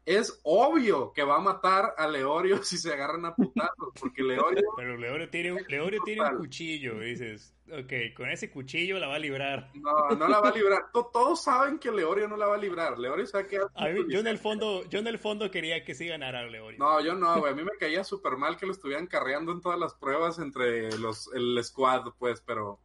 es 0.05 0.39
obvio 0.43 1.11
que 1.13 1.23
va 1.23 1.37
a 1.37 1.39
matar 1.39 1.95
a 1.97 2.07
Leorio 2.07 2.61
si 2.63 2.77
se 2.77 2.93
agarran 2.93 3.25
a 3.25 3.35
putazos, 3.35 3.89
porque 3.99 4.21
Leorio... 4.21 4.63
Pero 4.77 4.97
Leorio 4.97 5.29
tiene 5.29 5.53
un, 5.53 5.63
Leorio 5.67 6.01
tiene 6.05 6.21
un 6.21 6.37
cuchillo, 6.37 6.99
dices, 6.99 7.55
ok, 7.71 8.15
con 8.15 8.29
ese 8.29 8.51
cuchillo 8.51 8.99
la 8.99 9.07
va 9.07 9.15
a 9.15 9.19
librar. 9.19 9.71
No, 9.73 10.15
no 10.15 10.27
la 10.27 10.39
va 10.39 10.49
a 10.49 10.53
librar. 10.53 10.91
Todos 10.91 11.43
saben 11.43 11.79
que 11.79 11.91
Leorio 11.91 12.27
no 12.27 12.37
la 12.37 12.45
va 12.45 12.55
a 12.55 12.59
librar. 12.59 12.99
Leorio 12.99 13.25
sabe 13.25 13.47
que... 13.47 13.59
yo 14.07 14.19
en 14.19 14.27
el 14.27 14.37
fondo, 14.37 14.83
yo 14.87 14.99
en 14.99 15.07
el 15.07 15.17
fondo 15.17 15.49
quería 15.49 15.83
que 15.83 15.95
sí 15.95 16.07
ganara 16.07 16.45
Leorio. 16.45 16.77
No, 16.77 17.01
yo 17.01 17.15
no, 17.15 17.39
güey. 17.39 17.53
A 17.53 17.55
mí 17.55 17.63
me 17.63 17.77
caía 17.79 18.03
súper 18.03 18.37
mal 18.37 18.57
que 18.57 18.67
lo 18.67 18.73
estuvieran 18.73 19.07
carreando 19.07 19.51
en 19.51 19.61
todas 19.61 19.79
las 19.79 19.95
pruebas 19.95 20.37
entre 20.37 20.97
los, 20.99 21.31
el 21.33 21.61
squad, 21.63 22.13
pues, 22.19 22.41
pero... 22.41 22.79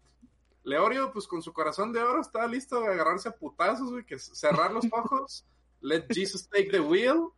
Leorio, 0.62 1.11
pues 1.11 1.27
con 1.27 1.43
su 1.43 1.55
corazón 1.55 1.91
de 1.91 2.03
oro, 2.03 2.21
está 2.21 2.47
listo 2.47 2.83
de 2.83 2.89
agarrarse 2.89 3.31
a 3.31 3.37
putazos, 3.37 3.91
güey, 3.91 4.05
que 4.05 4.18
cerrar 4.18 4.71
los 4.73 4.85
ojos 4.93 5.47
Let 5.81 6.07
Jesus 6.11 6.49
Take 6.49 6.70
the 6.70 6.81
Wheel. 6.81 7.31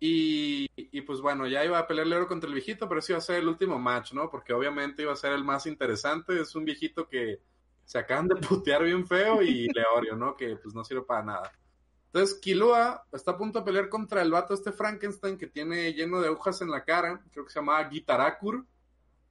Y, 0.00 0.68
pues 1.06 1.20
bueno, 1.20 1.46
ya 1.46 1.64
iba 1.64 1.78
a 1.78 1.86
pelear 1.86 2.06
Leorio 2.06 2.28
contra 2.28 2.46
el 2.46 2.54
viejito, 2.54 2.86
pero 2.88 2.98
ese 3.00 3.12
iba 3.12 3.18
a 3.18 3.22
ser 3.22 3.36
el 3.36 3.48
último 3.48 3.78
match, 3.78 4.12
¿no? 4.12 4.30
Porque 4.30 4.52
obviamente 4.52 5.02
iba 5.02 5.12
a 5.12 5.16
ser 5.16 5.32
el 5.32 5.44
más 5.44 5.66
interesante. 5.66 6.38
Es 6.38 6.54
un 6.54 6.66
viejito 6.66 7.08
que 7.08 7.40
se 7.86 7.98
acaban 7.98 8.28
de 8.28 8.36
putear 8.36 8.84
bien 8.84 9.06
feo 9.06 9.40
y 9.40 9.66
Leorio, 9.74 10.14
¿no? 10.14 10.36
Que 10.36 10.56
pues 10.56 10.74
no 10.74 10.84
sirve 10.84 11.02
para 11.02 11.22
nada. 11.22 11.52
Entonces, 12.06 12.38
Kilua 12.38 13.06
está 13.12 13.32
a 13.32 13.38
punto 13.38 13.58
de 13.58 13.64
pelear 13.64 13.88
contra 13.88 14.20
el 14.20 14.30
vato 14.30 14.54
este 14.54 14.72
Frankenstein 14.72 15.38
que 15.38 15.46
tiene 15.46 15.92
lleno 15.94 16.20
de 16.20 16.28
agujas 16.28 16.60
en 16.60 16.70
la 16.70 16.84
cara. 16.84 17.22
Creo 17.32 17.44
que 17.46 17.50
se 17.50 17.58
llama 17.58 17.88
Gitarakur. 17.88 18.64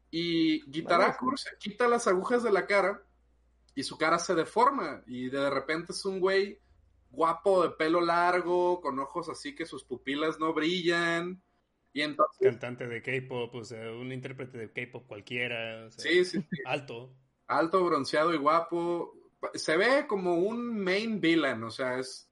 Y 0.09 0.61
Gitarakur 0.72 1.39
se 1.39 1.51
quita 1.59 1.88
las 1.88 2.07
agujas 2.07 2.43
de 2.43 2.51
la 2.51 2.66
cara 2.66 3.01
y 3.76 3.84
su 3.84 3.97
cara 3.97 4.18
se 4.18 4.36
deforma. 4.36 5.03
Y 5.05 5.30
de 5.30 5.49
repente 5.49 5.91
es 5.91 6.03
un 6.03 6.20
güey 6.20 6.59
guapo 7.14 7.64
de 7.64 7.70
pelo 7.70 8.01
largo, 8.01 8.82
con 8.82 8.99
ojos 8.99 9.30
así 9.30 9.55
que 9.55 9.66
sus 9.66 9.84
pupilas 9.84 10.39
no 10.39 10.53
brillan. 10.53 11.41
Y 11.93 12.01
entonces... 12.01 12.49
Cantante 12.49 12.88
de 12.88 13.01
K-pop, 13.01 13.53
o 13.53 13.64
sea, 13.64 13.91
un 13.91 14.11
intérprete 14.11 14.57
de 14.57 14.72
K-pop 14.74 15.05
cualquiera. 15.07 15.89
sí, 15.91 16.26
sí, 16.26 16.43
Alto. 16.66 17.14
Alto, 17.47 17.86
bronceado 17.86 18.34
y 18.34 18.38
guapo. 18.38 19.14
Se 19.53 19.78
ve 19.78 20.07
como 20.07 20.36
un 20.36 20.80
main 20.80 21.22
villain, 21.22 21.64
o 21.64 21.70
sea, 21.70 21.99
es. 21.99 22.30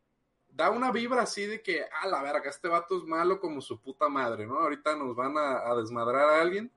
Da 0.54 0.70
una 0.70 0.92
vibra 0.92 1.22
así 1.22 1.46
de 1.46 1.62
que, 1.62 1.86
a 2.02 2.08
la 2.08 2.22
verga, 2.22 2.50
este 2.50 2.68
vato 2.68 2.98
es 2.98 3.04
malo 3.06 3.40
como 3.40 3.62
su 3.62 3.82
puta 3.82 4.10
madre, 4.10 4.46
¿no? 4.46 4.60
Ahorita 4.60 4.98
nos 4.98 5.16
van 5.16 5.38
a, 5.38 5.74
desmadrar 5.76 6.30
a 6.30 6.42
alguien. 6.42 6.70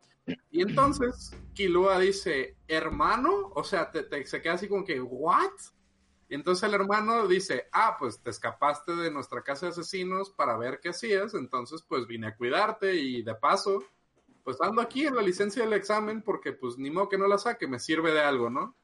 Y 0.50 0.62
entonces, 0.62 1.36
Kilua 1.54 1.98
dice, 1.98 2.56
hermano, 2.68 3.50
o 3.52 3.64
sea, 3.64 3.90
te, 3.90 4.24
se 4.26 4.40
queda 4.40 4.52
así 4.52 4.68
como 4.68 4.84
que, 4.84 5.00
¿what? 5.00 5.50
Entonces 6.34 6.68
el 6.68 6.74
hermano 6.74 7.28
dice, 7.28 7.68
ah, 7.72 7.96
pues 7.98 8.20
te 8.20 8.30
escapaste 8.30 8.94
de 8.96 9.10
nuestra 9.10 9.42
casa 9.42 9.66
de 9.66 9.72
asesinos 9.72 10.30
para 10.30 10.56
ver 10.56 10.80
qué 10.80 10.88
hacías, 10.88 11.34
entonces 11.34 11.82
pues 11.82 12.06
vine 12.08 12.26
a 12.26 12.36
cuidarte 12.36 12.96
y 12.96 13.22
de 13.22 13.34
paso, 13.36 13.84
pues 14.42 14.60
ando 14.60 14.82
aquí 14.82 15.06
en 15.06 15.14
la 15.14 15.22
licencia 15.22 15.62
del 15.62 15.74
examen 15.74 16.22
porque 16.22 16.52
pues 16.52 16.76
ni 16.76 16.90
modo 16.90 17.08
que 17.08 17.18
no 17.18 17.28
la 17.28 17.38
saque, 17.38 17.68
me 17.68 17.78
sirve 17.78 18.12
de 18.12 18.20
algo, 18.20 18.50
¿no? 18.50 18.76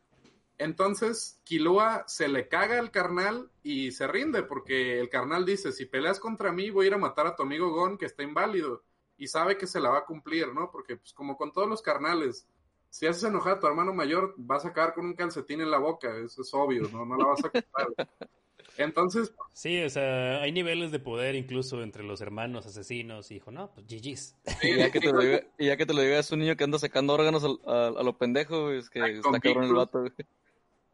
Entonces 0.59 1.41
Kilua 1.43 2.05
se 2.07 2.29
le 2.29 2.47
caga 2.47 2.79
al 2.79 2.93
carnal 2.93 3.51
y 3.63 3.91
se 3.91 4.07
rinde 4.07 4.45
porque 4.45 5.01
el 5.01 5.09
carnal 5.09 5.45
dice, 5.45 5.73
si 5.73 5.87
peleas 5.87 6.21
contra 6.21 6.53
mí 6.53 6.71
voy 6.71 6.85
a 6.85 6.89
ir 6.89 6.95
a 6.95 6.99
matar 6.99 7.27
a 7.27 7.35
tu 7.35 7.43
amigo 7.43 7.73
Gon 7.73 7.99
que 7.99 8.07
está 8.07 8.23
inválido 8.23 8.85
y 9.17 9.27
sabe 9.27 9.59
que 9.59 9.67
se 9.67 9.81
la 9.81 9.91
va 9.91 9.99
a 9.99 10.05
cumplir, 10.05 10.55
¿no? 10.55 10.71
Porque 10.71 10.97
pues 10.97 11.13
como 11.13 11.37
con 11.37 11.53
todos 11.53 11.69
los 11.69 11.83
carnales, 11.83 12.47
si 12.91 13.07
haces 13.07 13.25
enojar 13.25 13.55
a 13.55 13.61
tu 13.61 13.67
hermano 13.67 13.95
mayor, 13.95 14.35
vas 14.37 14.65
a 14.65 14.69
acabar 14.69 14.95
con 14.95 15.07
un 15.07 15.15
calcetín 15.15 15.61
en 15.61 15.71
la 15.71 15.79
boca, 15.79 16.09
eso 16.19 16.43
es 16.43 16.53
obvio, 16.53 16.83
¿no? 16.93 17.07
No 17.07 17.17
la 17.17 17.27
vas 17.27 17.45
a 17.45 17.51
quitar. 17.51 17.87
Entonces. 18.77 19.33
Sí, 19.53 19.83
o 19.83 19.91
sea, 19.91 20.41
hay 20.41 20.53
niveles 20.53 20.91
de 20.91 20.99
poder 20.99 21.35
incluso 21.35 21.83
entre 21.83 22.03
los 22.03 22.21
hermanos 22.21 22.67
asesinos 22.67 23.31
y 23.31 23.35
dijo, 23.35 23.51
no, 23.51 23.71
pues 23.73 23.87
GG's. 23.87 24.37
y, 24.63 24.77
ya 24.77 24.91
que 24.91 25.01
te 25.01 25.13
lo 25.13 25.21
diga, 25.21 25.41
y 25.59 25.67
ya 25.67 25.77
que 25.77 25.87
te 25.87 25.95
lo 25.95 26.03
digas 26.03 26.31
un 26.33 26.41
niño 26.41 26.57
que 26.57 26.65
anda 26.65 26.79
sacando 26.79 27.15
órganos 27.15 27.45
a, 27.45 27.89
a, 27.89 28.03
lo 28.03 28.17
pendejo, 28.17 28.71
es 28.71 28.91
que 28.91 29.19
está 29.19 29.39
cabrón 29.41 29.65
el 29.65 29.75
vato, 29.75 30.01
güey. 30.01 30.13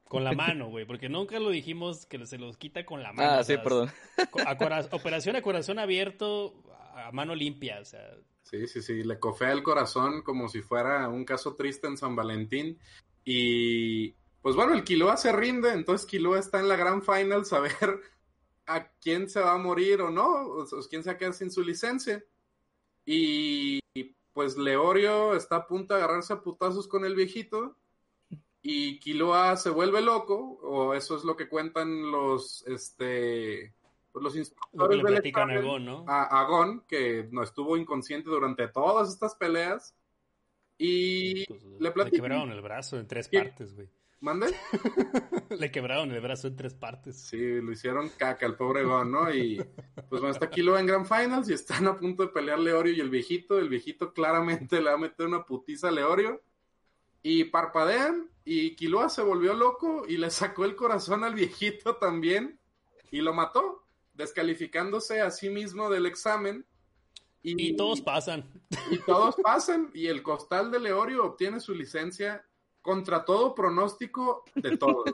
Con 0.04 0.24
la 0.24 0.32
mano, 0.32 0.68
güey, 0.68 0.84
porque 0.84 1.08
nunca 1.08 1.38
lo 1.38 1.50
dijimos 1.50 2.06
que 2.06 2.24
se 2.26 2.38
los 2.38 2.56
quita 2.56 2.84
con 2.84 3.02
la 3.02 3.12
mano. 3.12 3.30
Ah, 3.30 3.44
sí, 3.44 3.56
perdón. 3.56 3.90
operación 4.92 5.36
a 5.36 5.42
corazón 5.42 5.78
abierto, 5.78 6.54
a 6.94 7.10
mano 7.12 7.34
limpia, 7.34 7.80
o 7.80 7.84
sea. 7.84 8.02
Sí, 8.46 8.68
sí, 8.68 8.80
sí, 8.80 9.02
le 9.02 9.18
cofea 9.18 9.50
el 9.50 9.64
corazón 9.64 10.22
como 10.22 10.48
si 10.48 10.62
fuera 10.62 11.08
un 11.08 11.24
caso 11.24 11.56
triste 11.56 11.88
en 11.88 11.96
San 11.96 12.14
Valentín. 12.14 12.78
Y 13.24 14.12
pues 14.40 14.54
bueno, 14.54 14.72
el 14.72 14.84
Quiloa 14.84 15.16
se 15.16 15.32
rinde, 15.32 15.72
entonces 15.72 16.06
Quiloa 16.06 16.38
está 16.38 16.60
en 16.60 16.68
la 16.68 16.76
gran 16.76 17.02
final, 17.02 17.44
saber 17.44 17.74
a 18.66 18.88
quién 19.00 19.28
se 19.28 19.40
va 19.40 19.54
a 19.54 19.58
morir 19.58 20.00
o 20.00 20.10
no, 20.10 20.28
o, 20.28 20.64
quién 20.88 21.02
se 21.02 21.12
va 21.12 21.28
a 21.28 21.32
sin 21.32 21.50
su 21.50 21.60
licencia. 21.60 22.24
Y 23.04 23.80
pues 24.32 24.56
Leorio 24.56 25.34
está 25.34 25.56
a 25.56 25.66
punto 25.66 25.94
de 25.94 26.04
agarrarse 26.04 26.32
a 26.32 26.40
putazos 26.40 26.86
con 26.86 27.04
el 27.04 27.16
viejito. 27.16 27.76
Y 28.62 29.00
Quiloa 29.00 29.56
se 29.56 29.70
vuelve 29.70 30.02
loco, 30.02 30.60
o 30.62 30.94
eso 30.94 31.16
es 31.16 31.24
lo 31.24 31.36
que 31.36 31.48
cuentan 31.48 32.12
los, 32.12 32.64
este, 32.68 33.74
pues, 34.16 34.24
los 34.24 34.36
instructores 34.36 35.02
del 35.02 35.84
¿no? 35.84 36.06
a 36.08 36.42
Gon, 36.44 36.80
que 36.88 37.28
no 37.32 37.42
estuvo 37.42 37.76
inconsciente 37.76 38.30
durante 38.30 38.66
todas 38.66 39.10
estas 39.10 39.34
peleas. 39.34 39.94
Y 40.78 41.44
pues, 41.44 41.62
le 41.78 41.92
Le 41.94 42.10
quebraron 42.10 42.50
el 42.50 42.62
brazo 42.62 42.98
en 42.98 43.06
tres 43.06 43.28
partes, 43.28 43.74
güey. 43.74 43.90
¿Mande? 44.20 44.46
le 45.50 45.70
quebraron 45.70 46.12
el 46.12 46.22
brazo 46.22 46.48
en 46.48 46.56
tres 46.56 46.72
partes. 46.72 47.20
Sí, 47.20 47.60
lo 47.60 47.70
hicieron 47.70 48.08
caca 48.16 48.46
al 48.46 48.56
pobre 48.56 48.84
Gon, 48.84 49.12
¿no? 49.12 49.30
Y 49.34 49.62
pues 50.08 50.22
bueno, 50.22 50.30
está 50.30 50.46
aquí 50.46 50.62
lo 50.62 50.78
en 50.78 50.86
Grand 50.86 51.04
Finals 51.04 51.50
y 51.50 51.52
están 51.52 51.86
a 51.86 51.98
punto 51.98 52.22
de 52.22 52.30
pelear 52.30 52.58
Leorio 52.58 52.94
y 52.94 53.00
el 53.00 53.10
viejito. 53.10 53.58
El 53.58 53.68
viejito 53.68 54.14
claramente 54.14 54.80
le 54.80 54.88
va 54.88 54.94
a 54.94 54.98
meter 54.98 55.26
una 55.26 55.44
putiza 55.44 55.88
a 55.88 55.92
Leorio. 55.92 56.40
Y 57.22 57.44
parpadean 57.44 58.30
y 58.46 58.76
Kilua 58.76 59.10
se 59.10 59.20
volvió 59.20 59.52
loco 59.52 60.06
y 60.08 60.16
le 60.16 60.30
sacó 60.30 60.64
el 60.64 60.74
corazón 60.74 61.22
al 61.22 61.34
viejito 61.34 61.96
también 61.96 62.58
y 63.10 63.20
lo 63.20 63.34
mató 63.34 63.85
descalificándose 64.16 65.20
a 65.20 65.30
sí 65.30 65.50
mismo 65.50 65.90
del 65.90 66.06
examen. 66.06 66.64
Y, 67.42 67.76
todos 67.76 68.00
pasan. 68.00 68.44
Y 68.90 68.98
todos 68.98 69.36
pasan. 69.42 69.90
Y 69.94 70.08
el 70.08 70.22
costal 70.22 70.72
de 70.72 70.80
Leorio 70.80 71.24
obtiene 71.24 71.60
su 71.60 71.74
licencia 71.74 72.44
contra 72.82 73.24
todo 73.24 73.54
pronóstico 73.54 74.44
de 74.54 74.76
todos. 74.76 75.04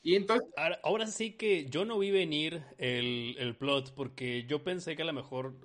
Y 0.00 0.14
entonces... 0.14 0.48
Ahora, 0.84 1.08
sí 1.08 1.32
que 1.32 1.68
yo 1.68 1.84
no 1.84 1.98
vi 1.98 2.12
venir 2.12 2.62
el, 2.78 3.56
plot 3.58 3.94
porque 3.94 4.44
yo 4.46 4.62
pensé 4.62 4.94
que 4.94 5.02
a 5.02 5.06
lo 5.06 5.12
mejor 5.12 5.56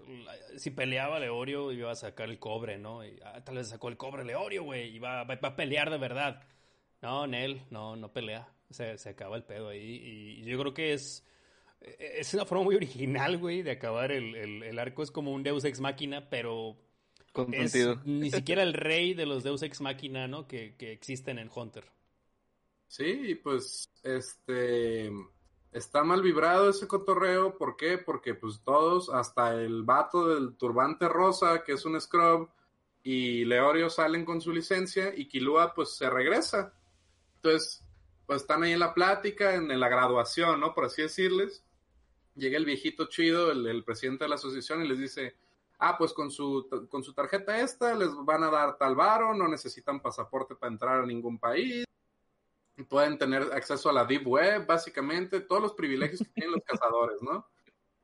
si 0.58 0.72
peleaba 0.72 1.20
Leorio 1.20 1.72
iba 1.72 1.92
a 1.92 1.96
sacar 1.96 2.30
el 2.30 2.40
cobre, 2.40 2.80
¿no? 2.80 3.06
Y, 3.06 3.20
ah, 3.24 3.44
tal 3.44 3.56
vez 3.56 3.70
sacó 3.70 3.90
el 3.90 3.98
cobre 3.98 4.26
Leorio, 4.26 4.64
güey, 4.64 4.96
y 4.96 5.00
va, 5.00 5.22
a 5.22 5.56
pelear 5.56 5.92
de 5.92 6.00
verdad. 6.00 6.42
No, 7.02 7.28
Nel, 7.28 7.62
no, 7.70 7.96
no 7.96 8.12
pelea. 8.12 8.52
Se, 8.72 8.98
se 8.98 9.10
acaba 9.10 9.38
el 9.38 9.44
pedo 9.44 9.70
ahí. 9.70 10.40
Y 10.40 10.44
yo 10.46 10.60
creo 10.60 10.74
que 10.74 10.94
es 10.94 11.24
es 11.84 12.34
una 12.34 12.46
forma 12.46 12.64
muy 12.64 12.76
original, 12.76 13.38
güey, 13.38 13.62
de 13.62 13.72
acabar 13.72 14.12
el, 14.12 14.80
arco. 14.80 15.04
Es 15.04 15.12
como 15.12 15.34
un 15.34 15.44
Deus 15.44 15.66
Ex 15.66 15.80
Máquina, 15.80 16.30
pero 16.30 16.78
es 17.52 17.76
ni 18.06 18.32
siquiera 18.32 18.64
el 18.64 18.74
rey 18.74 19.14
de 19.14 19.26
los 19.26 19.44
Deus 19.44 19.62
Ex 19.64 19.82
Máquina, 19.82 20.28
¿no? 20.28 20.48
Que, 20.48 20.76
existen 20.80 21.40
en 21.40 21.50
Hunter. 21.54 21.86
Sí, 22.88 23.36
pues, 23.36 23.90
este... 24.04 25.12
Está 25.72 26.04
mal 26.04 26.22
vibrado 26.22 26.70
ese 26.70 26.88
cotorreo. 26.88 27.58
¿Por 27.58 27.76
qué? 27.76 27.98
Porque 27.98 28.36
pues 28.36 28.62
todos, 28.64 29.10
hasta 29.10 29.56
el 29.56 29.82
vato 29.82 30.28
del 30.28 30.56
turbante 30.56 31.10
rosa, 31.10 31.64
que 31.64 31.72
es 31.72 31.84
un 31.84 32.00
scrub, 32.00 32.48
y 33.02 33.44
Leorio 33.46 33.90
salen 33.90 34.24
con 34.24 34.40
su 34.40 34.52
licencia 34.54 35.12
y 35.16 35.28
Kilua 35.28 35.74
pues 35.74 35.96
se 35.96 36.12
regresa. 36.12 36.72
Entonces, 37.38 37.84
pues 38.28 38.42
están 38.42 38.62
ahí 38.62 38.74
en 38.74 38.80
la 38.80 38.94
plática, 38.94 39.56
en 39.56 39.80
la 39.80 39.90
graduación, 39.90 40.60
¿no? 40.60 40.76
Por 40.76 40.86
así 40.86 41.02
decirles 41.02 41.64
llega 42.36 42.58
el 42.58 42.66
viejito 42.66 43.06
chido, 43.06 43.52
el, 43.52 43.84
presidente 43.84 44.26
de 44.26 44.30
la 44.30 44.36
asociación, 44.36 44.84
y 44.84 44.88
les 44.88 45.00
dice, 45.00 45.36
ah, 45.80 45.98
pues 45.98 46.14
con 46.14 46.32
su, 46.32 46.68
con 46.90 47.04
su 47.04 47.14
tarjeta 47.14 47.60
esta 47.60 47.94
les 47.94 48.10
van 48.26 48.44
a 48.44 48.52
dar 48.52 48.78
tal 48.78 48.96
varo, 48.96 49.34
no 49.34 49.48
necesitan 49.48 50.02
pasaporte 50.02 50.56
para 50.56 50.72
entrar 50.72 51.00
a 51.02 51.06
ningún 51.06 51.38
país, 51.40 51.86
pueden 52.90 53.18
tener 53.18 53.44
acceso 53.54 53.90
a 53.90 53.94
la 53.94 54.06
Deep 54.06 54.28
Web, 54.28 54.66
básicamente, 54.66 55.42
todos 55.42 55.62
los 55.62 55.74
privilegios 55.74 56.20
que 56.20 56.34
tienen 56.34 56.54
los 56.54 56.64
cazadores, 56.64 57.22
¿no? 57.22 57.48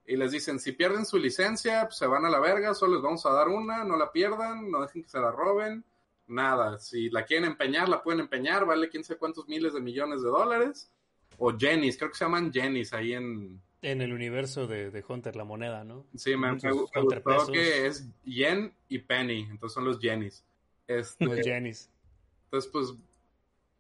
Y 0.06 0.16
les 0.16 0.32
dicen, 0.32 0.60
si 0.60 0.72
pierden 0.72 1.06
su 1.06 1.18
licencia, 1.18 1.84
pues 1.84 1.98
se 1.98 2.08
van 2.08 2.26
a 2.26 2.30
la 2.30 2.40
verga, 2.40 2.74
solo 2.74 2.96
les 2.96 3.04
vamos 3.04 3.26
a 3.26 3.32
dar 3.32 3.48
una, 3.48 3.84
no 3.84 3.96
la 3.96 4.12
pierdan, 4.12 4.70
no 4.72 4.82
dejen 4.82 5.04
que 5.04 5.10
se 5.10 5.20
la 5.20 5.32
roben, 5.32 5.84
nada. 6.28 6.80
Si 6.80 7.10
la 7.10 7.26
quieren 7.26 7.46
empeñar, 7.46 7.90
la 7.90 8.02
pueden 8.02 8.22
empeñar, 8.22 8.66
vale 8.66 8.90
quién 8.90 9.04
sabe 9.04 9.20
cuántos 9.20 9.48
miles 9.48 9.74
de 9.74 9.82
millones 9.82 10.22
de 10.24 10.30
dólares. 10.30 10.92
O 11.38 11.56
Jennys, 11.56 11.98
creo 11.98 12.10
que 12.10 12.18
se 12.18 12.26
llaman 12.26 12.52
Jennys 12.52 12.92
ahí 12.94 13.14
en, 13.14 13.62
en 13.82 14.02
el 14.02 14.14
universo 14.14 14.68
de, 14.68 15.04
Hunter, 15.08 15.36
la 15.36 15.46
moneda, 15.46 15.84
¿no? 15.84 16.06
Sí, 16.16 16.36
me, 16.36 16.52
me, 16.54 16.72
gustó 16.72 17.52
que 17.52 17.88
es 17.88 18.10
yen 18.24 18.74
y 18.88 19.00
penny, 19.00 19.48
entonces 19.50 19.74
son 19.74 19.86
los 19.86 20.00
yenis. 20.00 20.44
Este, 20.88 21.26
los 21.26 21.40
yenis. 21.46 21.90
Entonces, 22.46 22.70
pues, 22.72 22.94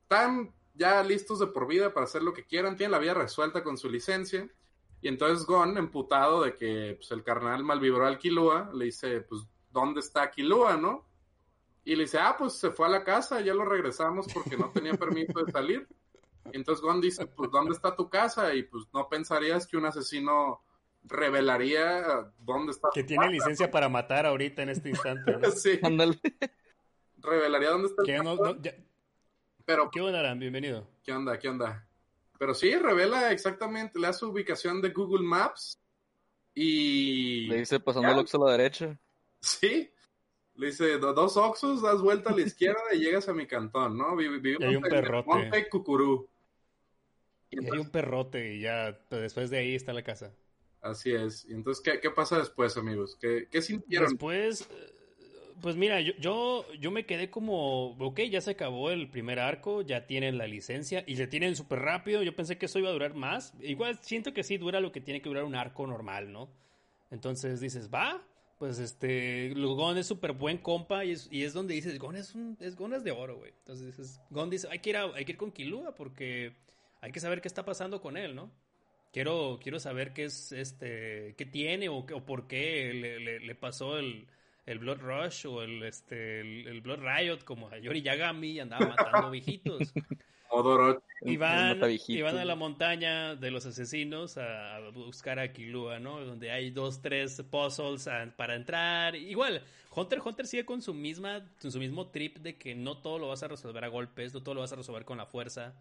están 0.04 0.54
ya 0.76 1.04
listos 1.04 1.39
de 1.39 1.47
por 1.47 1.68
vida 1.68 1.93
para 1.93 2.06
hacer 2.06 2.24
lo 2.24 2.34
que 2.34 2.45
quieran, 2.45 2.78
tienen 2.78 2.91
la 2.91 3.00
vida 3.00 3.14
resuelta 3.14 3.64
con 3.64 3.78
su 3.78 3.89
licencia. 3.89 4.50
Y 5.02 5.08
entonces 5.08 5.45
Gon, 5.45 5.78
emputado 5.78 6.43
de 6.43 6.56
que 6.56 6.95
pues, 6.97 7.12
el 7.12 7.24
carnal 7.24 7.64
malvibró 7.64 8.06
al 8.06 8.18
Kilua, 8.18 8.72
le 8.74 8.86
dice, 8.86 9.22
pues, 9.22 9.41
¿dónde 9.72 10.00
está 10.00 10.30
Kilua, 10.32 10.78
no? 10.78 11.06
Y 11.84 11.95
le 11.95 12.04
dice, 12.04 12.20
ah, 12.20 12.36
pues 12.38 12.54
se 12.54 12.72
fue 12.72 12.88
a 12.88 12.89
la 12.89 13.04
casa, 13.04 13.41
ya 13.41 13.54
lo 13.54 13.66
regresamos 13.66 14.28
porque 14.34 14.58
no 14.58 14.70
tenía 14.72 14.93
permiso 14.93 15.43
de 15.43 15.52
salir. 15.52 15.88
Y 16.54 16.58
entonces 16.58 16.82
Gon 16.82 17.02
dice, 17.02 17.26
pues, 17.28 17.52
¿dónde 17.52 17.74
está 17.74 17.95
tu 17.95 18.10
casa? 18.10 18.54
Y 18.54 18.64
pues 18.64 18.86
no 18.93 19.08
pensarías 19.10 19.68
que 19.68 19.78
un 19.78 19.86
asesino 19.86 20.64
revelaría 21.04 22.32
dónde 22.39 22.72
está. 22.72 22.89
Que 22.93 23.04
tiene 23.04 23.30
licencia 23.30 23.72
para 23.72 23.89
matar 23.89 24.26
ahorita 24.26 24.64
en 24.64 24.70
este 24.70 24.89
instante. 24.89 25.38
¿no? 25.38 25.52
sí. 25.52 25.80
Revelaría 27.18 27.70
dónde 27.70 27.88
está. 27.88 28.04
¿Qué 28.04 28.18
no, 28.18 28.36
no, 28.36 28.62
ya... 28.62 28.76
Pero, 29.66 29.91
¿Qué 29.91 30.02
onda, 30.02 30.20
Aran? 30.20 30.39
Bienvenido. 30.39 30.88
¿Qué 31.04 31.12
onda? 31.12 31.38
¿Qué 31.38 31.50
onda? 31.50 31.88
Pero 32.39 32.56
sí, 32.56 32.74
revela 32.74 33.32
exactamente, 33.32 34.00
le 34.00 34.08
da 34.08 34.14
su 34.14 34.30
ubicación 34.30 34.82
de 34.82 34.89
Google 34.89 35.28
Maps 35.28 35.78
y... 36.56 37.47
Le 37.47 37.58
dice 37.60 37.80
pasando 37.82 38.10
el 38.10 38.18
Oxxo 38.20 38.41
a 38.41 38.50
la 38.50 38.58
derecha. 38.58 38.97
Sí, 39.41 39.91
le 40.56 40.68
dice 40.68 40.97
dos 40.97 41.38
Oxxos, 41.38 41.82
das 41.82 42.02
vuelta 42.02 42.32
a 42.32 42.36
la 42.36 42.41
izquierda 42.41 42.82
y 42.93 43.00
llegas 43.00 43.28
a 43.28 43.34
mi 43.34 43.45
cantón, 43.45 43.97
¿no? 43.97 44.16
Vivimos 44.16 44.76
un 44.76 44.82
perrote. 44.82 45.28
Monte 45.28 45.70
Cucurú. 45.70 46.30
Y, 47.52 47.58
entonces... 47.58 47.74
hay 47.74 47.80
un 47.80 47.91
perrote 47.91 48.56
y 48.56 48.62
ya 48.62 49.00
después 49.10 49.50
de 49.50 49.58
ahí 49.58 49.76
está 49.76 49.93
la 49.93 50.04
casa. 50.04 50.34
Así 50.82 51.12
es. 51.12 51.45
Y 51.50 51.54
entonces, 51.54 51.84
¿qué, 51.84 52.00
qué 52.00 52.10
pasa 52.10 52.39
después, 52.39 52.78
amigos? 52.78 53.18
¿Qué, 53.20 53.47
qué 53.52 53.62
sintieron? 53.62 54.10
Después, 54.10 54.70
pues 55.62 55.76
mira, 55.76 56.00
yo, 56.02 56.14
yo, 56.20 56.66
yo 56.80 56.91
me 56.91 57.06
quedé 57.06 57.30
como, 57.30 57.97
ok, 57.97 58.22
ya 58.30 58.41
se 58.41 58.52
acabó 58.52 58.91
el 58.91 59.10
primer 59.10 59.39
arco, 59.39 59.82
ya 59.82 60.08
tienen 60.08 60.38
la 60.38 60.47
licencia 60.47 61.04
y 61.06 61.16
le 61.16 61.28
tienen 61.28 61.56
súper 61.56 61.80
rápido. 61.80 62.24
Yo 62.24 62.36
pensé 62.36 62.58
que 62.58 62.68
eso 62.68 62.80
iba 62.80 62.89
a 62.89 62.93
durar 62.93 63.14
más. 63.14 63.54
Igual 63.62 64.00
siento 64.02 64.34
que 64.34 64.43
sí 64.43 64.58
dura 64.58 64.80
lo 64.80 64.91
que 64.91 65.02
tiene 65.02 65.22
que 65.22 65.30
durar 65.30 65.43
un 65.43 65.56
arco 65.56 65.86
normal, 65.86 66.32
¿no? 66.32 66.50
Entonces 67.12 67.60
dices, 67.60 67.89
va, 67.93 68.24
pues 68.58 68.80
este, 68.80 69.54
Gon 69.56 69.97
es 69.97 70.08
súper 70.08 70.34
buen 70.34 70.58
compa 70.60 71.04
y 71.04 71.12
es, 71.12 71.28
y 71.32 71.43
es 71.43 71.54
donde 71.54 71.74
dices, 71.74 71.97
Gon 72.00 72.16
es, 72.16 72.36
un, 72.36 72.58
es, 72.60 72.76
Gon 72.76 72.93
es 72.93 73.04
de 73.04 73.12
oro, 73.12 73.38
güey. 73.38 73.52
Entonces 73.60 73.88
dices, 73.88 74.22
Gon 74.30 74.50
dice, 74.50 74.68
hay 74.70 74.80
que, 74.80 74.91
ir 74.91 74.97
hay 74.97 75.26
que 75.26 75.32
ir 75.34 75.38
con 75.38 75.52
Kilua 75.52 75.93
porque 75.95 76.56
hay 77.02 77.12
que 77.12 77.20
saber 77.20 77.41
qué 77.41 77.47
está 77.47 77.66
pasando 77.66 78.02
con 78.02 78.18
él, 78.18 78.36
¿no? 78.36 78.52
Quiero, 79.12 79.60
quiero 79.62 79.80
saber 79.80 80.14
qué 80.14 80.26
es, 80.26 80.52
este, 80.52 81.34
qué 81.38 81.45
tiene 81.45 81.89
o, 81.89 81.97
o 81.97 82.26
por 82.26 82.47
qué 82.47 82.93
le, 82.93 83.20
le, 83.20 83.39
le 83.39 83.56
pasó 83.56 83.97
el 83.97 84.28
el 84.70 84.78
Blood 84.78 85.00
Rush 85.00 85.47
o 85.47 85.64
el, 85.64 85.82
este, 85.82 86.41
el, 86.41 86.82
Blood 86.82 87.00
Riot, 87.00 87.39
como 87.43 87.70
a 87.70 87.80
Yori 87.80 88.04
Yagami, 88.04 88.52
y 88.52 88.60
andaba 88.60 88.86
matando 88.86 89.32
viejitos. 89.32 89.91
y 91.22 91.38
van, 91.38 91.80
y 92.08 92.22
van 92.22 92.38
a 92.38 92.45
la 92.45 92.56
montaña 92.56 93.36
de 93.36 93.50
los 93.50 93.66
asesinos 93.66 94.38
a, 94.38 94.80
buscar 94.93 95.39
a 95.39 95.52
Kilua, 95.52 95.97
¿no? 96.00 96.24
Donde 96.24 96.52
hay 96.52 96.70
dos, 96.70 97.02
tres 97.02 97.41
puzzles 97.50 98.08
para 98.36 98.54
entrar. 98.54 99.16
Igual, 99.16 99.64
Hunter 99.95 100.22
Hunter 100.24 100.45
sigue 100.45 100.66
con 100.66 100.84
su 100.84 100.93
misma, 100.93 101.50
con 101.60 101.72
su 101.72 101.80
mismo 101.80 102.10
trip 102.10 102.38
de 102.38 102.56
que 102.56 102.76
no 102.76 103.00
todo 103.00 103.18
lo 103.18 103.30
vas 103.30 103.41
a 103.41 103.47
resolver 103.47 103.84
a 103.84 103.88
golpes, 103.88 104.36
no 104.36 104.43
todo 104.43 104.54
lo 104.54 104.62
vas 104.62 104.72
a 104.72 104.76
resolver 104.76 105.04
con 105.04 105.18
la 105.18 105.26
fuerza. 105.26 105.74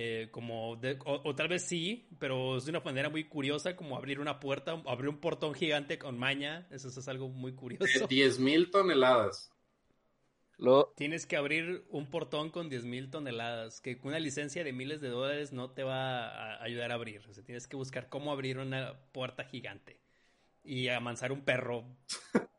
Eh, 0.00 0.28
como 0.30 0.78
o, 1.06 1.34
tal 1.34 1.48
vez 1.48 1.64
sí, 1.64 2.06
pero 2.20 2.58
es 2.58 2.66
de 2.66 2.70
una 2.70 2.78
manera 2.78 3.08
muy 3.08 3.24
curiosa, 3.24 3.74
como 3.74 3.96
abrir 3.96 4.20
una 4.20 4.38
puerta, 4.38 4.80
abrir 4.86 5.08
un 5.08 5.18
portón 5.18 5.54
gigante 5.54 5.98
con 5.98 6.16
maña, 6.16 6.68
eso, 6.70 6.86
es 6.86 7.08
algo 7.08 7.28
muy 7.28 7.56
curioso. 7.56 8.06
10.000 8.08 8.70
toneladas. 8.70 9.52
Lo... 10.56 10.92
Tienes 10.96 11.26
que 11.26 11.36
abrir 11.36 11.84
un 11.90 12.08
portón 12.08 12.50
con 12.50 12.70
10.000 12.70 13.10
toneladas, 13.10 13.80
que 13.80 13.98
una 14.04 14.20
licencia 14.20 14.62
de 14.62 14.72
miles 14.72 15.00
de 15.00 15.08
dólares 15.08 15.52
no 15.52 15.72
te 15.72 15.82
va 15.82 16.28
a 16.28 16.62
ayudar 16.62 16.92
a 16.92 16.94
abrir. 16.94 17.26
O 17.28 17.34
sea, 17.34 17.42
tienes 17.42 17.66
que 17.66 17.74
buscar 17.74 18.08
cómo 18.08 18.30
abrir 18.30 18.58
una 18.58 19.00
puerta 19.10 19.46
gigante 19.46 19.98
y 20.62 20.86
amansar 20.86 21.32
un 21.32 21.44
perro 21.44 21.84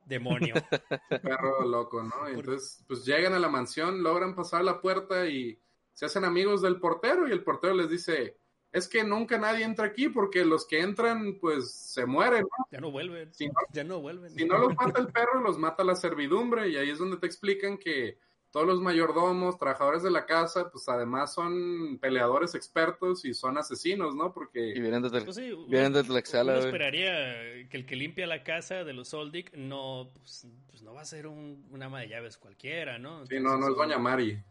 demonio. 0.05 0.55
un 1.09 1.19
perro 1.21 1.65
loco, 1.65 2.03
¿no? 2.03 2.27
Entonces, 2.27 2.83
pues 2.85 3.05
llegan 3.05 3.33
a 3.33 3.39
la 3.39 3.47
mansión, 3.47 4.03
logran 4.03 4.35
pasar 4.35 4.65
la 4.65 4.81
puerta 4.81 5.25
y 5.29 5.57
se 5.99 6.05
hacen 6.05 6.23
amigos 6.23 6.61
del 6.61 6.79
portero 6.79 7.27
y 7.27 7.31
el 7.33 7.43
portero 7.43 7.73
les 7.73 7.89
dice, 7.89 8.37
es 8.71 8.87
que 8.87 9.03
nunca 9.03 9.37
nadie 9.37 9.65
entra 9.65 9.87
aquí 9.87 10.07
porque 10.07 10.45
los 10.45 10.65
que 10.65 10.79
entran 10.79 11.37
pues 11.41 11.73
se 11.73 12.05
mueren, 12.05 12.43
¿no? 12.43 12.65
Ya 12.71 12.79
no 12.79 12.89
vuelven. 12.89 13.33
Si 13.33 13.47
no, 13.47 13.53
ya 13.73 13.83
no 13.83 13.99
vuelven. 13.99 14.31
Si 14.31 14.45
no 14.45 14.57
los 14.59 14.73
mata 14.77 15.01
el 15.01 15.07
perro, 15.07 15.41
los 15.41 15.57
mata 15.57 15.83
la 15.83 15.95
servidumbre 15.97 16.69
y 16.69 16.77
ahí 16.77 16.89
es 16.89 16.99
donde 16.99 17.17
te 17.17 17.25
explican 17.25 17.77
que 17.77 18.17
todos 18.49 18.65
los 18.65 18.79
mayordomos, 18.79 19.57
trabajadores 19.57 20.01
de 20.01 20.09
la 20.09 20.25
casa, 20.25 20.71
pues 20.71 20.87
además 20.87 21.33
son 21.33 21.99
peleadores 21.99 22.55
expertos 22.55 23.25
y 23.25 23.33
son 23.33 23.57
asesinos, 23.57 24.15
¿no? 24.15 24.33
Porque... 24.33 24.69
Y 24.69 24.79
vienen 24.79 25.01
desde, 25.01 25.17
el, 25.17 25.25
pues 25.25 25.35
vienen 25.67 25.91
desde 25.91 26.13
la 26.13 26.53
Uno 26.53 26.59
esperaría 26.59 27.67
que 27.67 27.75
el 27.75 27.85
que 27.85 27.97
limpia 27.97 28.25
la 28.25 28.45
casa 28.45 28.85
de 28.85 28.93
los 28.93 29.09
Soldic 29.09 29.53
no, 29.53 30.11
pues, 30.13 30.47
pues 30.69 30.81
no 30.81 30.93
va 30.93 31.01
a 31.01 31.05
ser 31.05 31.27
un, 31.27 31.67
un, 31.69 31.83
ama 31.83 31.99
de 31.99 32.07
llaves 32.07 32.37
cualquiera, 32.37 32.97
¿no? 32.97 33.23
Entonces, 33.23 33.37
sí, 33.37 33.43
no, 33.43 33.57
no 33.57 33.67
es 33.67 33.75
Doña 33.75 33.97
Mari. 33.97 34.41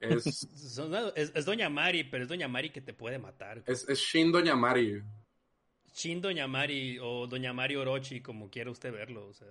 Es... 0.00 0.48
es, 1.16 1.44
Doña 1.44 1.68
Mari, 1.68 2.04
pero 2.04 2.22
es 2.24 2.28
Doña 2.28 2.48
Mari 2.48 2.70
que 2.70 2.80
te 2.80 2.92
puede 2.92 3.18
matar. 3.18 3.62
Es, 3.66 3.88
es 3.88 3.98
Shin 3.98 4.30
Doña 4.30 4.54
Mari. 4.54 5.02
Shin 5.94 6.20
Doña 6.20 6.46
Mari 6.46 6.98
o 7.00 7.26
Doña 7.26 7.52
Mari 7.52 7.76
Orochi, 7.76 8.20
como 8.20 8.50
quiera 8.50 8.70
usted 8.70 8.92
verlo. 8.92 9.26
O 9.26 9.34
sea, 9.34 9.48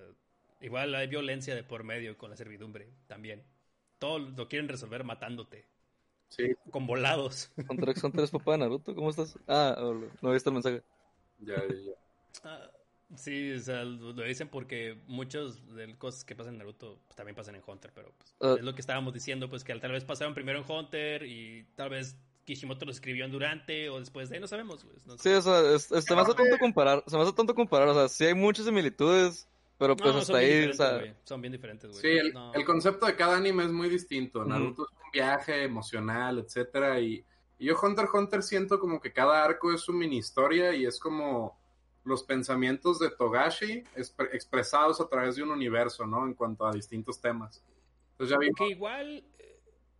igual 0.61 0.95
hay 0.95 1.07
violencia 1.07 1.53
de 1.55 1.63
por 1.63 1.83
medio 1.83 2.17
con 2.17 2.29
la 2.29 2.37
servidumbre 2.37 2.89
también. 3.07 3.43
Todo 3.99 4.19
lo 4.19 4.47
quieren 4.47 4.69
resolver 4.69 5.03
matándote. 5.03 5.65
Sí. 6.29 6.55
Con 6.71 6.87
volados. 6.87 7.51
Son 7.95 8.11
tres, 8.11 8.31
papá 8.31 8.57
Naruto, 8.57 8.93
¿cómo 8.93 9.09
estás? 9.09 9.37
Ah, 9.47 9.75
no 10.21 10.29
he 10.29 10.33
visto 10.33 10.49
el 10.49 10.53
mensaje. 10.53 10.83
Ya, 11.39 11.55
ya, 11.55 11.75
ya. 11.75 11.91
Ah, 12.43 12.69
Sí, 13.15 13.53
o 13.53 13.59
sea, 13.59 13.85
lo 13.85 14.13
dicen 14.23 14.49
porque 14.49 14.97
muchas 15.07 15.65
de 15.75 15.87
las 15.87 15.97
cosas 15.97 16.25
que 16.25 16.35
pasan 16.35 16.53
en 16.53 16.59
Naruto 16.59 16.99
pues, 17.05 17.15
también 17.15 17.35
pasan 17.35 17.55
en 17.55 17.63
Hunter, 17.65 17.91
pero 17.95 18.13
pues, 18.17 18.35
ah. 18.41 18.55
es 18.57 18.65
lo 18.65 18.75
que 18.75 18.81
estábamos 18.81 19.13
diciendo, 19.13 19.49
pues 19.49 19.63
que 19.63 19.73
tal 19.75 19.93
vez 19.93 20.03
pasaron 20.03 20.33
primero 20.33 20.59
en 20.59 20.69
Hunter 20.69 21.23
y 21.23 21.63
tal 21.75 21.91
vez 21.91 22.17
Kishimoto 22.43 22.85
lo 22.85 22.91
escribió 22.91 23.23
en 23.23 23.31
Durante 23.31 23.89
o 23.89 23.99
después 23.99 24.29
de 24.29 24.35
ahí, 24.35 24.41
no 24.41 24.47
sabemos, 24.47 24.83
pues, 24.83 25.21
Sí, 25.21 25.29
o 25.29 25.41
sea, 25.41 25.79
se 25.79 26.15
me 26.15 26.21
hace 26.21 26.33
tonto 26.33 26.57
comparar, 26.59 27.01
se 27.07 27.15
me 27.15 27.23
hace 27.23 27.31
tonto 27.31 27.55
comparar, 27.55 27.87
o 27.87 27.93
sea, 27.93 28.09
sí 28.09 28.25
hay 28.25 28.33
muchas 28.33 28.65
similitudes, 28.65 29.47
pero 29.77 29.95
pues 29.95 30.13
hasta 30.13 30.37
ahí, 30.37 30.65
o 30.65 30.73
sea... 30.73 31.01
Son 31.23 31.41
bien 31.41 31.53
diferentes, 31.53 31.89
güey. 31.89 32.01
Sí, 32.01 32.09
el, 32.09 32.33
el, 32.55 32.65
concepto 32.65 33.05
de 33.05 33.15
cada 33.15 33.37
anime 33.37 33.63
es 33.63 33.71
muy 33.71 33.87
distinto, 33.87 34.43
Naruto 34.43 34.83
es 34.83 34.91
un 34.91 35.11
viaje 35.13 35.63
emocional, 35.63 36.39
etcétera, 36.39 36.99
y, 36.99 37.23
y 37.57 37.65
yo 37.67 37.75
Hunter 37.81 38.07
Hunter 38.13 38.43
siento 38.43 38.79
como 38.81 38.99
que 38.99 39.13
cada 39.13 39.45
arco 39.45 39.71
es 39.73 39.79
su 39.79 39.93
mini 39.93 40.17
historia 40.17 40.75
y 40.75 40.85
es 40.85 40.99
como 40.99 41.57
los 42.07 42.23
pensamientos 42.23 42.99
de 42.99 43.11
Togashi 43.11 43.83
expresados 44.31 44.99
a 45.01 45.07
través 45.07 45.35
de 45.35 45.43
un 45.43 45.51
universo, 45.51 46.07
¿no? 46.07 46.25
En 46.25 46.33
cuanto 46.33 46.65
a 46.65 46.73
distintos 46.73 47.19
temas. 47.19 47.61
Entonces 48.11 48.37
ya 48.39 48.53
Que 48.55 48.69
igual 48.69 49.23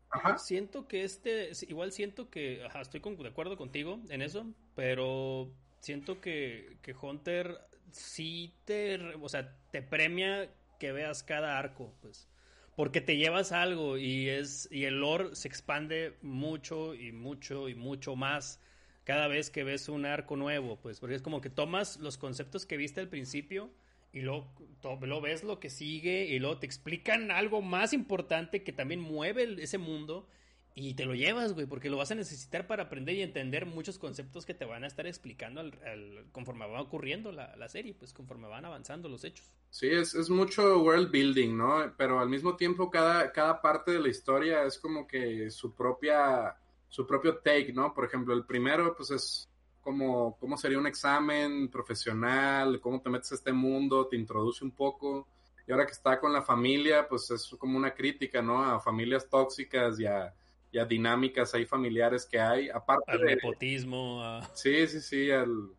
Ajá. 0.09 0.37
siento 0.37 0.87
que 0.87 1.03
este, 1.03 1.51
igual 1.67 1.91
siento 1.91 2.29
que, 2.29 2.63
ajá, 2.65 2.81
estoy 2.81 3.01
de 3.01 3.27
acuerdo 3.27 3.57
contigo 3.57 3.99
en 4.09 4.21
eso, 4.21 4.47
pero 4.73 5.51
siento 5.81 6.21
que, 6.21 6.77
que 6.81 6.93
Hunter 6.93 7.59
sí 7.91 8.53
te, 8.65 9.15
o 9.15 9.29
sea, 9.29 9.55
te 9.71 9.81
premia 9.81 10.49
que 10.79 10.91
veas 10.93 11.23
cada 11.23 11.57
arco, 11.59 11.93
pues 12.01 12.29
porque 12.77 13.01
te 13.01 13.17
llevas 13.17 13.51
algo 13.51 13.97
y 13.97 14.29
es 14.29 14.69
y 14.71 14.85
el 14.85 14.99
lore 14.99 15.35
se 15.35 15.47
expande 15.47 16.15
mucho 16.21 16.93
y 16.93 17.11
mucho 17.11 17.69
y 17.69 17.73
mucho 17.73 18.15
más 18.15 18.61
cada 19.07 19.29
vez 19.29 19.49
que 19.49 19.63
ves 19.63 19.87
un 19.87 20.05
arco 20.05 20.35
nuevo, 20.35 20.81
pues, 20.81 20.99
porque 20.99 21.15
es 21.15 21.21
como 21.21 21.39
que 21.39 21.49
tomas 21.49 21.95
los 22.01 22.17
conceptos 22.17 22.65
que 22.65 22.75
viste 22.75 22.99
al 22.99 23.07
principio 23.07 23.71
y 24.11 24.19
luego 24.19 24.51
lo 24.83 25.21
ves 25.21 25.45
lo 25.45 25.61
que 25.61 25.69
sigue 25.69 26.25
y 26.25 26.39
luego 26.39 26.57
te 26.57 26.65
explican 26.65 27.31
algo 27.31 27.61
más 27.61 27.93
importante 27.93 28.63
que 28.63 28.73
también 28.73 28.99
mueve 28.99 29.63
ese 29.63 29.77
mundo 29.77 30.27
y 30.75 30.95
te 30.95 31.05
lo 31.05 31.15
llevas, 31.15 31.53
güey, 31.53 31.65
porque 31.67 31.89
lo 31.89 31.95
vas 31.95 32.11
a 32.11 32.15
necesitar 32.15 32.67
para 32.67 32.83
aprender 32.83 33.15
y 33.15 33.21
entender 33.21 33.65
muchos 33.65 33.97
conceptos 33.97 34.45
que 34.45 34.53
te 34.53 34.65
van 34.65 34.83
a 34.83 34.87
estar 34.87 35.07
explicando 35.07 35.61
al, 35.61 36.25
conforme 36.33 36.67
va 36.67 36.81
ocurriendo 36.81 37.31
la, 37.31 37.55
la, 37.55 37.69
serie, 37.69 37.93
pues 37.93 38.11
conforme 38.11 38.49
van 38.49 38.65
avanzando 38.65 39.07
los 39.07 39.23
hechos. 39.23 39.55
Sí, 39.69 39.87
es, 39.87 40.15
es, 40.15 40.29
mucho 40.29 40.83
world 40.83 41.11
building, 41.11 41.55
¿no? 41.55 41.93
Pero 41.97 42.19
al 42.19 42.27
mismo 42.27 42.57
tiempo 42.57 42.91
cada, 42.91 43.31
cada 43.31 43.61
parte 43.61 43.91
de 43.91 43.99
la 44.01 44.09
historia 44.09 44.65
es 44.65 44.77
como 44.77 45.07
que 45.07 45.49
su 45.49 45.73
propia 45.73 46.57
su 46.89 47.05
propio 47.05 47.37
take, 47.37 47.73
¿no? 47.73 47.93
Por 47.93 48.05
ejemplo, 48.05 48.33
el 48.33 48.45
primero, 48.45 48.95
pues 48.95 49.11
es 49.11 49.49
como 49.81 50.37
cómo 50.37 50.57
sería 50.57 50.77
un 50.77 50.87
examen 50.87 51.69
profesional, 51.69 52.79
cómo 52.81 53.01
te 53.01 53.09
metes 53.09 53.31
a 53.31 53.35
este 53.35 53.53
mundo, 53.53 54.07
te 54.07 54.17
introduce 54.17 54.63
un 54.63 54.71
poco. 54.71 55.27
Y 55.65 55.71
ahora 55.71 55.85
que 55.85 55.91
está 55.91 56.19
con 56.19 56.31
la 56.31 56.41
familia, 56.41 57.07
pues 57.07 57.29
es 57.31 57.55
como 57.57 57.77
una 57.77 57.93
crítica, 57.93 58.41
¿no? 58.41 58.63
A 58.63 58.79
familias 58.79 59.29
tóxicas 59.29 59.99
y 59.99 60.05
a, 60.05 60.33
y 60.71 60.79
a 60.79 60.85
dinámicas 60.85 61.53
ahí 61.53 61.65
familiares 61.65 62.25
que 62.25 62.39
hay. 62.39 62.69
Aparte 62.69 63.11
al 63.11 63.21
nepotismo. 63.21 64.23
A... 64.23 64.41
Sí, 64.53 64.87
sí, 64.87 65.01
sí. 65.01 65.31
Al... 65.31 65.69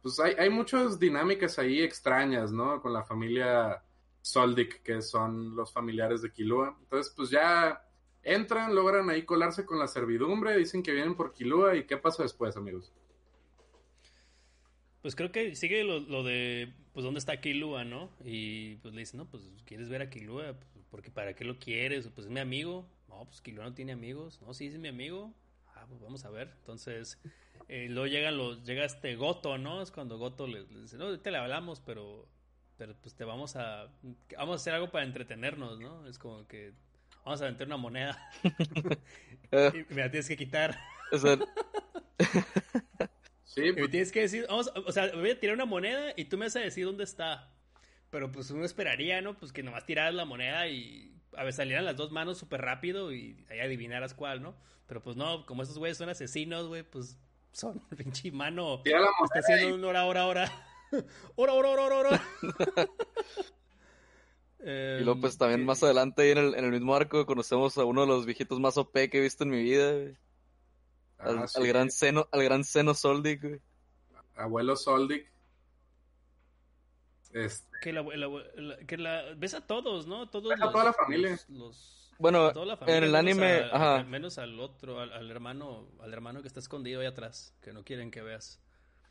Pues 0.00 0.18
hay, 0.20 0.34
hay 0.38 0.50
muchas 0.50 0.98
dinámicas 0.98 1.58
ahí 1.58 1.82
extrañas, 1.82 2.52
¿no? 2.52 2.80
Con 2.80 2.92
la 2.92 3.02
familia 3.02 3.82
Soldic, 4.20 4.82
que 4.82 5.02
son 5.02 5.56
los 5.56 5.72
familiares 5.72 6.22
de 6.22 6.32
Kilua. 6.32 6.76
Entonces, 6.80 7.12
pues 7.16 7.30
ya 7.30 7.80
Entran, 8.24 8.74
logran 8.74 9.10
ahí 9.10 9.24
colarse 9.24 9.64
con 9.64 9.78
la 9.78 9.88
servidumbre, 9.88 10.56
dicen 10.56 10.82
que 10.82 10.92
vienen 10.92 11.16
por 11.16 11.34
Kilua 11.34 11.76
y 11.76 11.84
¿qué 11.84 11.96
pasa 11.96 12.22
después, 12.22 12.56
amigos? 12.56 12.92
Pues 15.02 15.16
creo 15.16 15.32
que 15.32 15.56
sigue 15.56 15.82
lo, 15.82 16.22
de, 16.22 16.72
pues, 16.92 17.04
¿dónde 17.04 17.18
está 17.18 17.40
Kilua, 17.40 17.84
no? 17.84 18.10
Y 18.24 18.76
pues 18.76 18.94
le 18.94 19.00
dice, 19.00 19.16
no, 19.16 19.26
pues, 19.26 19.42
¿quieres 19.64 19.88
ver 19.88 20.02
a 20.02 20.10
Kilua? 20.10 20.54
Pues, 20.54 20.84
porque 20.90 21.10
¿para 21.10 21.34
qué 21.34 21.44
lo 21.44 21.58
quieres? 21.58 22.08
Pues 22.14 22.28
es 22.28 22.32
mi 22.32 22.38
amigo. 22.38 22.86
No, 23.08 23.24
pues 23.24 23.40
Kilua 23.40 23.64
no 23.64 23.74
tiene 23.74 23.92
amigos. 23.92 24.40
No, 24.40 24.54
sí, 24.54 24.66
es 24.66 24.78
mi 24.78 24.88
amigo. 24.88 25.34
Ah, 25.74 25.84
pues 25.88 26.00
vamos 26.00 26.24
a 26.24 26.30
ver. 26.30 26.54
Entonces, 26.60 27.18
eh, 27.66 27.88
luego 27.88 28.06
llegan 28.06 28.36
los, 28.38 28.62
llega 28.64 28.84
este 28.84 29.16
Goto, 29.16 29.58
¿no? 29.58 29.82
Es 29.82 29.90
cuando 29.90 30.18
Goto 30.18 30.46
le, 30.46 30.64
dice, 30.66 30.96
no, 30.96 31.18
te 31.18 31.30
le 31.32 31.38
hablamos, 31.38 31.80
pero, 31.80 32.28
pero 32.78 32.94
pues 33.00 33.16
te 33.16 33.24
vamos 33.24 33.56
a, 33.56 33.88
vamos 34.36 34.52
a 34.52 34.56
hacer 34.56 34.74
algo 34.74 34.92
para 34.92 35.04
entretenernos, 35.04 35.80
¿no? 35.80 36.06
Es 36.06 36.18
como 36.18 36.46
que 36.46 36.74
vamos 37.24 37.42
a 37.42 37.46
vender 37.46 37.66
una 37.66 37.76
moneda 37.76 38.30
y 38.42 39.94
me 39.94 40.02
la 40.02 40.10
tienes 40.10 40.28
que 40.28 40.36
quitar. 40.36 40.78
Sí, 43.44 43.60
me 43.60 43.74
pues. 43.74 43.90
tienes 43.90 44.12
que 44.12 44.20
decir, 44.20 44.46
vamos, 44.48 44.72
o 44.74 44.92
sea, 44.92 45.12
voy 45.14 45.30
a 45.30 45.38
tirar 45.38 45.54
una 45.54 45.66
moneda 45.66 46.14
y 46.16 46.24
tú 46.24 46.38
me 46.38 46.46
vas 46.46 46.56
a 46.56 46.60
decir 46.60 46.86
dónde 46.86 47.04
está. 47.04 47.52
Pero 48.08 48.32
pues 48.32 48.50
uno 48.50 48.64
esperaría, 48.64 49.20
¿no? 49.20 49.36
Pues 49.38 49.52
que 49.52 49.62
nomás 49.62 49.84
tiraras 49.84 50.14
la 50.14 50.24
moneda 50.24 50.68
y 50.68 51.14
a 51.36 51.44
ver, 51.44 51.52
salieran 51.52 51.84
las 51.84 51.96
dos 51.96 52.12
manos 52.12 52.38
súper 52.38 52.62
rápido 52.62 53.12
y 53.12 53.44
ahí 53.50 53.60
adivinaras 53.60 54.14
cuál, 54.14 54.40
¿no? 54.40 54.54
Pero 54.86 55.02
pues 55.02 55.16
no, 55.16 55.44
como 55.44 55.62
esos 55.62 55.78
güeyes 55.78 55.98
son 55.98 56.08
asesinos, 56.08 56.68
güey, 56.68 56.82
pues 56.82 57.18
son 57.52 57.78
pinche 57.96 58.30
mano. 58.30 58.80
Tira 58.82 59.00
la 59.00 59.10
moneda. 59.18 59.38
Está 59.38 59.54
haciendo 59.54 59.74
un 59.74 59.84
hora, 59.84 60.06
hora, 60.06 60.26
hora. 60.26 60.52
hora, 61.36 61.52
hora, 61.52 61.68
hora, 61.68 61.96
hora, 61.96 62.22
hora. 64.62 65.00
y 65.00 65.04
luego 65.04 65.20
pues 65.20 65.38
también 65.38 65.64
más 65.64 65.82
adelante 65.82 66.30
en 66.30 66.38
el, 66.38 66.54
en 66.54 66.64
el 66.64 66.70
mismo 66.70 66.94
arco 66.94 67.26
conocemos 67.26 67.78
a 67.78 67.84
uno 67.84 68.02
de 68.02 68.06
los 68.06 68.26
viejitos 68.26 68.60
más 68.60 68.76
OP 68.76 68.92
que 68.92 69.18
he 69.18 69.20
visto 69.20 69.44
en 69.44 69.50
mi 69.50 69.62
vida, 69.62 69.92
güey. 69.92 70.16
Ah, 71.18 71.46
al, 71.54 71.66
gran 71.66 71.90
seno, 71.90 72.28
al 72.32 72.42
gran 72.42 72.64
seno 72.64 72.94
Soldic, 72.94 73.60
Abuelo 74.34 74.76
Soldic. 74.76 75.30
Este... 77.32 77.68
Que, 77.80 77.92
la, 77.92 78.04
que 78.86 78.96
la, 78.96 79.34
ves 79.36 79.54
a 79.54 79.66
todos, 79.66 80.06
¿no? 80.06 80.28
Todos 80.28 80.52
a 80.52 80.70
toda 80.70 80.84
la 80.84 80.92
familia. 80.92 81.38
bueno, 82.18 82.52
en 82.86 83.04
el 83.04 83.14
anime, 83.16 83.62
ajá. 83.72 84.04
menos 84.04 84.38
al 84.38 84.60
otro, 84.60 85.00
al, 85.00 85.30
hermano, 85.30 85.88
al 86.00 86.12
hermano 86.12 86.42
que 86.42 86.48
está 86.48 86.60
escondido 86.60 87.00
ahí 87.00 87.06
atrás, 87.06 87.54
que 87.60 87.72
no 87.72 87.84
quieren 87.84 88.10
que 88.10 88.22
veas. 88.22 88.60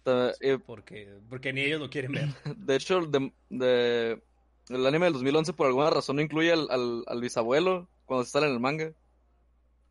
Eh, 0.05 0.57
porque, 0.65 1.19
porque 1.29 1.53
ni 1.53 1.61
ellos 1.61 1.79
lo 1.79 1.89
quieren 1.89 2.13
ver. 2.13 2.27
De 2.57 2.75
hecho, 2.75 3.01
de, 3.01 3.31
de, 3.49 4.23
el 4.69 4.85
anime 4.85 5.05
del 5.05 5.13
2011 5.13 5.53
por 5.53 5.67
alguna 5.67 5.89
razón 5.89 6.17
no 6.17 6.21
incluye 6.21 6.51
al, 6.51 6.67
al, 6.69 7.03
al 7.07 7.21
bisabuelo 7.21 7.89
cuando 8.05 8.25
se 8.25 8.31
sale 8.31 8.47
en 8.47 8.53
el 8.53 8.59
manga. 8.59 8.93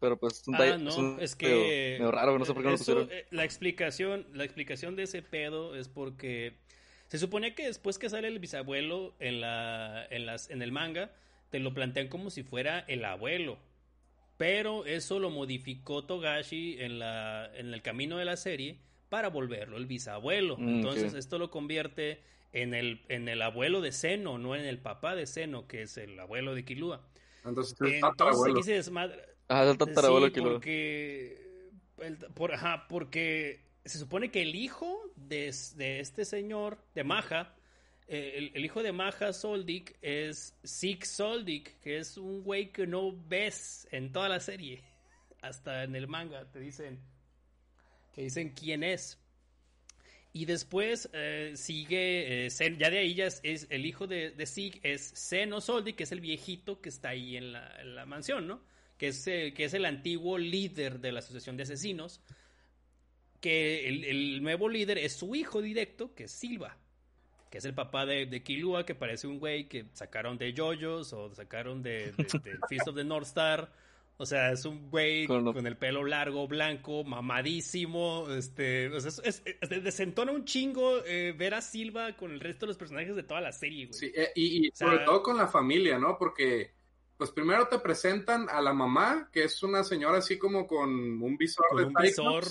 Pero 0.01 0.19
pues 0.19 0.43
ah, 0.55 0.79
no, 0.79 1.19
es, 1.19 1.37
que 1.37 1.97
medio, 1.99 2.11
raro, 2.11 2.39
no 2.39 2.47
sé 2.47 2.55
por 2.55 2.63
qué 2.63 2.69
no 2.69 2.73
lo 2.73 2.79
pusieron. 2.79 3.09
Eh, 3.13 3.27
la 3.31 3.45
explicación, 3.45 4.27
la 4.33 4.45
explicación 4.45 4.97
de 4.97 5.03
ese 5.03 5.21
pedo 5.21 5.77
es 5.77 5.89
porque 5.89 6.57
se 7.09 7.19
supone 7.19 7.55
que 7.55 7.67
después 7.67 7.99
que 7.99 8.09
sale 8.09 8.29
el 8.29 8.39
bisabuelo 8.39 9.15
en 9.19 9.43
la 9.43 10.07
en 10.09 10.25
las 10.25 10.49
en 10.49 10.63
el 10.63 10.73
manga 10.73 11.13
te 11.51 11.59
lo 11.59 11.75
plantean 11.75 12.09
como 12.09 12.31
si 12.31 12.43
fuera 12.43 12.79
el 12.89 13.05
abuelo. 13.05 13.59
Pero 14.39 14.87
eso 14.87 15.19
lo 15.19 15.29
modificó 15.29 16.07
Togashi 16.07 16.77
en 16.81 16.99
la 16.99 17.51
en 17.55 17.75
el 17.75 17.83
camino 17.83 18.17
de 18.17 18.25
la 18.25 18.39
serie 18.39 18.79
para 19.11 19.29
volverlo 19.29 19.77
el 19.77 19.85
bisabuelo. 19.85 20.57
Mm, 20.57 20.69
Entonces, 20.77 21.13
esto 21.13 21.39
lo 21.39 21.51
convierte 21.51 22.23
en 22.53 22.73
el 22.73 23.03
en 23.09 23.29
el 23.29 23.43
abuelo 23.43 23.83
de 23.83 23.93
Seno, 23.93 24.39
no 24.39 24.57
en 24.57 24.65
el 24.65 24.79
papá 24.79 25.15
de 25.15 25.27
Seno, 25.27 25.67
que 25.69 25.83
es 25.83 25.99
el 25.99 26.19
abuelo 26.19 26.55
de 26.55 26.65
Kilua. 26.65 27.03
Entonces, 27.45 27.77
Entonces 27.81 28.53
aquí 28.53 28.63
se 28.63 28.73
desmadra 28.73 29.23
Ajá, 29.51 29.69
el 29.69 29.79
tatarabuelo 29.79 30.29
sí, 30.29 30.41
porque, 30.41 31.71
por, 32.35 32.55
ajá, 32.55 32.87
porque 32.89 33.65
se 33.85 33.99
supone 33.99 34.31
que 34.31 34.43
el 34.43 34.55
hijo 34.55 35.11
de, 35.17 35.53
de 35.75 35.99
este 35.99 36.25
señor, 36.25 36.79
de 36.95 37.03
Maja, 37.03 37.57
eh, 38.07 38.51
el, 38.55 38.65
hijo 38.65 38.85
de 38.85 38.93
Maja 38.93 39.33
Soldik 39.33 39.97
es 40.03 40.57
Sig 40.63 41.05
Soldik, 41.05 41.81
que 41.81 41.99
es 41.99 42.17
un 42.17 42.45
güey 42.45 42.71
que 42.71 42.87
no 42.87 43.13
ves 43.27 43.89
en 43.91 44.13
toda 44.13 44.29
la 44.29 44.39
serie. 44.39 44.85
Hasta 45.43 45.83
en 45.83 45.97
el 45.97 46.07
manga 46.07 46.45
te 46.53 46.61
dicen, 46.61 47.01
te 48.13 48.23
dicen 48.23 48.51
quién 48.51 48.83
es. 48.83 49.19
Y 50.33 50.45
después 50.45 51.09
eh, 51.13 51.53
sigue, 51.57 52.47
eh, 52.47 52.77
ya 52.79 52.91
de 52.91 52.99
ahí 52.99 53.15
ya 53.15 53.27
es, 53.27 53.67
el 53.71 53.85
hijo 53.85 54.07
de, 54.07 54.31
de 54.31 54.47
Sig, 54.47 54.81
es 54.85 55.03
Seno 55.03 55.61
Soldik, 55.61 55.97
que 55.97 56.05
es 56.05 56.13
el 56.13 56.21
viejito 56.21 56.81
que 56.81 56.89
está 56.89 57.09
ahí 57.11 57.37
en 57.37 57.53
la, 57.53 57.81
en 57.81 57.95
la 57.97 58.07
mansión, 58.07 58.47
¿no? 58.47 58.61
que 59.01 59.09
es, 59.09 59.27
eh, 59.29 59.55
que 59.57 59.65
es 59.65 59.73
el 59.73 59.87
antiguo 59.87 60.37
líder 60.37 61.01
de 61.01 61.11
la 61.11 61.21
Asociación 61.21 61.57
de 61.57 61.63
Asesinos, 61.63 62.21
que 63.41 63.89
el, 63.89 64.43
nuevo 64.43 64.69
líder 64.69 64.99
es 64.99 65.15
su 65.15 65.35
hijo 65.35 65.63
directo, 65.63 66.15
que 66.15 66.25
es 66.25 66.31
Silva, 66.31 66.77
que 67.51 67.57
es 67.57 67.65
el 67.65 67.73
papá 67.73 68.05
de, 68.05 68.27
de 68.27 68.43
Kilua, 68.43 68.85
que 68.85 68.95
parece 68.95 69.27
un 69.27 69.39
güey 69.39 69.69
que 69.69 69.87
sacaron 69.95 70.37
de 70.37 70.53
JoJo's 70.53 71.15
o 71.15 71.35
sacaron 71.35 71.83
de, 71.83 72.13
de, 72.13 72.59
Feast 72.69 72.89
of 72.89 72.95
the 72.95 73.03
North 73.03 73.27
Star. 73.27 73.73
O 74.21 74.27
sea, 74.27 74.53
es 74.53 74.67
un 74.67 74.91
güey 74.91 75.27
con, 75.27 75.67
el 75.67 75.79
pelo 75.79 76.05
largo, 76.05 76.47
blanco, 76.47 77.05
mamadísimo. 77.05 78.27
Este, 78.29 78.89
o 78.89 79.01
sea, 79.01 79.11
es, 79.25 79.43
desentona 79.83 80.31
un 80.31 80.45
chingo 80.45 81.03
eh, 81.07 81.33
ver 81.33 81.55
a 81.55 81.63
Silva 81.63 82.15
con 82.19 82.31
el 82.31 82.39
resto 82.39 82.67
de 82.67 82.69
los 82.69 82.77
personajes 82.77 83.17
de 83.17 83.23
toda 83.23 83.41
la 83.41 83.51
serie, 83.51 83.87
güey. 83.87 83.99
Sí, 83.99 84.13
eh, 84.15 84.31
y, 84.35 84.71
sobre 84.75 84.99
todo 85.07 85.23
con 85.23 85.39
la 85.39 85.49
familia, 85.49 85.99
¿no? 85.99 86.19
Porque 86.19 86.75
pues 87.17 87.31
primero 87.31 87.67
te 87.69 87.79
presentan 87.79 88.47
a 88.51 88.61
la 88.61 88.75
mamá, 88.75 89.31
que 89.33 89.45
es 89.45 89.63
una 89.63 89.85
señora 89.85 90.19
así 90.19 90.37
como 90.37 90.67
con 90.67 90.91
un 90.91 91.37
visor 91.39 91.65
de 91.75 91.85
un 91.85 91.95
visor. 91.95 92.45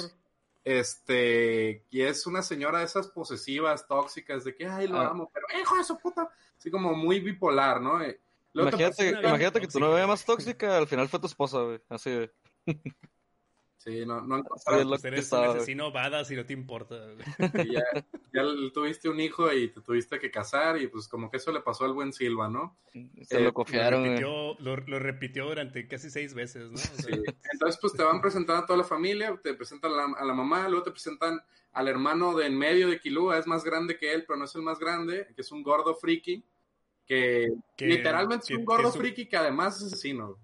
Este, 0.64 1.86
y 1.92 2.02
es 2.02 2.26
una 2.26 2.42
señora 2.42 2.80
de 2.80 2.86
esas 2.86 3.10
posesivas, 3.10 3.88
tóxicas, 3.88 4.44
de 4.44 4.56
que, 4.56 4.66
ay, 4.66 4.88
lo 4.88 4.98
ah. 4.98 5.10
amo, 5.10 5.30
pero 5.32 5.46
hijo 5.62 5.78
de 5.78 5.84
su 5.84 6.00
puta, 6.00 6.34
así 6.58 6.72
como 6.72 6.96
muy 6.96 7.20
bipolar, 7.20 7.80
¿no? 7.80 8.02
Eh, 8.02 8.20
imagínate, 8.54 9.10
imagínate 9.10 9.62
que 9.62 9.68
tu 9.68 9.80
novia 9.80 10.08
más 10.08 10.26
tóxica, 10.26 10.78
al 10.78 10.88
final 10.88 11.08
fue 11.08 11.20
tu 11.20 11.28
esposa, 11.28 11.62
güey, 11.62 11.80
así 11.90 12.10
de... 12.12 12.32
Sí, 13.80 14.06
no, 14.06 14.20
no 14.20 14.44
pues 14.44 15.06
eres 15.06 15.32
un 15.32 15.46
asesino 15.46 15.90
badass 15.90 16.30
y 16.32 16.36
no 16.36 16.46
te 16.46 16.52
importa. 16.52 16.98
ya, 17.54 17.82
ya, 18.34 18.44
tuviste 18.74 19.08
un 19.08 19.22
hijo 19.22 19.52
y 19.54 19.70
te 19.70 19.80
tuviste 19.80 20.20
que 20.20 20.30
casar 20.30 20.82
y 20.82 20.88
pues 20.88 21.08
como 21.08 21.32
que 21.32 21.38
eso 21.38 21.54
le 21.54 21.62
pasó 21.62 21.86
al 21.86 21.94
buen 21.94 22.12
Silva, 22.12 22.50
¿no? 22.50 22.78
Se 23.22 23.40
lo 23.40 23.50
eh, 23.50 23.54
confiaron. 23.54 24.04
Lo 24.60 25.00
repitió, 25.00 25.46
durante 25.46 25.88
casi 25.88 26.10
seis 26.10 26.34
veces, 26.34 26.70
¿no? 26.70 26.78
sí. 26.78 27.08
Entonces 27.54 27.80
pues 27.82 27.94
te 27.94 28.04
van 28.04 28.20
presentando 28.20 28.64
a 28.64 28.66
toda 28.66 28.80
la 28.80 28.84
familia, 28.84 29.40
te 29.42 29.54
presentan 29.54 29.94
a 29.94 30.26
la, 30.26 30.34
mamá, 30.34 30.68
luego 30.68 30.84
te 30.84 30.92
presentan 30.92 31.40
al 31.72 31.88
hermano 31.88 32.36
de 32.36 32.48
en 32.48 32.58
medio 32.58 32.90
de 32.90 33.00
Kilua, 33.00 33.40
es 33.40 33.48
más 33.48 33.64
grande 33.64 33.98
que 33.98 34.14
él, 34.14 34.26
pero 34.28 34.38
no 34.38 34.44
es 34.44 34.56
el 34.56 34.62
más 34.62 34.78
grande, 34.78 35.26
que 35.34 35.42
es 35.42 35.52
un 35.54 35.64
gordo 35.64 35.96
friki, 35.96 36.44
que, 37.10 37.52
literalmente 37.80 38.54
es 38.54 38.58
un 38.60 38.64
gordo 38.64 38.92
friki 38.92 39.26
que 39.26 39.36
además 39.36 39.78
es 39.78 39.88
asesino. 39.88 40.38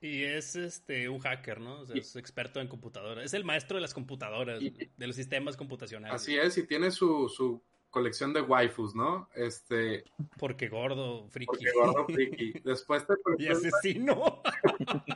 Y 0.00 0.24
es 0.24 0.56
este 0.56 1.08
un 1.08 1.20
hacker, 1.20 1.60
¿no? 1.60 1.80
O 1.80 1.86
sea, 1.86 1.96
es 1.96 2.16
experto 2.16 2.60
en 2.60 2.68
computadoras. 2.68 3.24
Es 3.24 3.34
el 3.34 3.44
maestro 3.44 3.76
de 3.76 3.82
las 3.82 3.94
computadoras, 3.94 4.60
de 4.60 5.06
los 5.06 5.14
sistemas 5.14 5.56
computacionales. 5.56 6.14
Así 6.14 6.36
es, 6.36 6.58
y 6.58 6.66
tiene 6.66 6.90
su, 6.90 7.28
su 7.28 7.62
colección 7.90 8.32
de 8.32 8.42
waifus, 8.42 8.94
¿no? 8.94 9.28
Este. 9.34 10.04
Porque 10.38 10.68
gordo, 10.68 11.28
friki. 11.28 11.46
Porque 11.46 11.70
gordo, 11.72 12.06
friki. 12.06 12.52
Después 12.64 13.06
te 13.06 13.14
Y 13.38 13.48
asesino. 13.48 14.42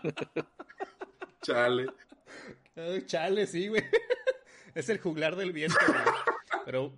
chale. 1.42 1.86
chale, 3.06 3.46
sí, 3.46 3.68
güey. 3.68 3.82
Es 4.74 4.88
el 4.88 4.98
juglar 4.98 5.36
del 5.36 5.52
viento, 5.52 5.76
güey. 5.86 6.00
Pero 6.64 6.94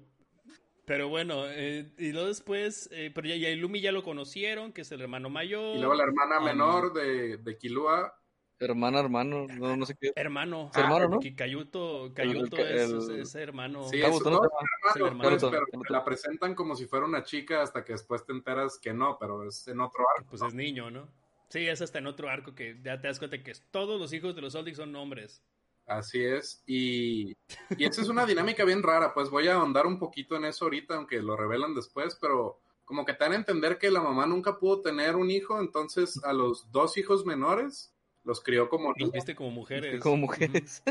pero 0.86 1.08
bueno, 1.08 1.44
eh, 1.48 1.90
y 1.98 2.12
luego 2.12 2.28
después, 2.28 2.88
eh, 2.92 3.10
pero 3.14 3.28
ya, 3.28 3.36
ya 3.36 3.54
Lumi 3.56 3.80
ya 3.80 3.92
lo 3.92 4.02
conocieron, 4.02 4.72
que 4.72 4.82
es 4.82 4.92
el 4.92 5.00
hermano 5.00 5.30
mayor. 5.30 5.76
Y 5.76 5.78
luego 5.78 5.94
la 5.94 6.04
hermana 6.04 6.40
menor 6.40 6.92
de, 6.92 7.38
de 7.38 7.58
Kilua. 7.58 8.14
Hermana, 8.60 9.00
hermano, 9.00 9.46
no, 9.48 9.76
no 9.76 9.84
sé 9.84 9.96
qué. 10.00 10.12
Hermano. 10.14 10.70
¿Es 10.72 10.78
hermano, 10.78 11.08
¿no? 11.08 11.18
Cayuto, 11.36 12.12
Cayuto 12.14 12.56
es, 12.58 13.34
hermano. 13.34 13.88
Sí, 13.88 14.00
es, 14.00 14.24
no, 14.24 14.40
hermano, 14.94 15.36
pero 15.40 15.82
la 15.88 16.04
presentan 16.04 16.54
como 16.54 16.76
si 16.76 16.86
fuera 16.86 17.04
una 17.04 17.24
chica 17.24 17.62
hasta 17.62 17.84
que 17.84 17.92
después 17.92 18.24
te 18.24 18.32
enteras 18.32 18.78
que 18.78 18.94
no, 18.94 19.18
pero 19.18 19.46
es 19.46 19.66
en 19.66 19.80
otro 19.80 20.04
arco. 20.16 20.30
Pues 20.30 20.42
es 20.42 20.54
niño, 20.54 20.90
¿no? 20.90 21.08
Sí, 21.48 21.66
es 21.66 21.82
hasta 21.82 21.98
en 21.98 22.06
otro 22.06 22.28
arco 22.28 22.54
que 22.54 22.78
ya 22.82 23.00
te 23.00 23.08
das 23.08 23.18
cuenta 23.18 23.42
que 23.42 23.52
todos 23.70 24.00
los 24.00 24.12
hijos 24.12 24.34
de 24.34 24.42
los 24.42 24.54
Oldics 24.54 24.76
son 24.76 24.94
hombres. 24.96 25.42
Así 25.86 26.24
es. 26.24 26.62
Y, 26.66 27.36
y 27.76 27.84
esa 27.84 28.02
es 28.02 28.08
una 28.08 28.26
dinámica 28.26 28.64
bien 28.64 28.82
rara. 28.82 29.12
Pues 29.12 29.30
voy 29.30 29.48
a 29.48 29.54
ahondar 29.54 29.86
un 29.86 29.98
poquito 29.98 30.36
en 30.36 30.46
eso 30.46 30.64
ahorita, 30.64 30.96
aunque 30.96 31.20
lo 31.20 31.36
revelan 31.36 31.74
después, 31.74 32.16
pero 32.20 32.60
como 32.84 33.04
que 33.04 33.14
te 33.14 33.24
dan 33.24 33.32
a 33.32 33.36
entender 33.36 33.78
que 33.78 33.90
la 33.90 34.00
mamá 34.02 34.26
nunca 34.26 34.58
pudo 34.58 34.82
tener 34.82 35.16
un 35.16 35.30
hijo, 35.30 35.58
entonces 35.58 36.22
a 36.24 36.32
los 36.32 36.70
dos 36.70 36.98
hijos 36.98 37.24
menores 37.24 37.94
los 38.24 38.40
crió 38.42 38.68
como 38.68 38.92
Los 38.96 39.12
viste 39.12 39.34
como 39.34 39.50
mujeres. 39.50 40.00
Como 40.00 40.16
mujeres. 40.18 40.82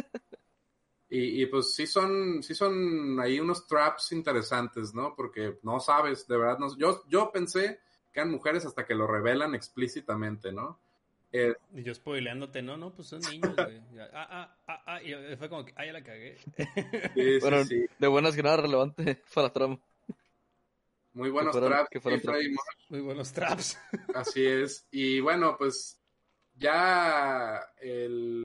Y, 1.09 1.43
y, 1.43 1.45
pues 1.45 1.75
sí 1.75 1.85
son, 1.85 2.41
sí 2.41 2.55
son 2.55 3.19
ahí 3.19 3.39
unos 3.39 3.67
traps 3.67 4.13
interesantes, 4.13 4.95
¿no? 4.95 5.15
Porque 5.15 5.59
no 5.61 5.79
sabes, 5.79 6.25
de 6.27 6.37
verdad, 6.37 6.57
no, 6.57 6.75
yo, 6.75 7.03
yo 7.07 7.31
pensé 7.31 7.81
que 8.11 8.19
eran 8.19 8.31
mujeres 8.31 8.65
hasta 8.65 8.87
que 8.87 8.95
lo 8.95 9.05
revelan 9.05 9.53
explícitamente, 9.53 10.51
¿no? 10.51 10.79
Eh, 11.35 11.55
y 11.73 11.81
yo 11.83 11.93
spoileándote, 11.95 12.61
no, 12.61 12.77
no, 12.77 12.93
pues 12.93 13.07
son 13.07 13.19
niños, 13.21 13.55
güey. 13.55 13.81
Ah, 14.13 14.27
ah, 14.29 14.57
ah, 14.67 14.83
ah, 14.85 15.01
y 15.03 15.35
fue 15.35 15.49
como 15.49 15.65
que, 15.65 15.73
ah, 15.75 15.85
ya 15.85 15.93
la 15.93 16.03
cagué. 16.03 16.37
sí, 17.15 17.39
Bueno, 17.41 17.63
sí, 17.63 17.81
sí. 17.81 17.85
de 17.97 18.07
buenas 18.07 18.35
que 18.35 18.43
nada 18.43 18.57
relevante 18.57 19.15
para 19.33 19.47
la 19.47 19.53
trama. 19.53 19.79
Muy 21.13 21.29
buenos 21.31 21.53
fueron- 21.55 21.69
traps. 21.69 22.21
traps. 22.23 22.55
Muy 22.89 23.01
buenos 23.01 23.33
traps. 23.33 23.79
Así 24.15 24.45
es. 24.45 24.87
Y 24.91 25.19
bueno, 25.19 25.55
pues 25.57 25.99
ya 26.55 27.59
el, 27.81 28.43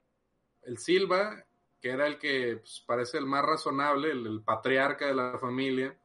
el 0.63 0.77
Silva, 0.79 1.45
que 1.81 1.89
era 1.89 2.07
el 2.07 2.17
que 2.17 2.57
pues, 2.57 2.83
parece 2.87 3.17
el 3.19 3.25
más 3.25 3.43
razonable, 3.43 4.11
el, 4.11 4.25
el 4.25 4.41
patriarca 4.43 5.05
de 5.07 5.15
la 5.15 5.37
familia, 5.39 5.95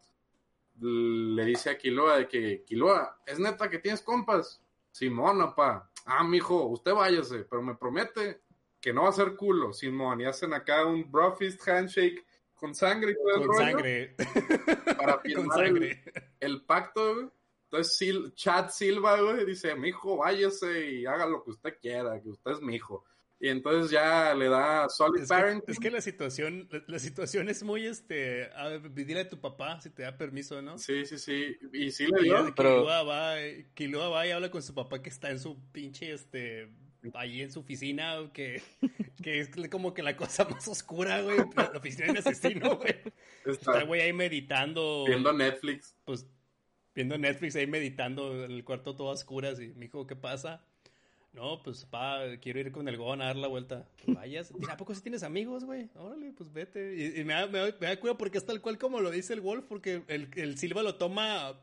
le 0.81 1.45
dice 1.45 1.71
a 1.71 1.79
Quiloa 1.79 2.19
de 2.19 2.29
que, 2.29 2.65
Quiloa, 2.67 3.21
¿es 3.27 3.39
neta 3.39 3.69
que 3.71 3.79
tienes 3.79 4.03
compas? 4.03 4.61
Simón, 4.91 5.39
papá. 5.39 5.91
Ah, 6.05 6.23
mijo, 6.25 6.67
usted 6.67 6.93
váyase, 6.93 7.45
pero 7.45 7.63
me 7.63 7.75
promete 7.75 8.43
que 8.81 8.93
no 8.93 9.05
va 9.05 9.09
a 9.09 9.13
ser 9.13 9.35
culo, 9.37 9.73
Simón. 9.73 10.21
Y 10.21 10.25
hacen 10.27 10.53
acá 10.53 10.85
un 10.85 11.11
bro 11.11 11.35
fist 11.35 11.67
handshake 11.67 12.25
con 12.55 12.75
sangre 12.75 13.13
y 13.13 13.15
todo 13.15 13.29
el 13.31 13.47
Con 13.47 13.47
rollo 13.49 13.61
sangre. 13.71 14.15
para 14.99 15.13
Con 15.15 15.23
firmar 15.23 15.59
sangre. 15.59 16.03
el 16.41 16.65
pacto, 16.65 17.15
güey. 17.15 17.29
Entonces, 17.71 17.97
Sil- 17.99 18.31
Chad 18.35 18.69
Silva, 18.71 19.21
güey, 19.21 19.45
dice, 19.47 19.75
mi 19.75 19.89
hijo, 19.89 20.19
váyase 20.19 20.91
y 20.93 21.07
haga 21.07 21.27
lo 21.27 21.43
que 21.43 21.51
usted 21.51 21.77
quiera, 21.81 22.21
que 22.21 22.29
usted 22.29 22.53
es 22.53 22.61
mi 22.61 22.77
hijo. 22.77 23.05
Y 23.45 23.49
entonces 23.51 23.91
ya 23.91 24.33
le 24.35 24.49
da 24.49 24.89
solid 24.89 25.21
Es 25.21 25.29
que, 25.29 25.35
parenting. 25.35 25.73
es 25.75 25.79
que 25.79 25.91
la 25.91 26.01
situación, 26.01 26.67
la, 26.71 26.83
la 26.87 26.99
situación 26.99 27.51
es 27.51 27.63
muy, 27.63 27.85
este, 27.85 28.51
a 28.55 28.69
ver, 28.69 28.95
dile 28.95 29.21
a 29.21 29.29
tu 29.29 29.39
papá 29.39 29.79
si 29.83 29.91
te 29.91 30.03
da 30.03 30.17
permiso, 30.17 30.63
¿no? 30.63 30.79
Sí, 30.79 31.05
sí, 31.05 31.19
sí. 31.19 31.55
Y 31.75 31.91
sí 31.91 32.07
le 32.07 32.23
dio. 32.23 32.55
pero- 32.57 32.79
Kilua 32.81 33.03
va, 33.03 33.43
eh, 33.43 33.67
Kilua 33.75 34.09
va 34.09 34.27
y 34.27 34.31
habla 34.31 34.51
con 34.51 34.63
su 34.63 34.73
papá 34.75 35.03
que 35.03 35.11
está 35.11 35.31
en 35.31 35.39
su 35.39 35.59
pinche, 35.73 36.11
este, 36.13 36.71
ahí 37.13 37.43
en 37.43 37.53
su 37.53 37.61
oficina, 37.61 38.17
que, 38.33 38.63
que 39.23 39.41
es 39.41 39.51
como 39.71 39.93
que 39.93 40.03
la 40.03 40.17
cosa 40.17 40.45
más 40.49 40.67
oscura, 40.67 41.21
güey, 41.21 41.37
la 41.55 41.71
la 41.71 41.79
oficina 41.79 42.07
del 42.07 42.17
asesino, 42.17 42.77
güey. 42.77 42.95
Está 43.45 43.51
Está 43.51 43.79
el 43.81 43.85
güey 43.87 44.01
ahí 44.01 44.15
meditando, 44.15 45.05
viendo 45.07 45.35
Netflix. 45.35 45.95
pues, 46.07 46.27
viendo 46.95 47.19
Netflix 47.19 47.57
ahí 47.57 47.67
meditando 47.67 48.43
en 48.47 48.53
el 48.53 48.65
cuarto 48.65 48.97
todo 48.97 49.11
a 49.11 49.13
oscuras 49.13 49.61
y 49.61 49.69
me 49.75 49.83
dijo, 49.87 50.07
¿qué 50.07 50.17
pasa? 50.17 50.65
No, 51.35 51.61
pues, 51.65 51.85
pa, 51.85 52.21
quiero 52.41 52.61
ir 52.61 52.71
con 52.71 52.87
el 52.87 52.97
Gon 52.97 53.21
a 53.21 53.27
dar 53.27 53.37
la 53.37 53.49
vuelta. 53.49 53.89
Vayas, 54.07 54.53
¿a 54.71 54.77
poco 54.77 54.95
si 54.95 55.03
tienes 55.03 55.25
amigos, 55.25 55.65
güey? 55.65 55.91
Órale, 55.97 56.33
pues 56.33 56.53
vete. 56.53 56.95
Y, 56.95 57.21
y 57.21 57.25
me, 57.25 57.35
da, 57.35 57.47
me, 57.49 57.59
da, 57.59 57.77
me 57.81 57.87
da 57.89 57.99
cura 57.99 58.17
porque 58.17 58.39
es 58.39 58.47
tal 58.47 58.61
cual 58.61 58.79
como 58.79 59.01
lo 59.01 59.11
dice 59.11 59.33
el 59.33 59.41
Wolf, 59.41 59.65
porque 59.69 60.05
el, 60.07 60.29
el 60.37 60.57
Silva 60.59 60.85
lo 60.85 60.95
toma 60.95 61.61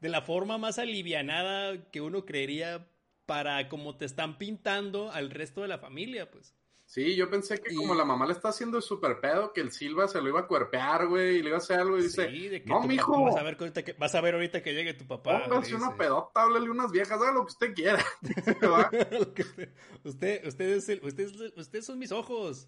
de 0.00 0.08
la 0.10 0.20
forma 0.20 0.58
más 0.58 0.78
alivianada 0.78 1.90
que 1.90 2.02
uno 2.02 2.26
creería 2.26 2.86
para 3.24 3.68
como 3.68 3.96
te 3.96 4.04
están 4.04 4.36
pintando 4.36 5.10
al 5.10 5.30
resto 5.30 5.62
de 5.62 5.68
la 5.68 5.78
familia, 5.78 6.30
pues. 6.30 6.54
Sí, 6.96 7.14
yo 7.14 7.28
pensé 7.28 7.60
que 7.60 7.74
Y- 7.74 7.76
como 7.76 7.94
la 7.94 8.06
mamá 8.06 8.24
le 8.24 8.32
está 8.32 8.48
haciendo 8.48 8.78
el 8.78 8.82
super 8.82 9.20
pedo, 9.20 9.52
que 9.52 9.60
el 9.60 9.70
Silva 9.70 10.08
se 10.08 10.18
lo 10.18 10.30
iba 10.30 10.40
a 10.40 10.46
cuerpear, 10.46 11.06
güey, 11.08 11.36
y 11.36 11.42
le 11.42 11.48
iba 11.48 11.56
a 11.56 11.60
hacer 11.60 11.78
algo 11.78 11.98
y 11.98 12.04
dice, 12.04 12.26
de 12.26 12.62
que 12.62 12.70
no, 12.70 12.80
mijo, 12.84 13.22
vas 13.22 13.36
a 13.36 13.42
ver 13.42 13.54
ahorita 13.60 13.84
que, 13.84 13.92
vas 13.92 14.14
a 14.14 14.22
ver 14.22 14.32
ahorita 14.32 14.62
que 14.62 14.72
llegue 14.72 14.94
tu 14.94 15.06
papá. 15.06 15.44
póngase 15.46 15.74
una 15.74 15.94
pedota, 15.94 16.44
háblale 16.44 16.70
unas 16.70 16.90
viejas, 16.90 17.20
haga 17.20 17.32
lo 17.32 17.40
que 17.44 17.52
usted 17.52 17.74
quiera. 17.74 18.02
Usted, 20.04 20.46
usted, 20.46 20.68
es 20.70 20.88
el- 20.88 21.04
usted, 21.04 21.52
usted 21.54 21.82
son 21.82 21.98
mis 21.98 22.12
ojos. 22.12 22.66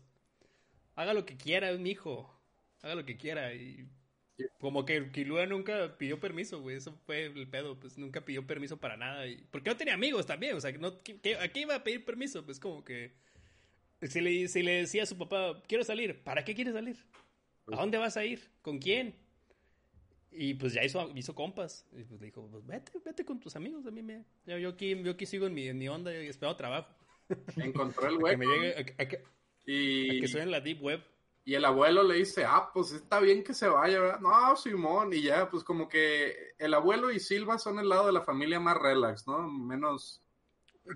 Haga 0.94 1.14
lo 1.14 1.24
que 1.24 1.38
quiera, 1.38 1.70
es 1.70 1.80
mi 1.80 1.92
hijo. 1.92 2.30
Haga 2.82 2.96
lo 2.96 3.06
que 3.06 3.16
quiera. 3.16 3.54
Y 3.54 3.88
como 4.60 4.84
que 4.84 5.10
Kilua 5.10 5.46
nunca 5.46 5.96
pidió 5.96 6.20
permiso, 6.20 6.60
güey. 6.60 6.76
Eso 6.76 6.92
fue 7.06 7.24
el 7.24 7.48
pedo. 7.48 7.80
Pues 7.80 7.96
nunca 7.96 8.26
pidió 8.26 8.46
permiso 8.46 8.76
para 8.76 8.98
nada. 8.98 9.26
Y, 9.26 9.46
porque 9.50 9.70
no 9.70 9.76
tenía 9.78 9.94
amigos 9.94 10.26
también. 10.26 10.54
O 10.54 10.60
sea, 10.60 10.70
no, 10.72 10.88
¿a 10.88 11.48
qué 11.48 11.60
iba 11.60 11.76
a 11.76 11.82
pedir 11.82 12.04
permiso? 12.04 12.44
Pues 12.44 12.60
como 12.60 12.84
que. 12.84 13.14
Si 14.02 14.20
le, 14.20 14.48
si 14.48 14.62
le 14.62 14.72
decía 14.72 15.02
a 15.02 15.06
su 15.06 15.18
papá, 15.18 15.60
quiero 15.66 15.82
salir, 15.82 16.22
¿para 16.22 16.44
qué 16.44 16.54
quieres 16.54 16.74
salir? 16.74 16.96
¿A 17.72 17.76
dónde 17.76 17.98
vas 17.98 18.16
a 18.16 18.24
ir? 18.24 18.48
¿Con 18.62 18.78
quién? 18.78 19.14
Y 20.30 20.54
pues 20.54 20.72
ya 20.72 20.84
hizo, 20.84 21.10
hizo 21.14 21.34
compas. 21.34 21.84
Y 21.92 22.04
pues 22.04 22.20
le 22.20 22.26
dijo, 22.26 22.48
pues 22.48 22.64
vete, 22.64 22.92
vete 23.04 23.24
con 23.24 23.40
tus 23.40 23.56
amigos. 23.56 23.86
A 23.86 23.90
mí 23.90 24.02
me. 24.02 24.24
Yo, 24.46 24.56
yo 24.58 24.70
aquí, 24.70 25.02
yo 25.02 25.12
aquí 25.12 25.26
sigo 25.26 25.46
en 25.46 25.54
mi, 25.54 25.66
en 25.66 25.78
mi 25.78 25.88
onda 25.88 26.12
y 26.14 26.28
espero 26.28 26.54
trabajo. 26.54 26.94
Encontró 27.56 28.08
el 28.08 28.14
A 28.16 28.18
que 28.18 28.24
hueco 28.24 28.38
me 28.38 28.46
llegue, 28.46 28.94
a, 28.98 29.08
y... 29.66 30.20
que 30.20 30.28
suene 30.28 30.44
en 30.44 30.50
la 30.52 30.60
deep 30.60 30.82
web. 30.82 31.02
Y 31.44 31.54
el 31.54 31.64
abuelo 31.64 32.02
le 32.02 32.16
dice, 32.16 32.44
ah, 32.44 32.70
pues 32.72 32.92
está 32.92 33.20
bien 33.20 33.42
que 33.42 33.54
se 33.54 33.68
vaya, 33.68 34.00
¿verdad? 34.00 34.20
No, 34.20 34.54
Simón, 34.54 35.12
y 35.14 35.22
ya, 35.22 35.48
pues 35.48 35.64
como 35.64 35.88
que 35.88 36.34
el 36.58 36.74
abuelo 36.74 37.10
y 37.10 37.18
Silva 37.18 37.58
son 37.58 37.78
el 37.78 37.88
lado 37.88 38.06
de 38.06 38.12
la 38.12 38.20
familia 38.20 38.60
más 38.60 38.76
relax, 38.76 39.26
¿no? 39.26 39.48
Menos 39.48 40.22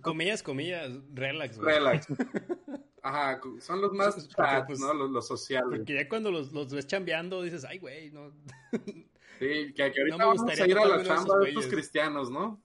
Comillas, 0.01 0.43
comillas, 0.43 0.91
relax, 1.13 1.59
güey. 1.59 1.75
relax. 1.75 2.07
Ajá, 3.03 3.41
son 3.61 3.81
los 3.81 3.93
más 3.93 4.29
pues, 4.67 4.79
¿no? 4.79 4.95
Los, 4.95 5.11
los 5.11 5.27
sociales. 5.27 5.81
Porque 5.81 5.95
ya 5.95 6.09
cuando 6.09 6.31
los, 6.31 6.53
los 6.53 6.73
ves 6.73 6.87
chambeando 6.87 7.43
dices, 7.43 7.65
ay, 7.65 7.79
güey, 7.79 8.11
no. 8.11 8.33
Sí, 9.39 9.73
que, 9.75 9.91
que 9.91 10.01
ahorita 10.01 10.09
no 10.11 10.19
me 10.19 10.25
vamos 10.25 10.61
a 10.61 10.67
ir 10.69 10.79
a 10.79 10.85
la 10.87 11.03
chamba 11.03 11.39
de 11.39 11.49
estos 11.49 11.67
cristianos, 11.67 12.31
¿no? 12.31 12.63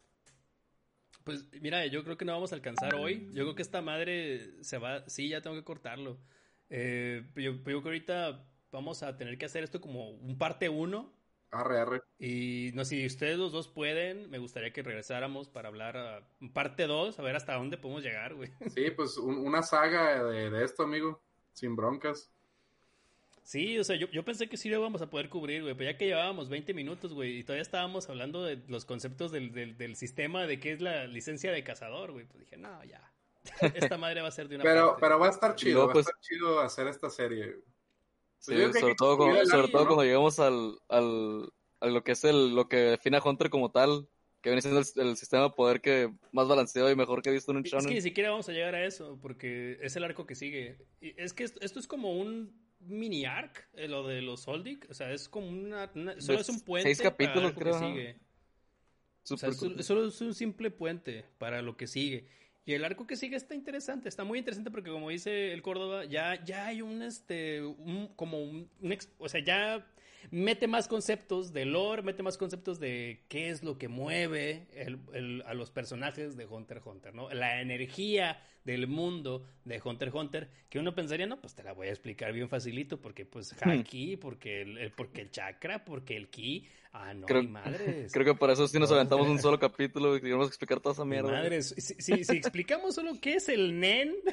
Pues 1.24 1.50
mira, 1.60 1.88
yo 1.88 2.04
creo 2.04 2.18
que 2.18 2.26
no 2.26 2.34
vamos 2.34 2.52
a 2.52 2.56
alcanzar 2.56 2.94
hoy. 2.94 3.30
Yo 3.34 3.46
creo 3.46 3.56
que 3.56 3.64
esta 3.64 3.82
madre 3.82 4.64
se 4.64 4.78
va. 4.78 5.04
Sí, 5.10 5.28
ya 5.28 5.42
tengo 5.42 5.56
que 5.56 5.64
cortarlo. 5.64 6.20
Eh, 6.70 7.24
yo, 7.36 7.54
yo 7.54 7.64
creo 7.64 7.82
que 7.82 7.90
ahorita 7.90 8.48
vamos 8.72 9.02
a 9.02 9.18
tener 9.18 9.40
que 9.40 9.46
hacer 9.46 9.64
esto 9.64 9.82
como 9.82 10.12
un 10.12 10.38
parte 10.38 10.70
uno. 10.70 11.17
Arre, 11.52 11.80
arre. 11.80 12.02
Y 12.20 12.72
no 12.74 12.84
sé 12.84 12.98
si 12.98 13.06
ustedes 13.06 13.38
los 13.38 13.52
dos 13.54 13.68
pueden, 13.70 14.30
me 14.30 14.38
gustaría 14.38 14.74
que 14.74 14.84
regresáramos 14.84 15.48
para 15.48 15.70
hablar 15.70 15.96
a 15.98 16.28
parte 16.54 16.88
2, 16.88 17.18
a 17.18 17.22
ver 17.22 17.36
hasta 17.36 17.56
dónde 17.56 17.78
podemos 17.78 18.04
llegar, 18.04 18.34
güey. 18.36 18.52
Sí, 18.76 18.92
pues 18.92 19.18
un- 19.18 19.38
una 19.38 19.64
saga 19.64 20.24
de, 20.24 20.50
de 20.50 20.64
esto, 20.66 20.84
amigo. 20.84 21.22
Sin 21.54 21.76
broncas. 21.76 22.30
Sí, 23.44 23.80
o 23.80 23.84
sea, 23.86 23.96
yo, 23.96 24.08
yo 24.12 24.26
pensé 24.26 24.50
que 24.50 24.58
sí 24.58 24.70
lo 24.70 24.78
íbamos 24.78 25.02
a 25.02 25.10
poder 25.10 25.30
cubrir, 25.30 25.64
güey, 25.64 25.74
pero 25.74 25.90
ya 25.92 25.98
que 25.98 26.06
llevábamos 26.08 26.50
20 26.50 26.74
minutos, 26.74 27.14
güey, 27.14 27.38
y 27.40 27.44
todavía 27.46 27.62
estábamos 27.62 28.10
hablando 28.10 28.44
de 28.44 28.58
los 28.68 28.84
conceptos 28.84 29.32
del, 29.32 29.54
del, 29.54 29.78
del 29.78 29.96
sistema 29.96 30.46
de 30.46 30.60
qué 30.60 30.74
es 30.74 30.82
la 30.82 31.08
licencia 31.08 31.52
de 31.54 31.64
cazador, 31.64 32.12
güey, 32.12 32.26
pues 32.26 32.42
dije, 32.42 32.58
no, 32.58 32.84
ya. 32.84 33.10
Esta 33.74 33.98
madre 33.98 34.22
va 34.22 34.28
a 34.28 34.32
ser 34.32 34.50
de 34.50 34.56
una 34.56 34.66
Pero, 34.66 34.88
parte. 34.88 35.02
pero 35.02 35.20
va 35.20 35.28
a 35.28 35.32
estar 35.32 35.56
chido, 35.56 35.88
va 35.88 35.94
pues- 35.94 36.08
a 36.08 36.10
estar 36.10 36.22
chido 36.22 36.60
hacer 36.60 36.88
esta 36.88 37.10
serie. 37.10 37.56
Sí, 38.40 38.54
Pues 38.54 38.80
sobre 38.80 38.94
que 38.94 38.96
todo, 38.96 39.18
sobre 39.46 39.68
todo 39.68 39.82
¿no? 39.84 39.88
cuando 39.88 40.04
llegamos 40.04 40.40
al, 40.40 40.78
al, 40.90 41.50
a 41.82 41.88
lo 41.88 42.04
que 42.04 42.14
es 42.14 42.24
el, 42.24 42.56
lo 42.56 42.68
que 42.70 42.78
define 42.78 43.18
a 43.18 43.24
Hunter 43.24 43.50
como 43.50 43.72
tal, 43.72 44.08
que 44.42 44.50
viene 44.50 44.62
siendo 44.62 44.80
el, 44.80 44.86
el 45.08 45.18
sistema 45.18 45.44
de 45.44 45.50
poder 45.52 45.82
que 45.82 46.14
más 46.32 46.48
balanceado 46.48 46.90
y 46.92 46.96
mejor 46.96 47.22
que 47.22 47.30
he 47.30 47.34
visto 47.34 47.52
en 47.52 47.58
un 47.58 47.64
Es 47.64 47.72
que 47.72 47.78
ni 47.78 47.84
shonen. 47.84 48.02
siquiera 48.02 48.30
vamos 48.30 48.48
a 48.50 48.54
llegar 48.54 48.76
a 48.76 48.86
eso, 48.86 49.20
porque 49.22 49.78
es 49.82 49.96
el 49.96 50.04
arco 50.04 50.26
que 50.26 50.36
sigue. 50.36 50.78
Y 51.02 51.20
es 51.22 51.34
que 51.34 51.44
esto, 51.44 51.60
esto 51.62 51.80
es 51.80 51.88
como 51.88 52.14
un 52.14 52.56
mini 52.80 53.26
arc, 53.26 53.68
eh, 53.74 53.88
lo 53.88 54.08
de 54.08 54.22
los 54.22 54.42
Soldic, 54.42 54.88
o 54.90 54.94
sea, 54.94 55.12
es 55.12 55.28
como 55.28 55.48
una... 55.50 55.92
una- 55.96 56.22
solo 56.22 56.38
De 56.38 56.42
es 56.42 56.50
un 56.50 56.62
puente 56.62 56.96
seis 56.96 57.02
capítulos, 57.02 57.34
para 57.34 57.40
el 57.42 57.46
arco 57.48 57.60
creo, 57.62 57.74
que 57.74 57.78
ajá. 57.86 57.88
sigue. 57.94 58.20
O 59.30 59.38
sea, 59.38 59.50
Súper 59.50 59.50
es- 59.50 59.60
cool. 59.60 59.84
solo 59.84 60.06
es 60.08 60.22
un 60.22 60.34
simple 60.34 60.72
puente 60.72 61.26
para 61.38 61.62
lo 61.62 61.76
que 61.76 61.88
sigue. 61.88 62.28
Y 62.68 62.74
el 62.74 62.84
arco 62.84 63.08
que 63.08 63.16
sigue 63.16 63.38
está 63.38 63.56
interesante, 63.56 64.10
está 64.10 64.26
muy 64.26 64.40
interesante 64.40 64.70
porque 64.70 64.92
como 64.92 65.10
dice 65.10 65.54
el 65.54 65.62
Córdoba, 65.62 66.04
ya, 66.04 66.44
ya 66.44 66.66
hay 66.66 66.82
un, 66.82 67.02
este, 67.02 67.64
un, 67.64 68.10
como 68.18 68.44
un, 68.44 68.70
un 68.82 68.98
o 69.20 69.30
sea, 69.30 69.42
ya 69.42 69.88
mete 70.32 70.68
más 70.68 70.88
conceptos 70.88 71.54
de 71.54 71.66
lore, 71.66 72.02
mete 72.02 72.24
más 72.24 72.38
conceptos 72.38 72.80
de 72.80 73.24
qué 73.30 73.50
es 73.50 73.64
lo 73.64 73.78
que 73.78 73.88
mueve 73.88 74.68
el- 74.74 75.00
el- 75.14 75.44
a 75.46 75.54
los 75.54 75.72
personajes 75.72 76.36
de 76.38 76.46
Hunter 76.46 76.78
x 76.78 76.88
Hunter, 76.88 77.14
¿no? 77.16 77.30
La 77.30 77.62
energía 77.62 78.42
del 78.66 78.88
mundo 78.88 79.46
de 79.64 79.82
Hunter 79.84 80.10
x 80.10 80.20
Hunter, 80.20 80.50
que 80.70 80.80
uno 80.80 80.94
pensaría, 80.94 81.26
no, 81.26 81.40
pues 81.40 81.56
te 81.56 81.64
la 81.64 81.72
voy 81.74 81.88
a 81.88 81.92
explicar 81.92 82.34
bien 82.34 82.50
facilito, 82.50 83.00
porque 83.00 83.26
pues 83.26 83.56
haki, 83.62 84.18
porque 84.18 84.62
el, 84.64 84.92
porque 84.92 85.22
el 85.22 85.32
chakra, 85.32 85.86
porque 85.86 86.18
el 86.18 86.28
ki, 86.28 86.68
ah, 86.92 87.14
no, 87.14 87.26
Creo- 87.28 87.44
ni 87.44 87.48
madres. 87.48 88.12
Creo 88.12 88.26
que 88.26 88.34
por 88.34 88.50
eso 88.52 88.68
sí 88.68 88.78
nos 88.78 88.90
No. 88.90 88.98
aventamos 88.98 89.28
un 89.28 89.40
solo 89.42 89.58
capítulo 89.58 90.18
y 90.18 90.20
queríamos 90.20 90.48
explicar 90.50 90.82
toda 90.82 90.92
esa 90.94 91.06
Mi 91.06 91.12
mierda. 91.12 91.32
Madre, 91.32 91.62
si, 91.62 91.80
si- 91.80 92.24
si 92.26 92.36
explicamos 92.38 92.96
solo 92.96 93.14
qué 93.22 93.36
es 93.36 93.48
el 93.48 93.80
NEN 93.80 94.14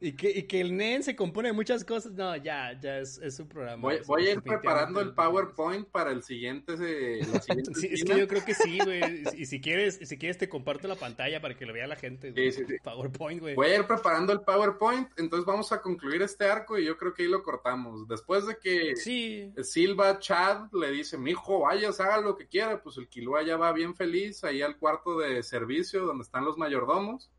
y, 0.00 0.12
que, 0.12 0.30
y 0.30 0.42
que 0.44 0.60
el 0.60 0.76
NEN 0.76 1.02
se 1.02 1.16
compone 1.16 1.48
de 1.48 1.52
muchas 1.54 1.84
cosas, 1.84 2.12
no, 2.12 2.36
ya, 2.36 2.78
ya 2.80 2.98
es, 2.98 3.18
es 3.18 3.38
un 3.40 3.48
programa. 3.48 3.80
Voy, 3.82 3.94
es- 3.96 4.06
voy 4.06 4.26
a 4.26 4.32
ir 4.32 4.42
preparando 4.42 5.00
el 5.00 5.12
PowerPoint 5.14 5.88
para 5.88 6.10
el 6.10 6.22
siguiente. 6.22 6.72
la 6.76 7.40
siguiente 7.42 7.74
Sí, 7.74 7.88
es 7.92 8.04
que 8.04 8.18
yo 8.18 8.28
creo 8.28 8.44
que 8.44 8.54
sí, 8.54 8.78
güey. 8.84 9.22
Y 9.36 9.46
si 9.46 9.60
quieres, 9.60 10.00
y 10.00 10.06
si 10.06 10.18
quieres 10.18 10.38
te 10.38 10.48
comparto 10.48 10.88
la 10.88 10.96
pantalla 10.96 11.40
para 11.40 11.56
que 11.56 11.66
lo 11.66 11.72
vea 11.72 11.86
la 11.86 11.96
gente. 11.96 12.32
Sí, 12.34 12.52
sí. 12.66 12.74
PowerPoint, 12.82 13.40
güey. 13.40 13.54
Voy 13.54 13.68
a 13.68 13.76
ir 13.78 13.86
preparando 13.86 14.32
el 14.32 14.40
PowerPoint, 14.40 15.08
entonces 15.18 15.46
vamos 15.46 15.72
a 15.72 15.80
concluir 15.80 16.22
este 16.22 16.44
arco 16.46 16.78
y 16.78 16.84
yo 16.84 16.96
creo 16.96 17.14
que 17.14 17.22
ahí 17.24 17.28
lo 17.28 17.42
cortamos. 17.42 18.06
Después 18.08 18.46
de 18.46 18.56
que 18.58 18.96
Sí. 18.96 19.52
Silva 19.62 20.18
Chad 20.18 20.70
le 20.72 20.90
dice, 20.90 21.16
mijo, 21.18 21.60
vayas, 21.60 22.00
haga 22.00 22.20
lo 22.20 22.36
que 22.36 22.46
quiera, 22.46 22.82
pues 22.82 22.96
el 22.98 23.08
Kilua 23.08 23.42
ya 23.42 23.56
va 23.56 23.72
bien 23.72 23.94
feliz 23.94 24.44
ahí 24.44 24.62
al 24.62 24.76
cuarto 24.76 25.18
de 25.18 25.42
servicio 25.42 26.04
donde 26.06 26.22
están 26.22 26.44
los 26.44 26.56
mayordomos. 26.58 27.30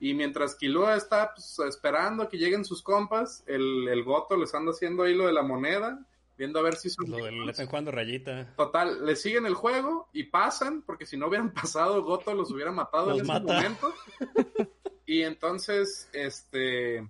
Y 0.00 0.14
mientras 0.14 0.54
Kilua 0.56 0.96
está 0.96 1.32
pues, 1.34 1.58
esperando 1.68 2.28
que 2.28 2.38
lleguen 2.38 2.64
sus 2.64 2.82
compas, 2.82 3.44
el, 3.46 3.88
el 3.88 4.04
Goto 4.04 4.36
les 4.36 4.54
anda 4.54 4.72
haciendo 4.72 5.04
ahí 5.04 5.14
lo 5.14 5.26
de 5.26 5.32
la 5.32 5.42
moneda 5.42 6.04
viendo 6.36 6.58
a 6.58 6.62
ver 6.62 6.76
si 6.76 6.90
son... 6.90 7.10
Lo 7.10 7.18
le 7.18 7.50
están 7.50 7.66
jugando 7.66 7.90
rayita. 7.90 8.54
Total, 8.56 9.04
le 9.06 9.16
siguen 9.16 9.46
el 9.46 9.54
juego 9.54 10.08
y 10.12 10.24
pasan, 10.24 10.82
porque 10.82 11.06
si 11.06 11.16
no 11.16 11.28
hubieran 11.28 11.50
pasado, 11.54 12.02
Goto 12.02 12.34
los 12.34 12.50
hubiera 12.50 12.72
matado 12.72 13.12
en 13.12 13.20
ese 13.20 13.40
momento. 13.40 13.94
Y 15.06 15.20
entonces, 15.20 16.08
este, 16.14 17.06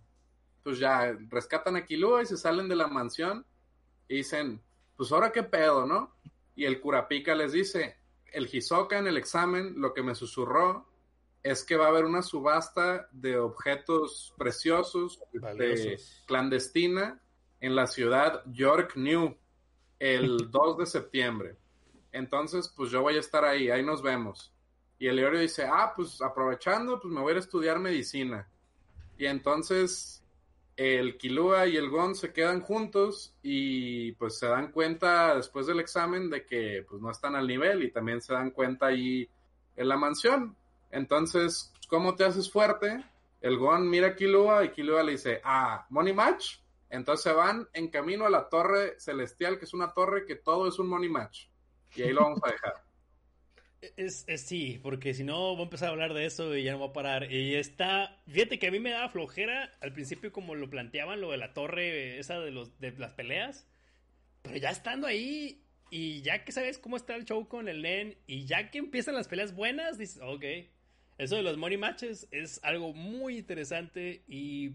pues 0.64 0.80
ya 0.80 1.16
rescatan 1.28 1.76
a 1.76 1.84
Kilua 1.84 2.22
y 2.22 2.26
se 2.26 2.36
salen 2.36 2.68
de 2.68 2.74
la 2.74 2.88
mansión 2.88 3.46
y 4.08 4.16
dicen, 4.16 4.60
pues 4.96 5.12
ahora 5.12 5.30
qué 5.30 5.44
pedo, 5.44 5.86
¿no? 5.86 6.12
Y 6.56 6.64
el 6.64 6.80
curapica 6.80 7.36
les 7.36 7.52
dice, 7.52 7.96
el 8.32 8.48
Hisoka 8.52 8.98
en 8.98 9.06
el 9.06 9.16
examen 9.16 9.80
lo 9.80 9.94
que 9.94 10.02
me 10.02 10.16
susurró 10.16 10.88
es 11.44 11.62
que 11.62 11.76
va 11.76 11.84
a 11.84 11.88
haber 11.88 12.06
una 12.06 12.22
subasta 12.22 13.06
de 13.12 13.38
objetos 13.38 14.34
preciosos 14.38 15.20
de 15.30 16.00
clandestina 16.26 17.20
en 17.60 17.76
la 17.76 17.86
ciudad 17.86 18.42
York 18.46 18.96
New 18.96 19.36
el 19.98 20.38
2 20.50 20.78
de 20.78 20.86
septiembre. 20.86 21.56
Entonces, 22.12 22.72
pues 22.74 22.90
yo 22.90 23.02
voy 23.02 23.16
a 23.16 23.20
estar 23.20 23.44
ahí, 23.44 23.68
ahí 23.68 23.84
nos 23.84 24.02
vemos. 24.02 24.54
Y 24.98 25.06
el 25.06 25.16
Leorio 25.16 25.40
dice, 25.40 25.66
ah, 25.70 25.92
pues 25.94 26.22
aprovechando, 26.22 26.98
pues 26.98 27.12
me 27.12 27.20
voy 27.20 27.34
a, 27.34 27.38
estudiar 27.38 27.78
medicina. 27.78 28.48
Y 29.18 29.26
entonces 29.26 30.24
el 30.76 31.18
Kilua 31.18 31.66
y 31.66 31.76
el 31.76 31.90
Gon 31.90 32.14
se 32.14 32.32
quedan 32.32 32.62
juntos 32.62 33.36
y 33.42 34.12
pues 34.12 34.38
se 34.38 34.46
dan 34.46 34.72
cuenta 34.72 35.36
después 35.36 35.66
del 35.66 35.78
examen 35.78 36.30
de 36.30 36.46
que 36.46 36.86
pues 36.88 37.02
no 37.02 37.10
están 37.10 37.36
al 37.36 37.46
nivel 37.46 37.82
y 37.82 37.92
también 37.92 38.22
se 38.22 38.32
dan 38.32 38.50
cuenta 38.50 38.86
ahí 38.86 39.28
en 39.76 39.88
la 39.88 39.98
mansión. 39.98 40.56
Entonces, 40.94 41.72
¿cómo 41.88 42.14
te 42.14 42.24
haces 42.24 42.50
fuerte? 42.50 43.04
El 43.40 43.58
Gon 43.58 43.90
mira 43.90 44.08
a 44.08 44.14
Kilua 44.16 44.64
y 44.64 44.70
Kilua 44.70 45.02
le 45.02 45.12
dice, 45.12 45.40
ah, 45.42 45.86
Money 45.90 46.12
Match. 46.12 46.58
Entonces 46.88 47.34
van 47.34 47.68
en 47.72 47.88
camino 47.88 48.24
a 48.24 48.30
la 48.30 48.48
torre 48.48 48.98
celestial, 49.00 49.58
que 49.58 49.64
es 49.64 49.74
una 49.74 49.92
torre 49.92 50.24
que 50.24 50.36
todo 50.36 50.68
es 50.68 50.78
un 50.78 50.86
Money 50.86 51.08
Match. 51.08 51.48
Y 51.96 52.02
ahí 52.02 52.12
lo 52.12 52.22
vamos 52.22 52.40
a 52.44 52.50
dejar. 52.50 52.74
Es, 53.98 54.24
sí, 54.38 54.80
porque 54.82 55.12
si 55.12 55.24
no 55.24 55.36
voy 55.52 55.60
a 55.60 55.64
empezar 55.64 55.88
a 55.88 55.90
hablar 55.90 56.14
de 56.14 56.24
eso 56.24 56.56
y 56.56 56.64
ya 56.64 56.72
no 56.72 56.78
voy 56.78 56.88
a 56.88 56.92
parar. 56.94 57.30
Y 57.30 57.54
está, 57.54 58.18
fíjate 58.26 58.58
que 58.58 58.68
a 58.68 58.70
mí 58.70 58.80
me 58.80 58.92
daba 58.92 59.10
flojera 59.10 59.70
al 59.82 59.92
principio 59.92 60.32
como 60.32 60.54
lo 60.54 60.70
planteaban, 60.70 61.20
lo 61.20 61.32
de 61.32 61.36
la 61.36 61.52
torre 61.52 62.18
esa 62.18 62.40
de, 62.40 62.50
los, 62.50 62.80
de 62.80 62.92
las 62.92 63.12
peleas. 63.12 63.66
Pero 64.40 64.56
ya 64.56 64.70
estando 64.70 65.06
ahí 65.06 65.66
y 65.90 66.22
ya 66.22 66.46
que 66.46 66.52
sabes 66.52 66.78
cómo 66.78 66.96
está 66.96 67.14
el 67.14 67.26
show 67.26 67.46
con 67.46 67.68
el 67.68 67.82
Len 67.82 68.16
y 68.26 68.46
ya 68.46 68.70
que 68.70 68.78
empiezan 68.78 69.16
las 69.16 69.28
peleas 69.28 69.54
buenas, 69.54 69.98
dices, 69.98 70.22
ok, 70.22 70.44
eso 71.18 71.36
de 71.36 71.42
los 71.42 71.56
money 71.56 71.76
matches 71.76 72.26
es 72.30 72.60
algo 72.62 72.92
muy 72.92 73.38
interesante 73.38 74.22
y 74.28 74.72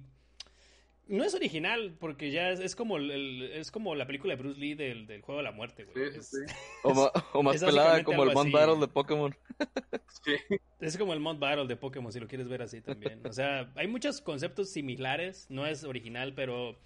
no 1.08 1.24
es 1.24 1.34
original 1.34 1.96
porque 2.00 2.32
ya 2.32 2.52
es, 2.52 2.76
como 2.76 2.98
el, 2.98 3.42
es 3.54 3.72
como 3.72 3.96
la 3.96 4.06
película 4.06 4.36
de 4.36 4.42
Bruce 4.42 4.60
Lee 4.60 4.76
del, 4.76 5.08
del 5.08 5.22
juego 5.22 5.40
de 5.40 5.44
la 5.44 5.52
muerte, 5.52 5.86
güey. 5.86 6.12
O, 7.34 7.44
más 7.44 7.62
pelada 7.64 8.04
como 8.04 8.24
el 8.24 8.34
Mount 8.34 8.52
Battle 8.52 8.80
de 8.80 8.88
Pokémon. 8.88 9.36
Sí. 10.24 10.56
Es 10.80 10.98
como 10.98 11.14
el 11.14 11.20
Mount 11.20 11.40
Battle 11.40 11.68
de 11.68 11.76
Pokémon 11.76 12.12
si 12.12 12.20
lo 12.20 12.28
quieres 12.28 12.48
ver 12.48 12.62
así 12.62 12.82
también. 12.82 13.26
O 13.26 13.34
sea, 13.34 13.72
hay 13.76 13.88
muchos 13.88 14.22
conceptos 14.22 14.70
similares, 14.70 15.48
no 15.50 15.66
es 15.66 15.84
original, 15.84 16.34
pero 16.36 16.78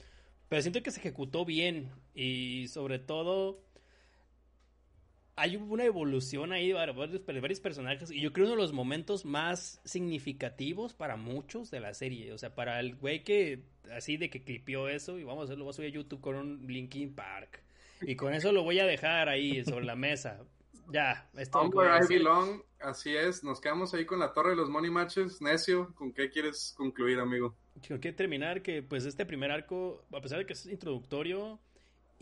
pero 0.54 0.62
siento 0.62 0.84
que 0.84 0.92
se 0.92 1.00
ejecutó 1.00 1.46
bien 1.46 1.92
y 2.14 2.68
sobre 2.68 3.00
todo 3.00 3.60
hay 5.36 5.56
una 5.56 5.84
evolución 5.86 6.52
ahí 6.52 6.68
de 6.68 6.74
varios, 6.74 7.60
personajes 7.60 8.12
y 8.12 8.22
yo 8.22 8.32
creo 8.34 8.46
uno 8.46 8.56
de 8.56 8.62
los 8.62 8.74
momentos 8.74 9.26
más 9.26 9.82
significativos 9.84 10.94
para 10.94 11.16
muchos 11.16 11.72
de 11.72 11.80
la 11.80 11.94
serie. 11.94 12.34
O 12.34 12.38
sea, 12.38 12.54
para 12.54 12.80
el 12.80 12.96
güey 12.96 13.24
que 13.24 13.64
así 13.96 14.18
de 14.18 14.30
que 14.30 14.44
clipió 14.44 14.88
eso 14.88 15.18
y 15.18 15.24
vamos 15.24 15.42
a 15.42 15.44
hacerlo, 15.46 15.66
voy 15.66 15.72
a 15.72 15.74
subir 15.74 15.90
a 15.90 15.94
YouTube 15.94 16.22
con 16.22 16.36
un 16.36 16.68
Linkin 16.68 17.14
Park. 17.14 17.64
Y 18.02 18.16
con 18.16 18.34
eso 18.34 18.52
lo 18.52 18.64
voy 18.64 18.80
a 18.80 18.86
dejar 18.86 19.30
ahí 19.30 19.64
sobre 19.64 19.86
la 19.86 19.96
mesa. 19.96 20.42
Ya, 20.92 21.30
esto 21.38 21.64
I 21.64 22.08
belong, 22.08 22.62
así 22.82 23.16
es. 23.16 23.44
Nos 23.44 23.62
quedamos 23.62 23.94
ahí 23.94 24.06
con 24.06 24.20
la 24.20 24.34
torre 24.34 24.52
de 24.52 24.58
los 24.58 24.70
money 24.70 24.92
matches. 24.92 25.42
Necio, 25.42 25.94
¿con 25.96 26.12
qué 26.12 26.30
quieres 26.30 26.74
concluir, 26.78 27.20
amigo? 27.20 27.56
Quiero 27.82 28.02
que 28.02 28.12
terminar 28.12 28.62
que 28.62 28.84
pues 28.84 29.06
este 29.06 29.26
primer 29.26 29.52
arco, 29.52 30.04
a 30.12 30.22
pesar 30.22 30.40
de 30.40 30.46
que 30.46 30.54
es 30.54 30.66
introductorio, 30.66 31.60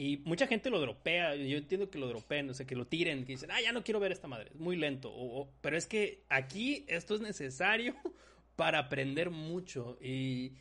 y 0.02 0.18
mucha 0.26 0.48
gente 0.48 0.72
lo 0.72 0.80
dropea, 0.80 1.36
yo 1.36 1.60
entiendo 1.60 1.92
que 1.92 2.00
lo 2.00 2.08
dropeen, 2.08 2.50
o 2.50 2.56
sea, 2.56 2.66
que 2.66 2.76
lo 2.76 2.88
tiren, 2.88 3.24
que 3.24 3.34
dicen, 3.34 3.52
ah, 3.52 3.62
ya 3.62 3.72
no 3.72 3.84
quiero 3.84 4.00
ver 4.00 4.12
esta 4.12 4.28
madre, 4.28 4.50
es 4.52 4.60
muy 4.60 4.76
lento. 4.76 5.12
O, 5.14 5.48
pero 5.62 5.78
es 5.78 5.86
que 5.86 6.24
aquí 6.28 6.86
esto 6.88 7.14
es 7.14 7.22
necesario 7.22 7.94
para 8.56 8.80
aprender 8.80 9.30
mucho. 9.30 10.00
Y 10.02 10.54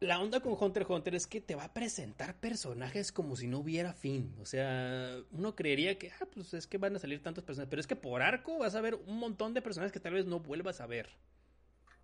la 0.00 0.20
onda 0.20 0.40
con 0.40 0.56
Hunter 0.58 0.82
x 0.82 0.90
Hunter 0.90 1.14
es 1.14 1.28
que 1.28 1.40
te 1.40 1.54
va 1.54 1.66
a 1.66 1.72
presentar 1.72 2.34
personajes 2.40 3.12
como 3.12 3.36
si 3.36 3.46
no 3.46 3.60
hubiera 3.60 3.92
fin. 3.92 4.34
O 4.40 4.46
sea, 4.46 5.16
uno 5.30 5.54
creería 5.54 5.96
que, 5.96 6.10
ah, 6.10 6.26
pues 6.34 6.52
es 6.54 6.66
que 6.66 6.76
van 6.76 6.96
a 6.96 6.98
salir 6.98 7.22
tantos 7.22 7.44
personajes, 7.44 7.70
pero 7.70 7.78
es 7.78 7.86
que 7.86 7.94
por 7.94 8.20
arco 8.20 8.58
vas 8.58 8.74
a 8.74 8.80
ver 8.80 8.96
un 8.96 9.20
montón 9.20 9.54
de 9.54 9.62
personajes 9.62 9.92
que 9.92 10.00
tal 10.00 10.14
vez 10.14 10.26
no 10.26 10.40
vuelvas 10.40 10.80
a 10.80 10.88
ver. 10.88 11.08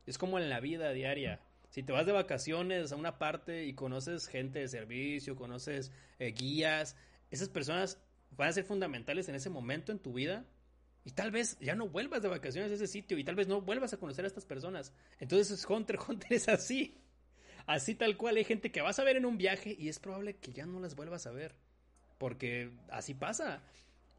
Es 0.07 0.17
como 0.17 0.39
en 0.39 0.49
la 0.49 0.61
vida 0.61 0.93
diaria. 0.93 1.41
Si 1.75 1.83
te 1.83 1.93
vas 1.93 2.07
de 2.07 2.13
vacaciones 2.13 2.93
a 2.93 2.95
una 2.95 3.19
parte 3.19 3.65
y 3.65 3.75
conoces 3.75 4.29
gente 4.29 4.61
de 4.61 4.69
servicio, 4.69 5.35
conoces 5.35 5.91
eh, 6.21 6.31
guías, 6.31 6.95
esas 7.33 7.49
personas 7.49 7.99
van 8.31 8.51
a 8.51 8.53
ser 8.53 8.63
fundamentales 8.63 9.29
en 9.29 9.35
ese 9.35 9.51
momento 9.51 9.91
en 9.91 9.99
tu 9.99 10.13
vida 10.13 10.47
y 11.05 11.11
tal 11.11 11.33
vez 11.33 11.59
ya 11.59 11.75
no 11.75 11.89
vuelvas 11.89 12.23
de 12.23 12.29
vacaciones 12.29 12.71
a 12.71 12.75
ese 12.77 12.87
sitio 12.87 13.19
y 13.19 13.25
tal 13.25 13.35
vez 13.35 13.49
no 13.49 13.61
vuelvas 13.61 13.93
a 13.93 13.97
conocer 13.97 14.25
a 14.25 14.29
estas 14.29 14.47
personas. 14.47 14.93
Entonces 15.19 15.67
Hunter 15.69 15.99
Hunter 16.09 16.35
es 16.35 16.49
así. 16.49 16.97
Así 17.67 17.97
tal 17.97 18.17
cual 18.17 18.37
hay 18.37 18.45
gente 18.45 18.71
que 18.71 18.81
vas 18.81 19.01
a 19.01 19.05
ver 19.05 19.17
en 19.17 19.27
un 19.27 19.37
viaje 19.37 19.75
y 19.77 19.89
es 19.89 19.99
probable 19.99 20.37
que 20.37 20.53
ya 20.53 20.67
no 20.67 20.79
las 20.79 20.95
vuelvas 20.95 21.27
a 21.27 21.33
ver. 21.33 21.57
Porque 22.19 22.71
así 22.89 23.15
pasa. 23.15 23.65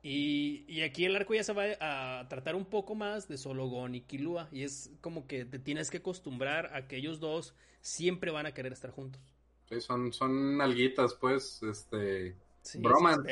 Y, 0.08 0.84
aquí 0.84 1.06
el 1.06 1.16
arco 1.16 1.34
ya 1.34 1.44
se 1.44 1.52
va 1.52 1.64
a 1.80 2.28
tratar 2.28 2.54
un 2.54 2.66
poco 2.66 2.94
más 2.94 3.28
de 3.28 3.40
solo 3.40 3.68
Gon 3.70 3.96
y 3.96 4.02
Kilua. 4.02 4.48
Y 4.52 4.62
es 4.62 4.92
como 5.02 5.26
que 5.26 5.46
te 5.46 5.58
tienes 5.58 5.90
que 5.90 5.98
acostumbrar 5.98 6.76
a 6.76 6.88
que 6.88 6.98
ellos 6.98 7.20
dos 7.20 7.56
siempre 7.82 8.30
van 8.30 8.46
a 8.46 8.54
querer 8.54 8.72
estar 8.72 8.92
juntos. 8.92 9.20
Sí, 9.68 9.82
son, 9.82 10.14
son 10.14 10.62
alguitas, 10.62 11.16
pues, 11.16 11.64
este... 11.64 12.36
bromance. 12.76 13.32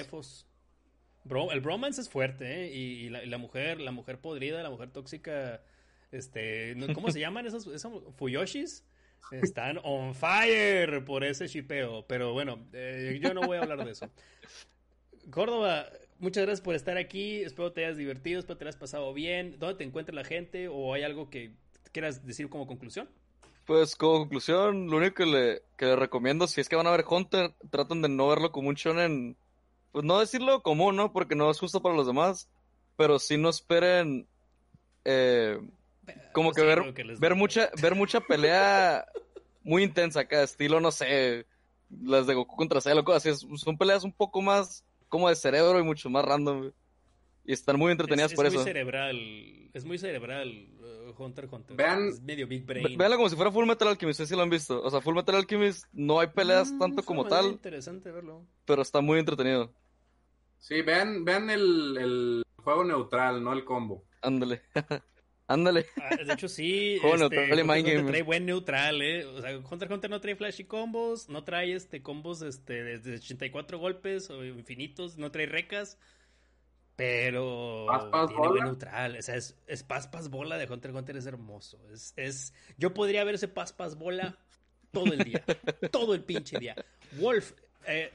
el 1.51 1.61
bromance 1.61 2.01
es 2.01 2.09
fuerte, 2.09 2.63
¿eh? 2.63 2.74
Y, 2.74 3.09
la, 3.09 3.38
mujer, 3.38 3.80
la 3.80 3.91
mujer 3.91 4.19
podrida, 4.19 4.63
la 4.63 4.71
mujer 4.71 4.89
tóxica, 4.89 5.61
este... 6.11 6.76
¿Cómo 6.95 7.11
se 7.11 7.19
llaman 7.19 7.45
esos, 7.45 7.67
esos 7.67 8.01
Fuyoshis? 8.15 8.84
Están 9.32 9.80
on 9.84 10.15
fire 10.15 11.05
por 11.05 11.24
ese 11.24 11.47
chipeo. 11.47 12.07
Pero 12.07 12.34
bueno, 12.34 12.65
eh, 12.74 13.19
yo 13.21 13.36
no 13.36 13.41
voy 13.41 13.57
a 13.57 13.61
hablar 13.61 13.86
de 13.86 13.91
eso. 13.91 14.09
Córdoba, 15.30 15.88
muchas 16.24 16.43
gracias 16.43 16.61
por 16.61 16.74
estar 16.74 16.97
aquí. 16.97 17.43
Espero 17.43 17.71
te 17.71 17.86
hayas 17.86 17.97
divertido, 17.97 18.39
espero 18.39 18.57
te 18.57 18.65
hayas 18.65 18.78
pasado 18.78 19.13
bien. 19.13 19.57
¿Dónde 19.59 19.76
te 19.76 19.84
encuentra 19.84 20.15
la 20.15 20.24
gente 20.24 20.67
o 20.67 20.93
hay 20.93 21.03
algo 21.03 21.30
que 21.30 21.51
quieras 21.91 22.26
decir 22.26 22.49
como 22.49 22.65
conclusión? 22.65 23.09
Pues 23.65 23.95
como 23.95 24.19
conclusión, 24.19 24.89
lo 24.89 24.97
único 24.97 25.15
que 25.15 25.26
le, 25.26 25.61
que 25.78 25.95
recomiendo, 25.95 26.47
si 26.47 26.59
es 26.59 26.67
que 26.67 26.76
van 26.76 26.88
a 26.88 26.91
ver 26.91 27.05
Hunter, 27.07 27.53
traten 27.69 28.01
de 28.01 28.09
no 28.09 28.28
verlo 28.28 28.51
como 28.51 28.69
un 28.69 28.76
shonen, 28.76 29.38
pues 29.91 30.03
no 30.03 30.19
decirlo 30.19 30.63
común, 30.63 30.95
¿no? 30.95 31.13
Porque 31.13 31.36
no 31.36 31.49
es 31.49 31.59
justo 31.59 31.82
para 31.82 31.95
los 31.95 32.07
demás, 32.07 32.49
pero 32.97 33.19
sí 33.19 33.38
no 33.38 33.49
esperen 33.49 34.28
eh, 35.05 35.59
como 36.34 36.51
que 36.51 36.61
ver, 36.61 36.93
ver 37.19 37.36
mucha, 37.36 37.69
ver 37.82 37.95
mucha 37.95 38.19
pelea 38.19 39.05
muy 39.63 39.84
intensa 39.84 40.21
acá, 40.21 40.43
estilo, 40.43 40.82
no 40.82 40.91
sé, 40.91 41.45
las 42.01 42.28
de 42.28 42.34
Goku 42.34 42.55
contra 42.57 42.82
Cell 42.82 42.97
o 42.97 43.05
cosas 43.05 43.26
así, 43.26 43.47
son 43.57 43.78
peleas 43.78 44.03
un 44.03 44.11
poco 44.11 44.41
más 44.41 44.84
como 45.14 45.30
de 45.30 45.36
cerebro 45.36 45.80
y 45.80 45.84
mucho 45.84 46.09
más 46.09 46.26
random. 46.26 46.72
Y 47.45 47.53
están 47.53 47.78
muy 47.78 47.91
entretenidas 47.91 48.34
por 48.34 48.47
eso. 48.47 48.55
Es 48.55 48.64
muy 48.64 48.74
cerebral. 48.74 49.70
Es 49.72 49.86
muy 49.86 49.97
cerebral. 49.99 50.70
Uh, 50.80 51.24
Hunter 51.24 51.47
Hunter. 51.51 51.78
Vean, 51.78 52.07
es 52.07 52.20
medio 52.20 52.47
Big 52.47 52.66
Brain. 52.66 52.97
Veanlo 52.97 53.18
como 53.18 53.30
si 53.30 53.36
fuera 53.36 53.51
Full 53.51 53.68
Metal 53.68 53.89
Alchemist. 53.89 54.20
No 54.20 54.26
sé 54.26 54.30
si 54.32 54.36
lo 54.36 54.41
han 54.41 54.49
visto. 54.49 54.82
O 54.82 54.89
sea, 54.89 55.01
Full 55.01 55.14
Metal 55.14 55.36
Alchemist 55.36 55.86
no 55.91 56.20
hay 56.20 56.30
peleas 56.30 56.72
mm, 56.72 56.80
tanto 56.80 57.03
como 57.03 57.26
tal. 57.26 57.45
interesante 57.45 58.09
verlo. 58.09 58.47
Pero 58.66 58.82
está 58.82 59.01
muy 59.01 59.20
entretenido. 59.20 59.72
Sí, 60.57 60.82
vean, 60.82 61.24
vean 61.24 61.51
el, 61.51 61.95
el 61.99 62.43
juego 62.55 62.84
neutral, 62.84 63.43
no 63.43 63.53
el 63.53 63.64
combo. 63.64 64.05
Ándale. 64.24 64.64
Ándale. 65.48 65.88
Ah, 65.98 66.16
de 66.16 66.34
hecho, 66.34 66.48
sí. 66.48 67.00
este, 67.04 68.04
trae 68.04 68.22
buen 68.24 68.46
neutral, 68.46 69.02
¿eh? 69.02 69.26
O 69.26 69.41
sea, 69.41 69.58
Hunter 69.58 69.91
Hunter 69.91 70.10
no 70.10 70.22
trae 70.22 70.36
flashy 70.36 70.64
combos, 70.64 71.30
no 71.30 71.44
trae 71.44 71.74
este 71.74 72.02
combos 72.02 72.41
este, 72.41 72.84
desde 72.84 73.16
84 73.16 73.78
golpes 73.78 74.30
o 74.30 74.44
infinitos, 74.44 75.18
no 75.18 75.32
trae 75.32 75.46
recas. 75.46 75.98
Pero 76.96 77.88
tiene 78.28 78.50
buen 78.50 78.64
neutral. 78.66 79.18
O 79.18 79.22
sea, 79.22 79.36
es, 79.36 79.58
es 79.66 79.84
Paz 79.84 80.08
Paz 80.08 80.30
Bola 80.30 80.58
de 80.58 80.72
Hunter 80.72 80.91
Hunter 80.91 81.18
es 81.18 81.26
hermoso. 81.26 81.80
Es, 81.91 82.14
es, 82.16 82.54
yo 82.78 82.94
podría 82.94 83.24
ver 83.24 83.36
ese 83.36 83.48
Paz 83.48 83.74
Paz 83.74 83.98
Bola 83.98 84.38
todo 84.91 85.12
el 85.12 85.24
día. 85.24 85.44
todo 85.91 86.14
el 86.14 86.24
pinche 86.24 86.60
día. 86.60 86.76
Wolf, 87.14 87.54
eh, 87.88 88.12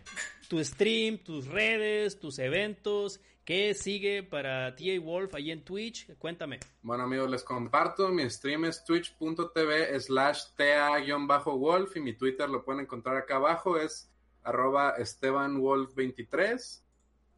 tu 0.49 0.65
stream, 0.65 1.19
tus 1.19 1.47
redes, 1.47 2.19
tus 2.19 2.39
eventos, 2.39 3.21
¿qué 3.49 3.73
sigue 3.73 4.23
para 4.23 4.77
TA 4.77 5.01
Wolf 5.03 5.35
ahí 5.35 5.51
en 5.51 5.65
Twitch? 5.65 6.15
Cuéntame. 6.19 6.61
Bueno 6.83 7.05
amigos, 7.05 7.31
les 7.31 7.43
comparto, 7.43 8.11
mi 8.11 8.29
stream 8.29 8.67
es 8.67 8.85
twitch.tv 8.85 9.99
slash 10.01 10.49
TA-wolf 10.55 11.97
y 11.97 12.01
mi 12.01 12.13
Twitter 12.13 12.47
lo 12.47 12.63
pueden 12.63 12.83
encontrar 12.83 13.17
acá 13.17 13.37
abajo, 13.37 13.79
es 13.79 14.11
arroba 14.43 14.99
estebanwolf23. 14.99 16.83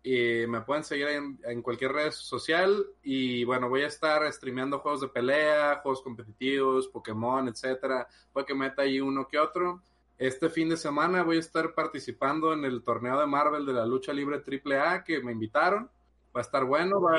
Y 0.02 0.46
me 0.48 0.62
pueden 0.62 0.82
seguir 0.82 1.06
en, 1.44 1.62
cualquier 1.62 1.92
red 1.92 2.11
social. 2.11 2.86
Y 3.04 3.44
bueno, 3.44 3.68
voy 3.68 3.82
a 3.82 3.86
estar 3.86 4.20
streameando 4.32 4.80
juegos 4.80 5.02
de 5.02 5.08
pelea, 5.08 5.78
juegos 5.80 6.02
competitivos, 6.02 6.88
Pokémon, 6.88 7.46
etcétera. 7.46 8.08
Puede 8.32 8.46
que 8.46 8.54
meta 8.54 8.82
ahí 8.82 9.00
uno 9.00 9.28
que 9.28 9.38
otro. 9.38 9.80
Este 10.18 10.50
fin 10.50 10.70
de 10.70 10.76
semana 10.76 11.22
voy 11.22 11.36
a 11.36 11.40
estar 11.40 11.72
participando 11.72 12.52
en 12.52 12.64
el 12.64 12.82
torneo 12.82 13.20
de 13.20 13.26
Marvel 13.26 13.64
de 13.64 13.74
la 13.74 13.86
lucha 13.86 14.12
libre 14.12 14.42
AAA 14.42 15.04
que 15.04 15.20
me 15.20 15.30
invitaron. 15.30 15.88
Va 16.34 16.40
a 16.40 16.42
estar 16.42 16.64
bueno. 16.64 17.00
Va... 17.00 17.18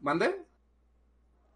¿Mande? 0.00 0.44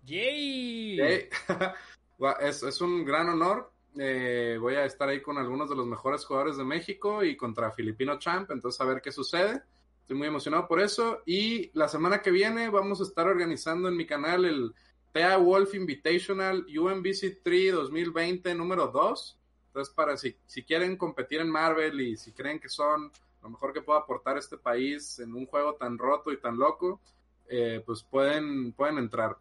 ¡Yay! 0.05 1.01
es, 2.41 2.63
es, 2.63 2.81
un 2.81 3.05
gran 3.05 3.29
honor. 3.29 3.73
Eh, 3.99 4.57
voy 4.61 4.75
a 4.75 4.85
estar 4.85 5.09
ahí 5.09 5.21
con 5.21 5.39
algunos 5.39 5.69
de 5.69 5.77
los 5.77 5.87
mejores 5.87 6.25
jugadores 6.25 6.57
de 6.57 6.65
México 6.65 7.25
y 7.25 7.37
contra 7.37 7.73
Filipino 7.73 8.19
Champ, 8.19 8.51
entonces 8.51 8.81
a 8.81 8.85
ver 8.85 9.01
qué 9.01 9.13
sucede. 9.13 9.63
Estoy 10.03 10.17
muy 10.17 10.29
emocionado 10.29 10.67
por 10.67 10.81
eso. 10.81 11.23
Y 11.27 11.71
la 11.77 11.89
semana 11.89 12.23
que 12.23 12.31
viene 12.31 12.69
vamos 12.69 13.01
a 13.01 13.05
estar 13.05 13.27
organizando 13.27 13.89
en 13.89 13.97
mi 13.97 14.07
canal 14.07 14.45
el 14.45 14.75
TA 15.13 15.37
Wolf 15.37 15.75
Invitational 15.75 16.67
UMBC 16.67 17.43
3 17.43 17.73
2020 17.73 18.55
número 18.55 18.89
2. 18.89 19.39
Entonces, 19.69 19.95
para 19.95 20.17
si, 20.17 20.37
si 20.47 20.65
quieren 20.65 20.97
competir 20.97 21.41
en 21.41 21.51
Marvel 21.51 22.01
y 22.01 22.17
si 22.17 22.33
creen 22.33 22.59
que 22.59 22.69
son 22.69 23.13
lo 23.43 23.51
mejor 23.51 23.73
que 23.73 23.83
puedo 23.83 23.99
aportar 23.99 24.37
este 24.37 24.57
país 24.57 25.19
en 25.19 25.35
un 25.35 25.47
juego 25.47 25.75
tan 25.75 25.99
roto 25.99 26.33
y 26.33 26.41
tan 26.41 26.59
loco, 26.59 27.01
eh, 27.49 27.83
pues 27.85 28.03
pueden, 28.03 28.73
pueden 28.73 28.99
entrar. 28.99 29.37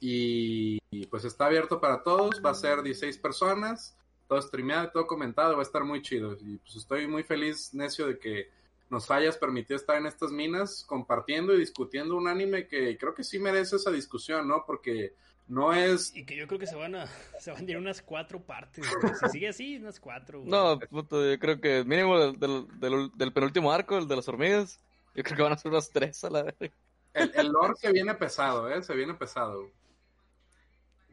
Y, 0.00 0.78
pues 1.10 1.24
está 1.24 1.46
abierto 1.46 1.80
para 1.80 2.02
todos, 2.02 2.40
va 2.44 2.50
a 2.50 2.54
ser 2.54 2.82
16 2.82 3.18
personas, 3.18 3.96
todo 4.28 4.40
streameado, 4.40 4.90
todo 4.90 5.06
comentado, 5.06 5.54
va 5.54 5.60
a 5.60 5.62
estar 5.62 5.84
muy 5.84 6.02
chido. 6.02 6.36
Y 6.40 6.58
pues 6.58 6.76
estoy 6.76 7.06
muy 7.06 7.22
feliz, 7.24 7.74
necio, 7.74 8.06
de 8.06 8.18
que 8.18 8.50
nos 8.90 9.10
hayas 9.10 9.36
permitido 9.36 9.76
estar 9.76 9.96
en 9.96 10.06
estas 10.06 10.30
minas 10.30 10.84
compartiendo 10.86 11.54
y 11.54 11.58
discutiendo 11.58 12.16
un 12.16 12.28
anime 12.28 12.66
que 12.66 12.96
creo 12.96 13.14
que 13.14 13.24
sí 13.24 13.38
merece 13.38 13.76
esa 13.76 13.90
discusión, 13.90 14.48
¿no? 14.48 14.64
Porque 14.66 15.14
no 15.48 15.72
es... 15.72 16.14
Y 16.14 16.24
que 16.24 16.36
yo 16.36 16.46
creo 16.46 16.60
que 16.60 16.66
se 16.66 16.76
van 16.76 16.94
a, 16.94 17.06
se 17.40 17.50
van 17.50 17.66
a 17.66 17.70
ir 17.70 17.76
unas 17.76 18.02
cuatro 18.02 18.40
partes. 18.40 18.86
Si 19.20 19.28
sigue 19.30 19.48
así, 19.48 19.76
unas 19.76 19.98
cuatro. 19.98 20.42
No, 20.44 20.78
puto, 20.78 21.28
yo 21.28 21.38
creo 21.38 21.60
que 21.60 21.84
mínimo 21.84 22.18
del, 22.18 22.38
del, 22.78 23.10
del, 23.14 23.32
penúltimo 23.32 23.72
arco, 23.72 23.98
el 23.98 24.06
de 24.06 24.16
las 24.16 24.28
hormigas, 24.28 24.78
yo 25.14 25.22
creo 25.22 25.36
que 25.36 25.42
van 25.42 25.52
a 25.52 25.58
ser 25.58 25.70
unas 25.70 25.90
tres 25.90 26.22
a 26.24 26.30
la 26.30 26.42
vez. 26.42 26.54
El, 27.14 27.32
el 27.34 27.48
lore 27.48 27.74
se 27.76 27.90
viene 27.90 28.14
pesado, 28.14 28.70
¿eh? 28.70 28.82
Se 28.82 28.94
viene 28.94 29.14
pesado. 29.14 29.70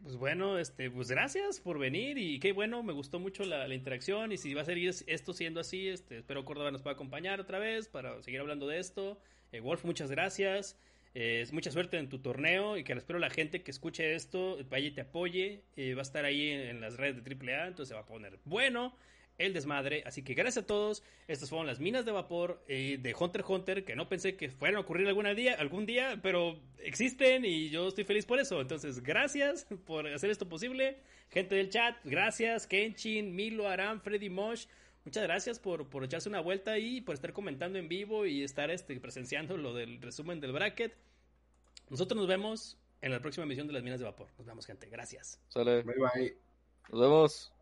Pues 0.05 0.17
bueno, 0.17 0.59
este, 0.59 0.91
pues 0.91 1.09
gracias 1.09 1.59
por 1.59 1.79
venir 1.79 2.19
y 2.19 2.39
qué 2.39 2.51
bueno, 2.51 2.83
me 2.83 2.93
gustó 2.93 3.19
mucho 3.19 3.43
la, 3.43 3.67
interacción 3.73 4.31
y 4.31 4.37
si 4.37 4.53
va 4.53 4.61
a 4.61 4.65
seguir 4.65 4.93
esto 5.07 5.33
siendo 5.33 5.59
así, 5.59 5.87
este, 5.87 6.19
espero 6.19 6.45
Córdoba 6.45 6.69
nos 6.69 6.83
pueda 6.83 6.93
acompañar 6.93 7.39
otra 7.39 7.57
vez 7.57 7.87
para 7.87 8.21
seguir 8.21 8.39
hablando 8.39 8.67
de 8.67 8.77
esto. 8.77 9.17
Eh, 9.51 9.61
Wolf, 9.61 9.83
muchas 9.83 10.11
gracias. 10.11 10.77
Eh, 11.17 11.47
mucha 11.53 11.71
suerte 11.71 11.97
en 11.97 12.09
tu 12.09 12.19
torneo 12.19 12.77
y 12.77 12.83
que 12.83 12.93
espero 12.93 13.19
la 13.19 13.29
gente 13.29 13.63
que 13.63 13.71
escuche 13.71 14.15
esto 14.15 14.57
vaya 14.69 14.87
y 14.87 14.91
te 14.91 15.01
apoye. 15.01 15.63
Eh, 15.77 15.93
va 15.93 16.01
a 16.01 16.03
estar 16.03 16.25
ahí 16.25 16.49
en, 16.49 16.59
en, 16.59 16.81
las 16.81 16.97
redes 16.97 17.23
de 17.23 17.35
AAA, 17.35 17.67
entonces 17.67 17.87
se 17.87 17.95
va 17.95 18.01
a 18.01 18.05
poner 18.05 18.37
bueno 18.43 18.93
el 19.37 19.53
desmadre. 19.53 20.03
Así 20.05 20.23
que 20.23 20.33
gracias 20.33 20.63
a 20.63 20.67
todos. 20.67 21.03
Estas 21.27 21.49
fueron 21.49 21.67
las 21.67 21.79
minas 21.79 22.05
de 22.05 22.11
vapor 22.11 22.63
eh, 22.67 22.97
de 23.01 23.15
Hunter 23.17 23.41
x 23.41 23.49
Hunter, 23.49 23.85
que 23.85 23.95
no 23.95 24.07
pensé 24.07 24.35
que 24.35 24.49
fueran 24.49 24.77
a 24.77 24.81
ocurrir 24.81 25.07
algún 25.07 25.33
día, 25.35 25.55
algún 25.55 25.85
día, 25.85 26.19
pero 26.21 26.59
existen 26.79 27.45
y 27.45 27.69
yo 27.69 27.87
estoy 27.87 28.03
feliz 28.03 28.25
por 28.25 28.39
eso. 28.39 28.61
Entonces, 28.61 29.01
gracias 29.01 29.67
por 29.85 30.07
hacer 30.07 30.29
esto 30.29 30.47
posible. 30.47 30.97
Gente 31.29 31.55
del 31.55 31.69
chat, 31.69 31.95
gracias. 32.03 32.67
Kenshin, 32.67 33.35
Milo, 33.35 33.67
Aram, 33.67 34.01
Freddy 34.01 34.29
Mosh. 34.29 34.65
Muchas 35.05 35.23
gracias 35.23 35.59
por, 35.59 35.87
por 35.87 36.03
echarse 36.03 36.27
una 36.27 36.41
vuelta 36.41 36.79
y 36.79 37.01
por 37.01 37.13
estar 37.13 37.31
comentando 37.31 37.77
en 37.77 37.87
vivo 37.87 38.25
y 38.25 38.43
estar 38.43 38.71
este, 38.71 38.99
presenciando 38.99 39.55
lo 39.55 39.73
del 39.73 40.01
resumen 40.01 40.39
del 40.39 40.51
bracket. 40.51 40.97
Nosotros 41.89 42.17
nos 42.17 42.27
vemos 42.27 42.77
en 43.01 43.11
la 43.11 43.19
próxima 43.19 43.45
emisión 43.45 43.67
de 43.67 43.73
las 43.73 43.83
minas 43.83 43.99
de 43.99 44.05
vapor. 44.05 44.29
Nos 44.37 44.47
vemos, 44.47 44.65
gente. 44.65 44.89
Gracias. 44.89 45.39
Sale. 45.47 45.83
Bye 45.83 45.95
bye. 45.95 46.37
Nos 46.89 47.01
vemos. 47.01 47.54